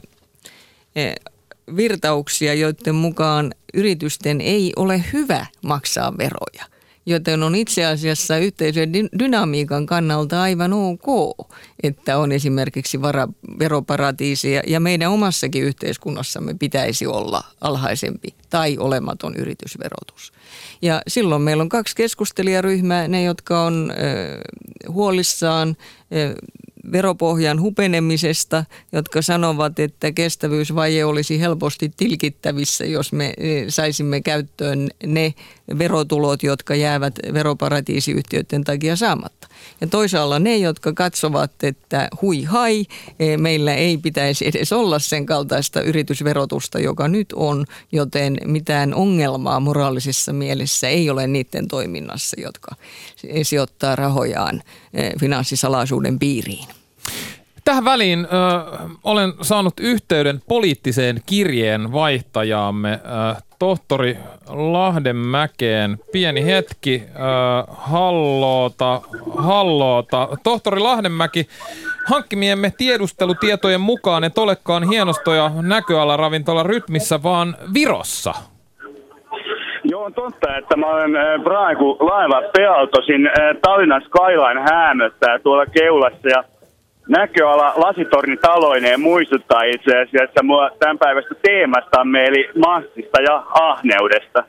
virtauksia, 1.75 2.53
joiden 2.53 2.95
mukaan 2.95 3.51
yritysten 3.73 4.41
ei 4.41 4.73
ole 4.75 5.03
hyvä 5.13 5.45
maksaa 5.61 6.17
veroja. 6.17 6.65
Joten 7.05 7.43
on 7.43 7.55
itse 7.55 7.85
asiassa 7.85 8.37
yhteisön 8.37 8.93
dynamiikan 8.93 9.85
kannalta 9.85 10.41
aivan 10.41 10.73
ok, 10.73 11.05
että 11.83 12.17
on 12.17 12.31
esimerkiksi 12.31 13.01
vara, 13.01 13.27
veroparatiisia 13.59 14.61
ja 14.67 14.79
meidän 14.79 15.11
omassakin 15.11 15.63
yhteiskunnassamme 15.63 16.53
pitäisi 16.53 17.07
olla 17.07 17.43
alhaisempi 17.61 18.35
tai 18.49 18.77
olematon 18.77 19.35
yritysverotus. 19.35 20.33
Ja 20.81 21.01
silloin 21.07 21.41
meillä 21.41 21.61
on 21.61 21.69
kaksi 21.69 21.95
keskustelijaryhmää, 21.95 23.07
ne 23.07 23.23
jotka 23.23 23.61
on 23.61 23.93
huolissaan 24.87 25.77
veropohjan 26.91 27.61
hupenemisesta, 27.61 28.65
jotka 28.91 29.21
sanovat, 29.21 29.79
että 29.79 30.11
kestävyysvaje 30.11 31.05
olisi 31.05 31.39
helposti 31.39 31.91
tilkittävissä, 31.97 32.85
jos 32.85 33.13
me 33.13 33.33
saisimme 33.67 34.21
käyttöön 34.21 34.89
ne 35.05 35.33
verotulot, 35.77 36.43
jotka 36.43 36.75
jäävät 36.75 37.13
veroparatiisiyhtiöiden 37.33 38.63
takia 38.63 38.95
saamatta. 38.95 39.47
Ja 39.81 39.87
toisaalla 39.87 40.39
ne, 40.39 40.57
jotka 40.57 40.93
katsovat, 40.93 41.51
että 41.63 42.09
hui 42.21 42.43
hai, 42.43 42.85
e, 43.19 43.37
meillä 43.37 43.73
ei 43.73 43.97
pitäisi 43.97 44.47
edes 44.47 44.73
olla 44.73 44.99
sen 44.99 45.25
kaltaista 45.25 45.81
yritysverotusta, 45.81 46.79
joka 46.79 47.07
nyt 47.07 47.33
on, 47.33 47.65
joten 47.91 48.37
mitään 48.45 48.93
ongelmaa 48.93 49.59
moraalisessa 49.59 50.33
mielessä 50.33 50.87
ei 50.87 51.09
ole 51.09 51.27
niiden 51.27 51.67
toiminnassa, 51.67 52.41
jotka 52.41 52.75
sijoittaa 53.43 53.95
rahojaan 53.95 54.61
e, 54.93 55.09
finanssisalaisuuden 55.19 56.19
piiriin. 56.19 56.67
Tähän 57.63 57.85
väliin 57.85 58.19
ö, 58.19 58.27
olen 59.03 59.33
saanut 59.41 59.79
yhteyden 59.79 60.41
poliittiseen 60.47 61.21
kirjeen 61.25 61.91
vaihtajaamme 61.91 62.91
ö, 62.91 63.41
tohtori 63.59 64.17
Lahdenmäkeen. 64.53 65.97
Pieni 66.11 66.45
hetki. 66.45 67.03
Ö, 67.15 67.19
halloota, 67.67 69.01
halloota. 69.37 70.27
Tohtori 70.43 70.79
Lahdenmäki, 70.79 71.47
hankkimiemme 72.07 72.73
tiedustelutietojen 72.77 73.81
mukaan 73.81 74.23
et 74.23 74.37
olekaan 74.37 74.83
hienostoja 74.83 75.51
näköalaravintola 75.61 76.63
rytmissä, 76.63 77.23
vaan 77.23 77.55
Virossa. 77.73 78.33
Joo, 79.83 80.03
on 80.03 80.13
totta, 80.13 80.57
että 80.57 80.77
mä 80.77 80.87
olen 80.87 81.15
äh, 81.15 81.77
kun 81.77 81.97
laiva 81.99 82.41
pealtosin 82.57 83.27
äh, 83.27 83.33
Tallinnan 83.61 84.01
Skyline 84.01 84.61
häämöttää 84.71 85.39
tuolla 85.39 85.65
keulassa 85.65 86.27
ja 86.27 86.43
näköala 87.11 87.73
lasitorni 87.75 88.37
taloineen 88.37 89.01
muistuttaa 89.01 89.63
itse 89.63 89.91
asiassa 90.01 90.43
mua 90.43 90.69
tämän 90.79 90.97
päivästä 90.97 91.35
teemastamme, 91.41 92.25
eli 92.25 92.49
massista 92.65 93.21
ja 93.21 93.43
ahneudesta. 93.53 94.43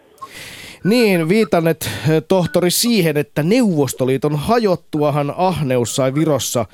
Niin, 0.85 1.29
viitannet 1.29 1.91
eh, 2.11 2.23
tohtori 2.29 2.71
siihen, 2.71 3.17
että 3.17 3.43
Neuvostoliiton 3.43 4.37
hajottuahan 4.37 5.35
ahneus 5.37 5.97
sai 5.97 6.15
Virossa 6.15 6.65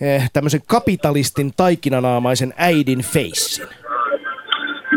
eh, 0.00 0.30
tämmöisen 0.32 0.60
kapitalistin 0.66 1.50
taikinanaamaisen 1.56 2.52
äidin 2.56 3.02
feissin. 3.02 3.66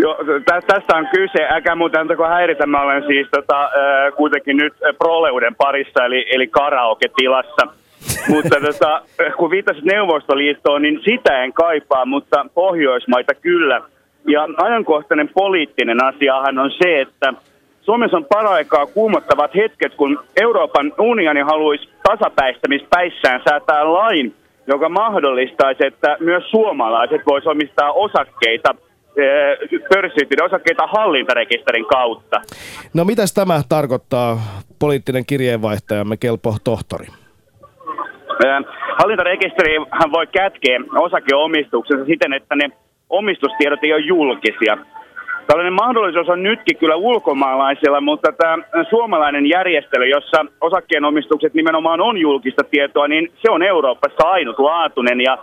Joo, 0.02 0.18
tä, 0.46 0.62
tästä 0.68 0.98
on 0.98 1.08
kyse. 1.16 1.48
Älkää 1.50 1.76
muuten 1.76 2.02
antako 2.02 2.28
häiritä. 2.28 2.66
Mä 2.66 2.82
olen 2.82 3.04
siis 3.08 3.28
tota, 3.32 3.64
äh, 3.64 3.72
kuitenkin 4.18 4.58
nyt 4.58 4.74
proleuden 4.98 5.56
parissa, 5.56 6.06
eli, 6.06 6.26
eli 6.32 6.48
karaoke-tilassa. 6.48 7.85
Mutta 8.28 8.56
tota, 8.62 9.02
kun 9.38 9.50
viittasit 9.50 9.84
Neuvostoliittoon, 9.84 10.82
niin 10.82 11.00
sitä 11.06 11.44
en 11.44 11.54
kaipaa, 11.54 12.06
mutta 12.06 12.46
Pohjoismaita 12.54 13.34
kyllä. 13.34 13.82
Ja 14.28 14.48
ajankohtainen 14.58 15.30
poliittinen 15.34 16.04
asiahan 16.04 16.60
on 16.60 16.72
se, 16.72 17.02
että 17.02 17.34
Suomessa 17.82 18.18
on 18.18 18.26
paraikaa 18.26 18.86
kuumottavat 18.86 19.56
hetket, 19.56 19.96
kun 19.96 20.20
Euroopan 20.42 20.94
unioni 21.00 21.42
haluaisi 21.42 21.90
tasapäistämispäissään 22.04 23.42
säätää 23.50 23.94
lain, 23.94 24.36
joka 24.68 24.90
mahdollistaisi, 24.90 25.86
että 25.86 26.18
myös 26.20 26.44
suomalaiset 26.52 27.22
voisivat 27.26 27.52
omistaa 27.52 27.92
osakkeita 27.92 28.76
eh, 29.18 29.80
pörssiyhtiöiden 29.90 30.46
osakkeita 30.46 30.88
hallintarekisterin 30.88 31.86
kautta. 31.86 32.42
No 32.94 33.06
mitäs 33.06 33.34
tämä 33.34 33.62
tarkoittaa 33.70 34.40
poliittinen 34.80 35.26
kirjeenvaihtajamme 35.26 36.18
Kelpo 36.18 36.56
Tohtori? 36.64 37.08
Eh, 38.44 38.66
hallintarekisterihän 39.00 40.12
voi 40.12 40.28
kätkeä 40.28 40.80
osakeomistuksensa 41.00 42.06
siten, 42.06 42.34
että 42.34 42.56
ne 42.56 42.70
omistustiedot 43.10 43.84
ei 43.84 43.94
ole 43.94 44.02
julkisia. 44.02 44.78
Tällainen 45.48 45.74
mahdollisuus 45.74 46.30
on 46.30 46.44
nytkin 46.44 46.78
kyllä 46.78 46.96
ulkomaalaisilla, 46.96 48.02
mutta 48.02 48.32
tämä 48.32 48.58
suomalainen 48.90 49.50
järjestely, 49.50 50.06
jossa 50.10 50.46
osakkeenomistukset 50.62 51.54
nimenomaan 51.54 52.02
on 52.02 52.18
julkista 52.18 52.64
tietoa, 52.64 53.08
niin 53.08 53.32
se 53.42 53.52
on 53.52 53.64
Euroopassa 53.64 54.28
ainutlaatuinen 54.28 55.22
ja 55.22 55.38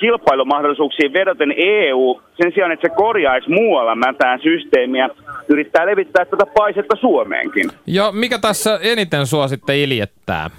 kilpailumahdollisuuksiin 0.00 1.12
vedoten 1.12 1.54
EU, 1.56 2.20
sen 2.42 2.52
sijaan, 2.52 2.72
että 2.72 2.88
se 2.88 2.94
korjaisi 2.94 3.50
muualla 3.50 3.94
mätään 3.94 4.40
systeemiä, 4.42 5.08
yrittää 5.48 5.86
levittää 5.86 6.24
tätä 6.24 6.46
paisetta 6.46 6.96
Suomeenkin. 7.00 7.70
Ja 7.86 8.12
mikä 8.12 8.38
tässä 8.38 8.78
eniten 8.82 9.26
sua 9.26 9.48
sitten 9.48 9.76
iljettää? 9.76 10.50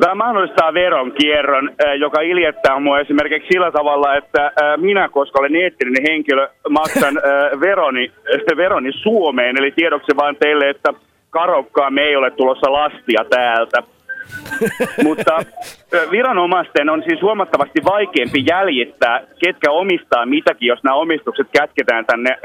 Tämä 0.00 0.14
mahdollistaa 0.14 0.74
veronkierron, 0.74 1.70
joka 1.98 2.20
iljettää 2.20 2.80
mua 2.80 3.00
esimerkiksi 3.00 3.48
sillä 3.52 3.70
tavalla, 3.70 4.16
että 4.16 4.52
minä, 4.76 5.08
koska 5.08 5.38
olen 5.38 5.56
eettinen 5.56 6.02
henkilö, 6.08 6.48
maksan 6.68 7.14
veroni, 7.66 8.12
veroni 8.56 8.92
Suomeen. 8.92 9.58
Eli 9.58 9.70
tiedoksi 9.70 10.16
vain 10.16 10.36
teille, 10.36 10.70
että 10.70 10.94
me 11.90 12.02
ei 12.02 12.16
ole 12.16 12.30
tulossa 12.30 12.72
lastia 12.72 13.24
täältä. 13.30 13.82
Mutta 15.04 15.38
viranomaisten 16.10 16.90
on 16.90 17.02
siis 17.08 17.22
huomattavasti 17.22 17.84
vaikeampi 17.84 18.44
jäljittää, 18.46 19.20
ketkä 19.44 19.70
omistaa 19.70 20.26
mitäkin, 20.26 20.66
jos 20.66 20.82
nämä 20.82 20.96
omistukset 20.96 21.46
kätketään 21.52 22.06
tänne 22.06 22.38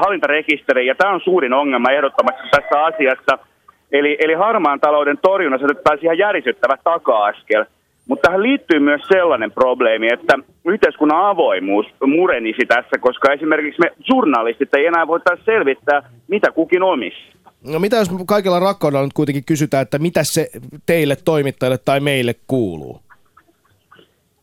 hallintarekisteriin. 0.00 0.86
Ja 0.86 0.94
tämä 0.94 1.14
on 1.14 1.20
suurin 1.20 1.52
ongelma 1.52 1.90
ehdottomasti 1.90 2.42
tässä 2.50 2.84
asiassa– 2.84 3.38
Eli, 3.92 4.16
eli 4.20 4.34
harmaan 4.34 4.80
talouden 4.80 5.18
torjunnassa 5.22 5.66
otettaisiin 5.66 6.04
ihan 6.04 6.18
järisyttävä 6.18 6.76
taka-askel. 6.84 7.64
Mutta 8.08 8.22
tähän 8.22 8.42
liittyy 8.42 8.80
myös 8.80 9.00
sellainen 9.08 9.52
probleemi, 9.52 10.08
että 10.12 10.38
yhteiskunnan 10.64 11.26
avoimuus 11.26 11.86
murenisi 12.06 12.66
tässä, 12.68 12.98
koska 13.00 13.32
esimerkiksi 13.32 13.80
me 13.80 13.92
journalistit 14.10 14.74
ei 14.74 14.86
enää 14.86 15.06
voitaisiin 15.06 15.46
selvittää, 15.46 16.02
mitä 16.28 16.50
kukin 16.50 16.82
omistaa. 16.82 17.52
No 17.72 17.78
mitä 17.78 17.96
jos 17.96 18.10
kaikella 18.26 18.60
rakkaudella 18.60 19.04
nyt 19.04 19.12
kuitenkin 19.12 19.44
kysytään, 19.44 19.82
että 19.82 19.98
mitä 19.98 20.24
se 20.24 20.48
teille 20.86 21.16
toimittajille 21.24 21.78
tai 21.84 22.00
meille 22.00 22.34
kuuluu? 22.46 23.00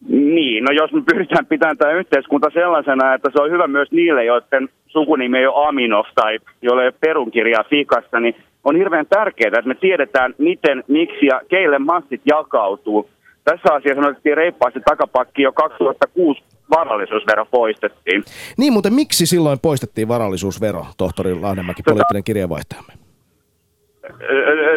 Niin, 0.10 0.64
no 0.64 0.72
jos 0.72 0.92
me 0.92 1.02
pyritään 1.02 1.46
pitämään 1.46 1.78
tämä 1.78 1.92
yhteiskunta 1.92 2.50
sellaisena, 2.54 3.14
että 3.14 3.30
se 3.34 3.42
on 3.42 3.52
hyvä 3.52 3.68
myös 3.68 3.92
niille, 3.92 4.26
joiden 4.26 4.70
sukunimi 4.88 5.38
ei 5.38 5.48
ole 5.48 5.68
Aminov 5.68 6.06
tai 6.16 6.40
joille 6.62 6.82
ei 6.82 6.88
ole 6.88 6.96
perunkirjaa 7.00 7.64
fikassa, 7.70 8.20
niin 8.20 8.36
on 8.66 8.76
hirveän 8.76 9.06
tärkeää, 9.10 9.48
että 9.48 9.68
me 9.68 9.76
tiedetään, 9.76 10.34
miten, 10.38 10.84
miksi 10.88 11.26
ja 11.26 11.42
keille 11.50 11.80
massit 11.80 12.22
jakautuu. 12.26 13.10
Tässä 13.44 13.74
asiassa 13.74 14.08
otettiin 14.08 14.38
reippaasti 14.38 14.80
takapakki 14.86 15.42
jo 15.42 15.52
2006 15.52 16.44
varallisuusvero 16.70 17.46
poistettiin. 17.46 18.24
Niin, 18.58 18.74
mutta 18.74 18.90
miksi 18.90 19.26
silloin 19.26 19.60
poistettiin 19.62 20.08
varallisuusvero, 20.08 20.86
tohtori 20.98 21.36
Lahdenmäki, 21.36 21.82
tota- 21.82 21.94
poliittinen 21.94 22.24
kirjeenvaihtajamme? 22.24 22.94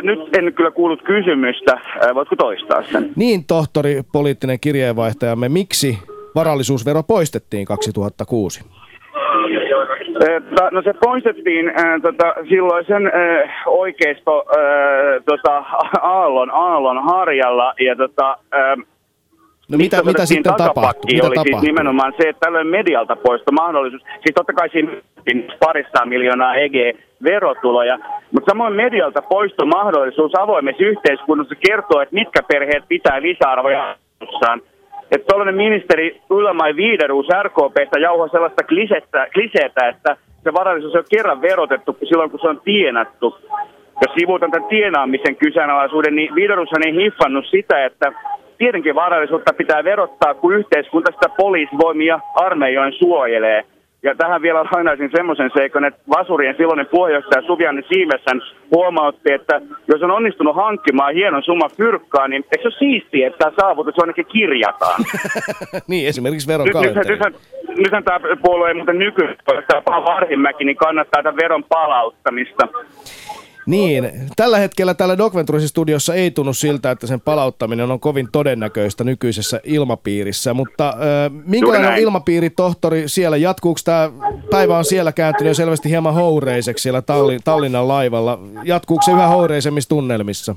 Nyt 0.03 0.37
en 0.37 0.55
kyllä 0.55 0.71
kuullut 0.71 1.03
kysymystä. 1.03 1.81
Voitko 2.15 2.37
toistaa 2.37 2.83
sen? 2.83 3.13
Niin, 3.17 3.45
tohtori, 3.45 4.03
poliittinen 4.13 4.61
kirjeenvaihtajamme, 4.61 5.49
miksi 5.49 5.99
varallisuusvero 6.35 7.03
poistettiin 7.03 7.67
2006? 7.67 8.65
No 10.73 10.83
se 10.83 10.93
poistettiin 11.05 11.69
äh, 11.69 12.01
tota, 12.03 12.35
silloisen 12.49 13.07
äh, 13.07 13.51
oikeisto 13.67 14.45
äh, 14.51 15.23
tota, 15.25 15.65
Aallon, 16.03 16.51
Aallon 16.51 17.05
harjalla 17.05 17.75
ja 17.81 17.97
tota, 17.97 18.39
äh, 18.55 18.77
No 19.69 19.79
mitä, 19.79 20.03
mitä 20.03 20.27
sitten 20.27 20.55
tapahtui? 20.55 21.13
Mitä 21.13 21.27
oli 21.27 21.35
tapahtui? 21.35 21.53
siis 21.53 21.63
nimenomaan 21.63 22.13
se, 22.21 22.29
että 22.29 22.41
tällöin 22.41 22.67
medialta 22.67 23.17
poisto 23.17 23.53
mahdollisuus. 23.53 24.03
Siis 24.03 24.35
totta 24.35 24.53
kai 24.53 24.69
siinä 24.69 24.93
parista 25.65 26.07
miljoonaa 26.07 26.55
EG-verotuloja, 26.55 27.99
mutta 28.33 28.51
samoin 28.51 28.75
medialta 28.75 29.23
poisto 29.23 29.67
mahdollisuus 29.67 30.33
avoimessa 30.39 30.85
yhteiskunnassa 30.85 31.55
kertoo, 31.55 32.01
että 32.01 32.15
mitkä 32.15 32.43
perheet 32.43 32.85
pitää 32.89 33.23
lisäarvoja 33.23 33.97
että 35.11 35.27
tuollainen 35.27 35.55
ministeri 35.55 36.21
Ylämai 36.31 36.77
Viideruus 36.77 37.27
RKPstä 37.43 37.99
jauhaa 38.01 38.29
sellaista 38.29 38.63
klisettä, 38.63 39.27
kliseetä, 39.35 39.89
että 39.89 40.17
se 40.45 40.53
varallisuus 40.53 40.95
on 40.95 41.05
kerran 41.11 41.43
verotettu 41.43 41.97
silloin, 42.09 42.31
kun 42.31 42.41
se 42.41 42.49
on 42.49 42.61
tienattu. 42.65 43.39
Jos 44.07 44.15
sivuutan 44.19 44.51
tämän 44.51 44.69
tienaamisen 44.69 45.37
kyseenalaisuuden, 45.37 46.17
niin 46.17 46.35
Viiderushan 46.35 46.87
ei 46.87 46.95
hiffannut 46.95 47.47
sitä, 47.51 47.85
että 47.85 48.13
tietenkin 48.59 48.95
varallisuutta 48.95 49.53
pitää 49.53 49.85
verottaa, 49.85 50.35
kun 50.35 50.55
yhteiskunta 50.55 51.13
sitä 51.13 51.29
poliisivoimia 51.37 52.21
armeijoin 52.35 52.93
suojelee– 52.93 53.65
ja 54.03 54.15
tähän 54.15 54.43
vielä 54.43 54.65
lainaisin 54.73 55.11
semmoisen 55.17 55.51
seikan, 55.57 55.85
että 55.85 56.01
Vasurien 56.09 56.55
silloinen 56.57 56.87
puheenjohtaja 56.87 57.47
Suvianne 57.47 57.83
Siimessän 57.89 58.43
huomautti, 58.75 59.33
että 59.33 59.61
jos 59.89 60.03
on 60.03 60.11
onnistunut 60.11 60.57
hankkimaan 60.57 61.15
hienon 61.15 61.43
summa 61.43 61.69
fyrkkaa, 61.69 62.29
niin 62.29 62.45
eikö 62.45 62.63
se 62.63 62.69
ole 62.69 62.79
siistiä, 62.79 63.27
että 63.27 63.39
tämä 63.39 63.57
saavutus 63.61 63.99
ainakin 63.99 64.27
kirjataan? 64.27 65.01
niin, 65.91 66.09
esimerkiksi 66.09 66.49
veron 66.49 66.67
nyt, 66.67 66.75
nythän, 66.75 67.07
nythän, 67.09 67.35
nythän 67.79 68.05
tämä 68.05 68.21
puolue 68.43 68.69
ei 68.69 68.75
muuten 68.75 68.99
nykyään, 68.99 69.37
tämä 69.45 69.83
Paavo 69.85 70.11
Arhimäki, 70.11 70.65
niin 70.65 70.77
kannattaa 70.77 71.23
tämän 71.23 71.37
veron 71.43 71.65
palauttamista. 71.65 72.69
Niin, 73.69 74.11
tällä 74.37 74.59
hetkellä 74.59 74.95
täällä 74.95 75.19
Docventuresin 75.19 75.69
studiossa 75.69 76.15
ei 76.15 76.31
tunnu 76.31 76.53
siltä, 76.53 76.91
että 76.91 77.07
sen 77.07 77.21
palauttaminen 77.21 77.91
on 77.91 78.01
kovin 78.01 78.29
todennäköistä 78.33 79.05
nykyisessä 79.05 79.61
ilmapiirissä, 79.65 80.55
mutta 80.55 80.89
äh, 80.89 80.95
minkälainen 81.47 81.91
on 81.91 81.99
ilmapiiri, 81.99 82.51
tohtori, 82.51 83.03
siellä? 83.07 83.37
Jatkuuko 83.37 83.81
tämä 83.85 84.11
päivä 84.51 84.79
on 84.79 84.85
siellä 84.85 85.13
kääntynyt 85.13 85.51
jo 85.51 85.55
selvästi 85.55 85.91
hieman 85.91 86.15
houreiseksi 86.15 86.83
siellä 86.83 87.03
Tallin, 87.03 87.41
Tallinnan 87.45 87.89
laivalla? 87.89 88.39
Jatkuuko 88.65 89.03
se 89.03 89.11
yhä 89.11 89.27
houreisemmissa 89.27 89.89
tunnelmissa? 89.89 90.57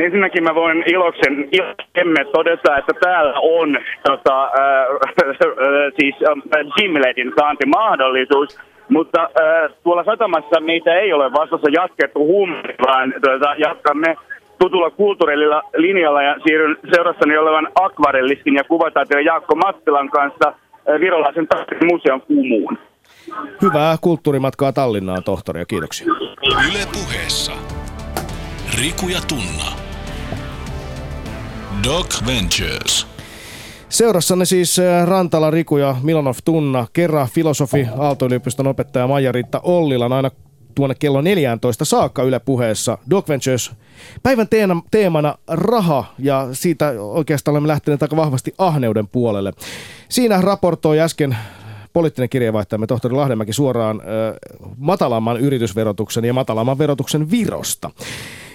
Ensinnäkin 0.00 0.44
mä 0.44 0.54
voin 0.54 0.84
iloksen, 0.86 1.48
iloksen 1.52 2.26
todeta, 2.32 2.76
että 2.76 2.92
täällä 3.00 3.32
on 3.40 3.78
tota, 4.08 4.44
äh, 4.44 4.50
siis 6.00 6.14
äh, 6.14 6.74
Gimletin 6.76 7.32
saantimahdollisuus. 7.38 8.58
Mutta 8.88 9.22
äh, 9.22 9.70
tuolla 9.84 10.04
satamassa 10.04 10.60
meitä 10.60 10.94
ei 10.94 11.12
ole 11.12 11.32
vastassa 11.32 11.68
jatkettu 11.72 12.26
huumori, 12.26 12.74
vaan 12.86 13.14
tuota, 13.24 13.54
jatkamme 13.58 14.16
tutulla 14.58 14.90
kulttuurilla 14.90 15.62
linjalla 15.76 16.22
ja 16.22 16.36
siirryn 16.46 16.76
seurassani 16.94 17.36
olevan 17.36 17.68
akvarellistin 17.74 18.54
ja 18.54 18.64
kuvataiteilijan 18.64 19.24
Jaakko 19.24 19.54
Mattilan 19.54 20.10
kanssa 20.10 20.48
äh, 20.48 21.00
virolaisen 21.00 21.46
museon 21.92 22.20
kumuun. 22.20 22.78
Hyvää 23.62 23.96
kulttuurimatkaa 24.00 24.72
Tallinnaan, 24.72 25.24
tohtori, 25.24 25.60
ja 25.60 25.66
kiitoksia. 25.66 26.06
Yle 26.42 26.84
puheessa. 26.92 27.52
Riku 28.82 29.08
ja 29.08 29.20
Tunna. 29.28 29.84
Doc 31.84 32.26
Ventures. 32.26 33.13
Seurassanne 33.94 34.44
siis 34.44 34.78
äh, 34.78 35.06
Rantala 35.06 35.50
Riku 35.50 35.76
ja 35.76 35.96
Milanov 36.02 36.34
Tunna, 36.44 36.86
kerran 36.92 37.28
filosofi, 37.28 37.88
Aalto-yliopiston 37.98 38.66
opettaja 38.66 39.06
Maija-Riitta 39.06 39.60
Ollilan 39.62 40.12
aina 40.12 40.30
tuonne 40.74 40.94
kello 40.94 41.20
14 41.20 41.84
saakka 41.84 42.22
Yle 42.22 42.40
puheessa 42.40 42.98
Doc 43.10 43.28
Ventures. 43.28 43.70
Päivän 44.22 44.48
teena, 44.48 44.82
teemana 44.90 45.38
raha 45.48 46.04
ja 46.18 46.48
siitä 46.52 46.92
oikeastaan 46.98 47.52
olemme 47.52 47.68
lähteneet 47.68 48.02
aika 48.02 48.16
vahvasti 48.16 48.54
ahneuden 48.58 49.08
puolelle. 49.08 49.52
Siinä 50.08 50.40
raportoi 50.40 51.00
äsken 51.00 51.36
poliittinen 51.92 52.28
kirjeenvaihtajamme 52.28 52.86
tohtori 52.86 53.14
Lahdemäki 53.14 53.52
suoraan 53.52 54.00
ö, 54.00 54.34
matalamman 54.76 55.40
yritysverotuksen 55.40 56.24
ja 56.24 56.32
matalamman 56.32 56.78
verotuksen 56.78 57.30
virosta. 57.30 57.90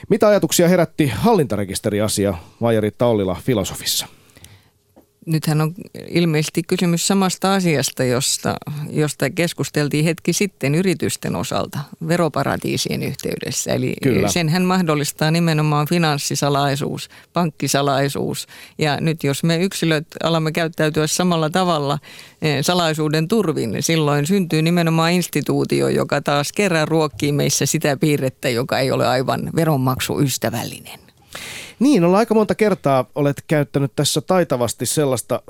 Mitä 0.10 0.28
ajatuksia 0.28 0.68
herätti 0.68 1.12
hallintarekisteriasia 1.16 2.34
Maija-Riitta 2.60 3.06
Ollila 3.06 3.38
filosofissa? 3.44 4.19
Nythän 5.26 5.62
on 5.62 5.74
ilmeisesti 6.10 6.64
kysymys 6.64 7.08
samasta 7.08 7.54
asiasta, 7.54 8.04
josta, 8.04 8.56
josta 8.90 9.30
keskusteltiin 9.30 10.06
hetki 10.06 10.34
sitten 10.34 10.76
yritysten 10.76 11.36
osalta 11.36 11.80
veroparatiisien 12.08 13.04
yhteydessä. 13.04 13.74
Eli 13.74 13.94
Kyllä. 14.04 14.28
senhän 14.28 14.64
mahdollistaa 14.64 15.32
nimenomaan 15.32 15.88
finanssisalaisuus, 15.88 17.10
pankkisalaisuus. 17.34 18.48
Ja 18.78 18.98
nyt 19.02 19.24
jos 19.24 19.44
me 19.44 19.58
yksilöt 19.58 20.08
alamme 20.24 20.52
käyttäytyä 20.52 21.08
samalla 21.08 21.50
tavalla 21.50 22.00
eh, 22.42 22.58
salaisuuden 22.62 23.28
turvin, 23.28 23.72
niin 23.72 23.84
silloin 23.84 24.28
syntyy 24.28 24.62
nimenomaan 24.62 25.12
instituutio, 25.12 25.88
joka 25.88 26.22
taas 26.22 26.52
kerran 26.52 26.88
ruokkii 26.88 27.32
meissä 27.32 27.66
sitä 27.66 27.98
piirrettä, 27.98 28.50
joka 28.50 28.80
ei 28.80 28.92
ole 28.92 29.08
aivan 29.08 29.50
veronmaksuystävällinen. 29.56 31.09
Niin, 31.80 32.04
ollaan 32.04 32.20
aika 32.20 32.34
monta 32.34 32.56
kertaa 32.56 33.06
olet 33.16 33.44
käyttänyt 33.48 33.92
tässä 33.96 34.22
taitavasti 34.22 34.86
sellaista 34.86 35.42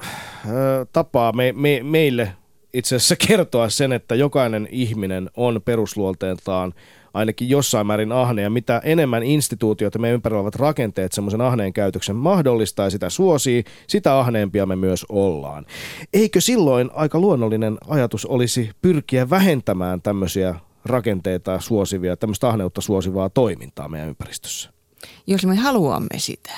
ö, 0.50 0.86
tapaa 0.94 1.32
me, 1.32 1.54
me, 1.56 1.80
meille 1.84 2.32
itse 2.74 2.96
asiassa 2.96 3.16
kertoa 3.28 3.70
sen, 3.70 3.94
että 3.94 4.16
jokainen 4.16 4.68
ihminen 4.72 5.30
on 5.38 5.62
perusluolteeltaan 5.66 6.74
ainakin 7.14 7.50
jossain 7.50 7.88
määrin 7.88 8.12
ahne, 8.12 8.42
ja 8.42 8.50
mitä 8.50 8.82
enemmän 8.84 9.24
instituutioita 9.24 10.00
me 10.00 10.12
ympärillä 10.12 10.40
olevat 10.40 10.56
rakenteet 10.56 11.12
semmoisen 11.12 11.42
ahneen 11.42 11.74
käytöksen 11.74 12.16
mahdollistaa 12.16 12.86
ja 12.86 12.90
sitä 12.90 13.10
suosii, 13.10 13.64
sitä 13.88 14.20
ahneempia 14.20 14.66
me 14.66 14.76
myös 14.76 15.06
ollaan. 15.10 15.66
Eikö 16.14 16.42
silloin 16.42 16.90
aika 16.94 17.20
luonnollinen 17.20 17.78
ajatus 17.88 18.26
olisi 18.26 18.72
pyrkiä 18.82 19.30
vähentämään 19.30 20.02
tämmöisiä 20.02 20.56
rakenteita 20.86 21.60
suosivia, 21.60 22.18
tämmöistä 22.18 22.48
ahneutta 22.48 22.82
suosivaa 22.82 23.30
toimintaa 23.30 23.90
meidän 23.90 24.10
ympäristössä? 24.10 24.79
Jos 25.28 25.46
me 25.46 25.56
haluamme 25.56 26.18
sitä. 26.18 26.52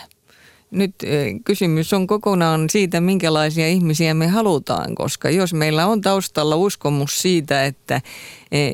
Nyt 0.71 0.95
kysymys 1.45 1.93
on 1.93 2.07
kokonaan 2.07 2.69
siitä, 2.69 3.01
minkälaisia 3.01 3.67
ihmisiä 3.67 4.13
me 4.13 4.27
halutaan, 4.27 4.95
koska 4.95 5.29
jos 5.29 5.53
meillä 5.53 5.87
on 5.87 6.01
taustalla 6.01 6.55
uskomus 6.55 7.21
siitä, 7.21 7.65
että 7.65 8.01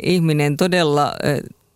ihminen 0.03 0.57
todella 0.57 1.13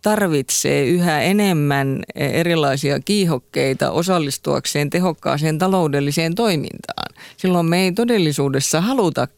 tarvitsee 0.02 0.86
yhä 0.86 1.22
enemmän 1.22 2.02
erilaisia 2.14 3.00
kiihokkeita 3.00 3.90
osallistuakseen 3.90 4.90
tehokkaaseen 4.90 5.58
taloudelliseen 5.58 6.34
toimintaan. 6.34 7.14
Silloin 7.36 7.66
me 7.66 7.82
ei 7.82 7.92
todellisuudessa 7.92 8.80
haluta 8.80 9.28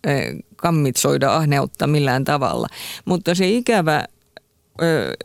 kammitsoida 0.57 1.37
ahneutta 1.37 1.87
millään 1.87 2.25
tavalla. 2.25 2.67
Mutta 3.05 3.35
se 3.35 3.49
ikävä 3.49 4.05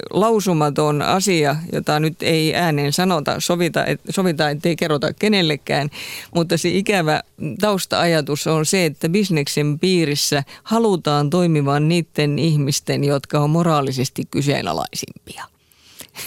lausumaton 0.09 1.01
asia, 1.01 1.55
jota 1.73 1.99
nyt 1.99 2.23
ei 2.23 2.55
ääneen 2.55 2.93
sanota, 2.93 3.39
sovita, 3.39 3.85
et, 3.85 4.01
sovita 4.09 4.49
ettei 4.49 4.75
kerrota 4.75 5.13
kenellekään, 5.13 5.89
mutta 6.35 6.57
se 6.57 6.69
ikävä 6.69 7.21
tausta-ajatus 7.61 8.47
on 8.47 8.65
se, 8.65 8.85
että 8.85 9.09
bisneksen 9.09 9.79
piirissä 9.79 10.43
halutaan 10.63 11.29
toimivan 11.29 11.87
niiden 11.87 12.39
ihmisten, 12.39 13.03
jotka 13.03 13.39
on 13.39 13.49
moraalisesti 13.49 14.23
kyseenalaisimpia 14.31 15.43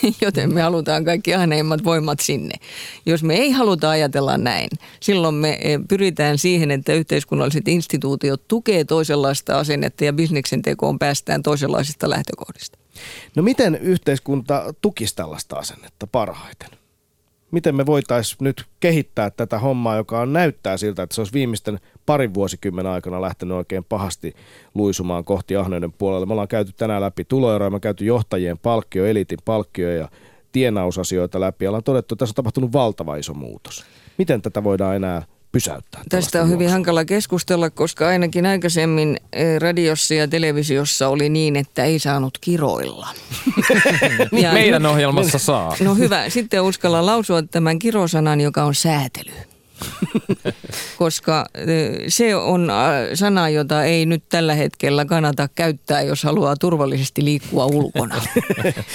joten 0.20 0.54
me 0.54 0.62
halutaan 0.62 1.04
kaikki 1.04 1.34
ahneimmat 1.34 1.84
voimat 1.84 2.20
sinne. 2.20 2.54
Jos 3.06 3.22
me 3.22 3.34
ei 3.34 3.50
haluta 3.50 3.90
ajatella 3.90 4.38
näin, 4.38 4.68
silloin 5.00 5.34
me 5.34 5.58
e, 5.60 5.78
pyritään 5.88 6.38
siihen, 6.38 6.70
että 6.70 6.92
yhteiskunnalliset 6.92 7.68
instituutiot 7.68 8.48
tukee 8.48 8.84
toisenlaista 8.84 9.58
asennetta 9.58 10.04
ja 10.04 10.12
bisneksen 10.12 10.62
tekoon 10.62 10.98
päästään 10.98 11.42
toisenlaisista 11.42 12.10
lähtökohdista. 12.10 12.78
No 13.36 13.42
miten 13.42 13.74
yhteiskunta 13.74 14.74
tukisi 14.80 15.16
tällaista 15.16 15.56
asennetta 15.56 16.06
parhaiten? 16.06 16.81
Miten 17.52 17.76
me 17.76 17.86
voitaisiin 17.86 18.36
nyt 18.40 18.64
kehittää 18.80 19.30
tätä 19.30 19.58
hommaa, 19.58 19.96
joka 19.96 20.20
on 20.20 20.32
näyttää 20.32 20.76
siltä, 20.76 21.02
että 21.02 21.14
se 21.14 21.20
olisi 21.20 21.32
viimeisten 21.32 21.78
parin 22.06 22.34
vuosikymmenen 22.34 22.92
aikana 22.92 23.20
lähtenyt 23.20 23.56
oikein 23.56 23.84
pahasti 23.84 24.34
luisumaan 24.74 25.24
kohti 25.24 25.56
ahneuden 25.56 25.92
puolelle. 25.92 26.26
Me 26.26 26.32
ollaan 26.32 26.48
käyty 26.48 26.72
tänään 26.72 27.02
läpi 27.02 27.24
tuloeroja, 27.24 27.70
me 27.70 27.80
käyty 27.80 28.04
johtajien 28.04 28.58
palkkio, 28.58 29.06
eliitin 29.06 29.38
palkkio 29.44 29.90
ja 29.90 30.08
tienausasioita 30.52 31.40
läpi. 31.40 31.66
Ollaan 31.66 31.84
todettu, 31.84 32.14
että 32.14 32.22
tässä 32.22 32.32
on 32.32 32.34
tapahtunut 32.34 32.72
valtava 32.72 33.16
iso 33.16 33.34
muutos. 33.34 33.84
Miten 34.18 34.42
tätä 34.42 34.64
voidaan 34.64 34.96
enää 34.96 35.22
pysäyttää. 35.52 36.02
Tästä 36.08 36.42
on 36.42 36.48
hyvin 36.48 36.70
hankala 36.70 37.04
keskustella, 37.04 37.70
koska 37.70 38.08
ainakin 38.08 38.46
aikaisemmin 38.46 39.16
eh, 39.32 39.60
radiossa 39.60 40.14
ja 40.14 40.28
televisiossa 40.28 41.08
oli 41.08 41.28
niin, 41.28 41.56
että 41.56 41.84
ei 41.84 41.98
saanut 41.98 42.38
kiroilla. 42.40 43.08
ja 44.42 44.52
Meidän 44.52 44.86
ohjelmassa 44.86 45.38
saa. 45.38 45.76
No 45.80 45.94
hyvä, 45.94 46.28
sitten 46.28 46.62
uskalla 46.62 47.06
lausua 47.06 47.42
tämän 47.42 47.78
kirosanan, 47.78 48.40
joka 48.40 48.64
on 48.64 48.74
säätely. 48.74 49.51
koska 50.98 51.46
se 52.08 52.36
on 52.36 52.68
sana, 53.14 53.48
jota 53.48 53.84
ei 53.84 54.06
nyt 54.06 54.24
tällä 54.28 54.54
hetkellä 54.54 55.04
kannata 55.04 55.48
käyttää, 55.54 56.02
jos 56.02 56.22
haluaa 56.22 56.56
turvallisesti 56.56 57.24
liikkua 57.24 57.66
ulkona. 57.66 58.22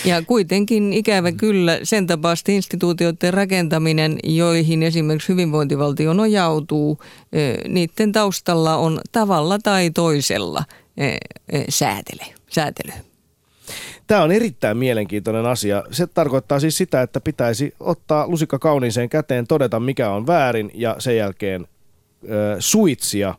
Ja 0.05 0.21
kuitenkin 0.21 0.93
ikävä 0.93 1.31
kyllä 1.31 1.79
sen 1.83 2.07
tapaisten 2.07 2.55
instituutioiden 2.55 3.33
rakentaminen, 3.33 4.19
joihin 4.23 4.83
esimerkiksi 4.83 5.29
hyvinvointivaltio 5.29 6.13
nojautuu, 6.13 7.01
niiden 7.67 8.11
taustalla 8.11 8.75
on 8.75 9.01
tavalla 9.11 9.59
tai 9.59 9.89
toisella 9.89 10.63
säätely. 11.69 12.33
säätely. 12.49 13.06
Tämä 14.07 14.23
on 14.23 14.31
erittäin 14.31 14.77
mielenkiintoinen 14.77 15.45
asia. 15.45 15.83
Se 15.91 16.07
tarkoittaa 16.07 16.59
siis 16.59 16.77
sitä, 16.77 17.01
että 17.01 17.21
pitäisi 17.21 17.73
ottaa 17.79 18.27
lusikka 18.27 18.59
kauniiseen 18.59 19.09
käteen, 19.09 19.47
todeta 19.47 19.79
mikä 19.79 20.11
on 20.11 20.27
väärin 20.27 20.71
ja 20.73 20.95
sen 20.99 21.17
jälkeen 21.17 21.67
ö, 22.29 22.55
suitsia 22.59 23.35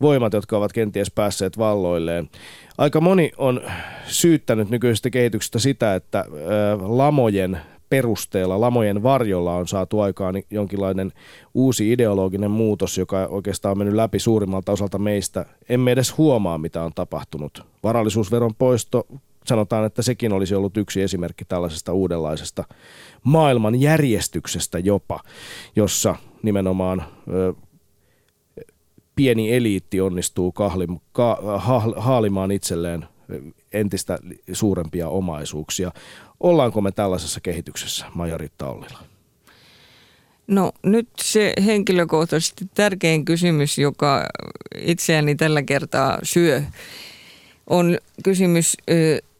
voimat, 0.00 0.32
jotka 0.32 0.56
ovat 0.56 0.72
kenties 0.72 1.10
päässeet 1.10 1.58
valloilleen. 1.58 2.30
Aika 2.78 3.00
moni 3.00 3.32
on 3.36 3.60
syyttänyt 4.06 4.70
nykyisestä 4.70 5.10
kehityksestä 5.10 5.58
sitä, 5.58 5.94
että 5.94 6.24
ö, 6.28 6.32
lamojen 6.80 7.60
perusteella, 7.90 8.60
lamojen 8.60 9.02
varjolla 9.02 9.54
on 9.54 9.68
saatu 9.68 10.00
aikaan 10.00 10.34
jonkinlainen 10.50 11.12
uusi 11.54 11.92
ideologinen 11.92 12.50
muutos, 12.50 12.98
joka 12.98 13.26
oikeastaan 13.26 13.70
on 13.70 13.78
mennyt 13.78 13.94
läpi 13.94 14.18
suurimmalta 14.18 14.72
osalta 14.72 14.98
meistä. 14.98 15.46
Emme 15.68 15.92
edes 15.92 16.18
huomaa, 16.18 16.58
mitä 16.58 16.82
on 16.82 16.92
tapahtunut. 16.94 17.66
Varallisuusveron 17.82 18.54
poisto 18.54 19.06
sanotaan, 19.48 19.84
että 19.84 20.02
sekin 20.02 20.32
olisi 20.32 20.54
ollut 20.54 20.76
yksi 20.76 21.02
esimerkki 21.02 21.44
tällaisesta 21.44 21.92
uudenlaisesta 21.92 22.64
maailman 23.24 23.80
järjestyksestä 23.80 24.78
jopa, 24.78 25.20
jossa 25.76 26.14
nimenomaan 26.42 27.04
ö, 27.32 27.54
pieni 29.16 29.54
eliitti 29.54 30.00
onnistuu 30.00 30.52
kahlim, 30.52 30.98
ka, 31.12 31.38
ha, 31.58 31.80
haalimaan 31.96 32.50
itselleen 32.50 33.06
entistä 33.72 34.18
suurempia 34.52 35.08
omaisuuksia. 35.08 35.92
Ollaanko 36.40 36.80
me 36.80 36.92
tällaisessa 36.92 37.40
kehityksessä, 37.40 38.06
Majaritta 38.14 38.68
Ollila? 38.68 38.98
No 40.46 40.72
nyt 40.82 41.08
se 41.20 41.52
henkilökohtaisesti 41.64 42.64
tärkein 42.74 43.24
kysymys, 43.24 43.78
joka 43.78 44.26
itseäni 44.78 45.34
tällä 45.34 45.62
kertaa 45.62 46.18
syö, 46.22 46.62
on 47.66 47.98
kysymys 48.24 48.76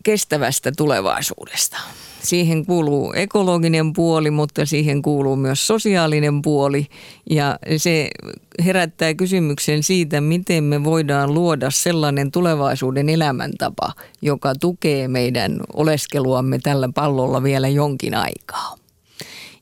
kestävästä 0.05 0.73
tulevaisuudesta. 0.77 1.77
Siihen 2.23 2.67
kuuluu 2.67 3.13
ekologinen 3.13 3.93
puoli, 3.93 4.31
mutta 4.31 4.67
siihen 4.67 5.03
kuuluu 5.03 5.37
myös 5.37 5.67
sosiaalinen 5.67 6.43
puoli 6.43 6.87
ja 7.31 7.59
se 7.77 8.11
herättää 8.65 9.15
kysymyksen 9.15 9.83
siitä, 9.83 10.21
miten 10.21 10.65
me 10.65 10.85
voidaan 10.85 11.35
luoda 11.35 11.71
sellainen 11.71 12.31
tulevaisuuden 12.31 13.09
elämäntapa, 13.09 13.93
joka 14.23 14.55
tukee 14.61 15.09
meidän 15.09 15.61
oleskeluamme 15.73 16.59
tällä 16.59 16.89
pallolla 16.95 17.43
vielä 17.43 17.69
jonkin 17.69 18.15
aikaa. 18.15 18.75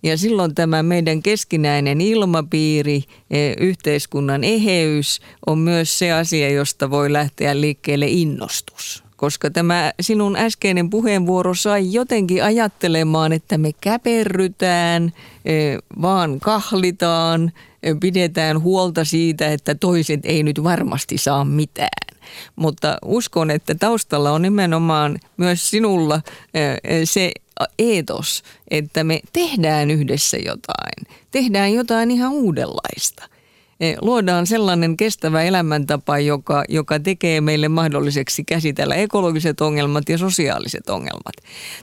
Ja 0.03 0.17
silloin 0.17 0.55
tämä 0.55 0.83
meidän 0.83 1.23
keskinäinen 1.23 2.01
ilmapiiri, 2.01 3.05
e, 3.31 3.53
yhteiskunnan 3.61 4.45
eheys 4.45 5.21
on 5.47 5.59
myös 5.59 5.99
se 5.99 6.13
asia, 6.13 6.51
josta 6.51 6.91
voi 6.91 7.13
lähteä 7.13 7.61
liikkeelle 7.61 8.07
innostus 8.09 9.06
koska 9.17 9.51
tämä 9.51 9.93
sinun 10.01 10.37
äskeinen 10.37 10.91
puheenvuoro 10.91 11.55
sai 11.55 11.93
jotenkin 11.93 12.45
ajattelemaan, 12.45 13.33
että 13.33 13.59
me 13.59 13.73
käperrytään, 13.81 15.13
eh, 15.45 15.79
vaan 16.03 16.41
kahlitaan, 16.41 17.53
eh, 17.83 17.97
pidetään 18.01 18.63
huolta 18.63 19.05
siitä, 19.05 19.49
että 19.49 19.75
toiset 19.75 20.21
ei 20.25 20.43
nyt 20.43 20.65
varmasti 20.65 21.19
saa 21.19 21.45
mitään. 21.45 22.17
Mutta 22.57 22.99
uskon, 23.05 23.51
että 23.51 23.75
taustalla 23.75 24.31
on 24.33 24.43
nimenomaan 24.43 25.19
myös 25.37 25.71
sinulla 25.71 26.21
eh, 26.55 26.79
se 27.05 27.33
eetos, 27.79 28.43
että 28.71 29.05
me 29.05 29.21
tehdään 29.33 29.91
yhdessä 29.91 30.37
jotain. 30.37 31.19
Tehdään 31.31 31.73
jotain 31.73 32.11
ihan 32.11 32.33
uudenlaista. 32.33 33.36
Eh, 33.81 33.97
luodaan 34.01 34.47
sellainen 34.47 34.97
kestävä 34.97 35.43
elämäntapa, 35.43 36.19
joka, 36.19 36.65
joka 36.69 37.01
tekee 37.01 37.41
meille 37.41 37.69
mahdolliseksi 37.69 38.45
käsitellä 38.45 38.95
ekologiset 38.95 39.61
ongelmat 39.61 40.09
ja 40.09 40.19
sosiaaliset 40.19 40.89
ongelmat. 40.89 41.35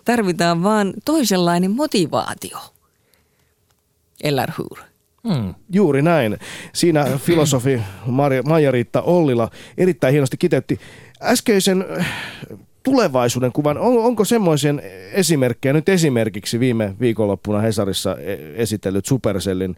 Tarvitaan 0.05 0.63
vaan 0.63 0.93
toisenlainen 1.05 1.71
motivaatio. 1.71 2.57
Eller 4.23 4.51
hur? 4.57 4.79
Hmm. 5.27 5.55
Juuri 5.69 6.01
näin. 6.01 6.37
Siinä 6.73 7.05
filosofi 7.17 7.81
Maija-Riitta 8.45 9.01
Ollila 9.01 9.49
erittäin 9.77 10.11
hienosti 10.11 10.37
kiteytti 10.37 10.79
äskeisen 11.21 11.85
äh, 11.99 12.07
tulevaisuuden 12.83 13.51
kuvan. 13.51 13.77
On, 13.77 13.97
onko 13.97 14.25
semmoisen 14.25 14.81
esimerkkejä, 15.11 15.73
nyt 15.73 15.89
esimerkiksi 15.89 16.59
viime 16.59 16.95
viikonloppuna 16.99 17.59
Hesarissa 17.59 18.17
e-, 18.17 18.53
esitellyt 18.55 19.05
Supercellin 19.05 19.75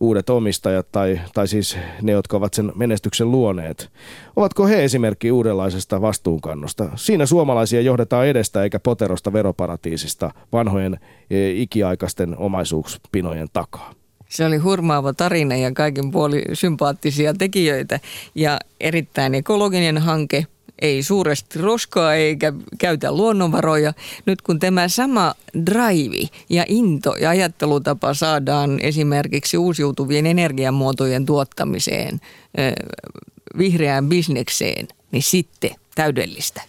uudet 0.00 0.30
omistajat 0.30 0.92
tai, 0.92 1.20
tai 1.34 1.48
siis 1.48 1.76
ne, 2.02 2.12
jotka 2.12 2.36
ovat 2.36 2.54
sen 2.54 2.72
menestyksen 2.74 3.30
luoneet. 3.30 3.90
Ovatko 4.36 4.66
he 4.66 4.84
esimerkki 4.84 5.32
uudenlaisesta 5.32 6.00
vastuunkannosta? 6.00 6.88
Siinä 6.96 7.26
suomalaisia 7.26 7.80
johdetaan 7.80 8.26
edestä 8.26 8.62
eikä 8.62 8.80
poterosta 8.80 9.32
veroparatiisista 9.32 10.30
vanhojen 10.52 11.00
e, 11.30 11.50
ikiaikaisten 11.50 12.38
omaisuuspinojen 12.38 13.48
takaa. 13.52 13.92
Se 14.28 14.46
oli 14.46 14.56
hurmaava 14.56 15.12
tarina 15.12 15.56
ja 15.56 15.72
kaiken 15.72 16.10
puoli 16.10 16.42
sympaattisia 16.52 17.34
tekijöitä 17.34 18.00
ja 18.34 18.58
erittäin 18.80 19.34
ekologinen 19.34 19.98
hanke– 19.98 20.46
ei 20.82 21.02
suuresti 21.02 21.58
roskaa 21.58 22.14
eikä 22.14 22.52
käytä 22.78 23.12
luonnonvaroja. 23.12 23.92
Nyt 24.26 24.42
kun 24.42 24.58
tämä 24.58 24.88
sama 24.88 25.34
drive 25.66 26.28
ja 26.50 26.64
into 26.68 27.16
ja 27.20 27.30
ajattelutapa 27.30 28.14
saadaan 28.14 28.80
esimerkiksi 28.82 29.56
uusiutuvien 29.56 30.26
energiamuotojen 30.26 31.26
tuottamiseen, 31.26 32.20
vihreään 33.58 34.08
bisnekseen, 34.08 34.88
niin 35.12 35.22
sitten 35.22 35.70
täydellistä. 35.94 36.62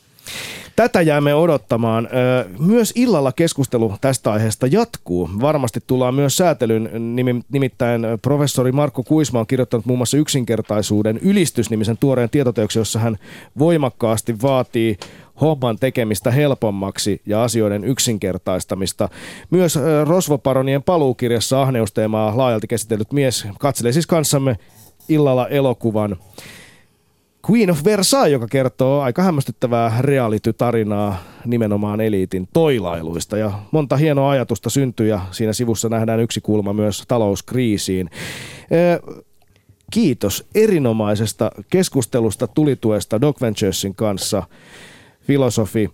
Tätä 0.78 1.02
jäämme 1.02 1.36
odottamaan. 1.36 2.10
Myös 2.60 2.94
illalla 2.96 3.32
keskustelu 3.32 3.94
tästä 4.02 4.32
aiheesta 4.32 4.68
jatkuu. 4.68 5.30
Varmasti 5.42 5.80
tullaan 5.88 6.14
myös 6.14 6.38
säätelyn, 6.38 6.90
nimittäin 7.52 8.02
professori 8.22 8.72
Markku 8.72 9.04
Kuisma 9.04 9.40
on 9.40 9.48
kirjoittanut 9.48 9.86
muun 9.86 10.00
muassa 10.00 10.18
yksinkertaisuuden 10.18 11.18
ylistysnimisen 11.18 11.98
tuoreen 11.98 12.30
tietoteoksen, 12.30 12.80
jossa 12.82 13.00
hän 13.00 13.18
voimakkaasti 13.60 14.42
vaatii 14.42 14.98
homman 15.42 15.78
tekemistä 15.80 16.32
helpommaksi 16.32 17.22
ja 17.26 17.44
asioiden 17.44 17.84
yksinkertaistamista. 17.84 19.10
Myös 19.50 19.80
Rosvoparonien 20.04 20.84
paluukirjassa 20.84 21.62
ahneusteemaa 21.62 22.38
laajalti 22.38 22.68
käsitellyt 22.68 23.12
mies 23.12 23.48
katselee 23.60 23.92
siis 23.92 24.08
kanssamme 24.08 24.58
illalla 25.10 25.48
elokuvan 25.48 26.18
Queen 27.52 27.72
of 27.72 27.84
Versailles, 27.84 28.32
joka 28.32 28.48
kertoo 28.48 29.02
aika 29.02 29.24
hämmästyttävää 29.24 29.98
reality-tarinaa 30.00 31.24
nimenomaan 31.46 32.02
eliitin 32.02 32.48
toilailuista. 32.54 33.38
Ja 33.38 33.52
monta 33.72 33.98
hienoa 33.98 34.30
ajatusta 34.30 34.70
syntyy 34.70 35.08
ja 35.08 35.22
siinä 35.32 35.54
sivussa 35.54 35.90
nähdään 35.90 36.20
yksi 36.20 36.42
kulma 36.42 36.74
myös 36.74 37.04
talouskriisiin. 37.08 38.10
Kiitos 39.92 40.46
erinomaisesta 40.56 41.52
keskustelusta 41.70 42.48
tulituesta 42.48 43.22
Doc 43.22 43.42
Venturesin 43.42 43.96
kanssa, 43.96 44.44
filosofi, 45.22 45.90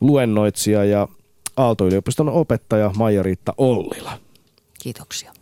luennoitsija 0.00 0.84
ja 0.84 1.08
Aalto-yliopiston 1.56 2.28
opettaja 2.28 2.90
Maija-Riitta 2.96 3.54
Ollila. 3.58 4.18
Kiitoksia. 4.82 5.32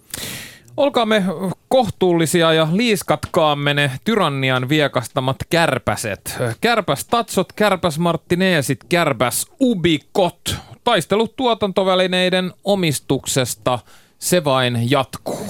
Olkaamme 0.80 1.24
kohtuullisia 1.68 2.52
ja 2.52 2.68
liiskatkaamme 2.72 3.74
ne 3.74 3.90
tyrannian 4.04 4.68
viekastamat 4.68 5.36
kärpäset. 5.50 6.38
Kärpäs 6.60 7.04
tatsot, 7.04 7.52
kärpäs 7.52 7.98
martineesit, 7.98 8.84
kärpäs 8.88 9.46
ubikot. 9.60 10.56
Taistelut 10.84 11.36
tuotantovälineiden 11.36 12.52
omistuksesta, 12.64 13.78
se 14.18 14.44
vain 14.44 14.90
jatkuu. 14.90 15.46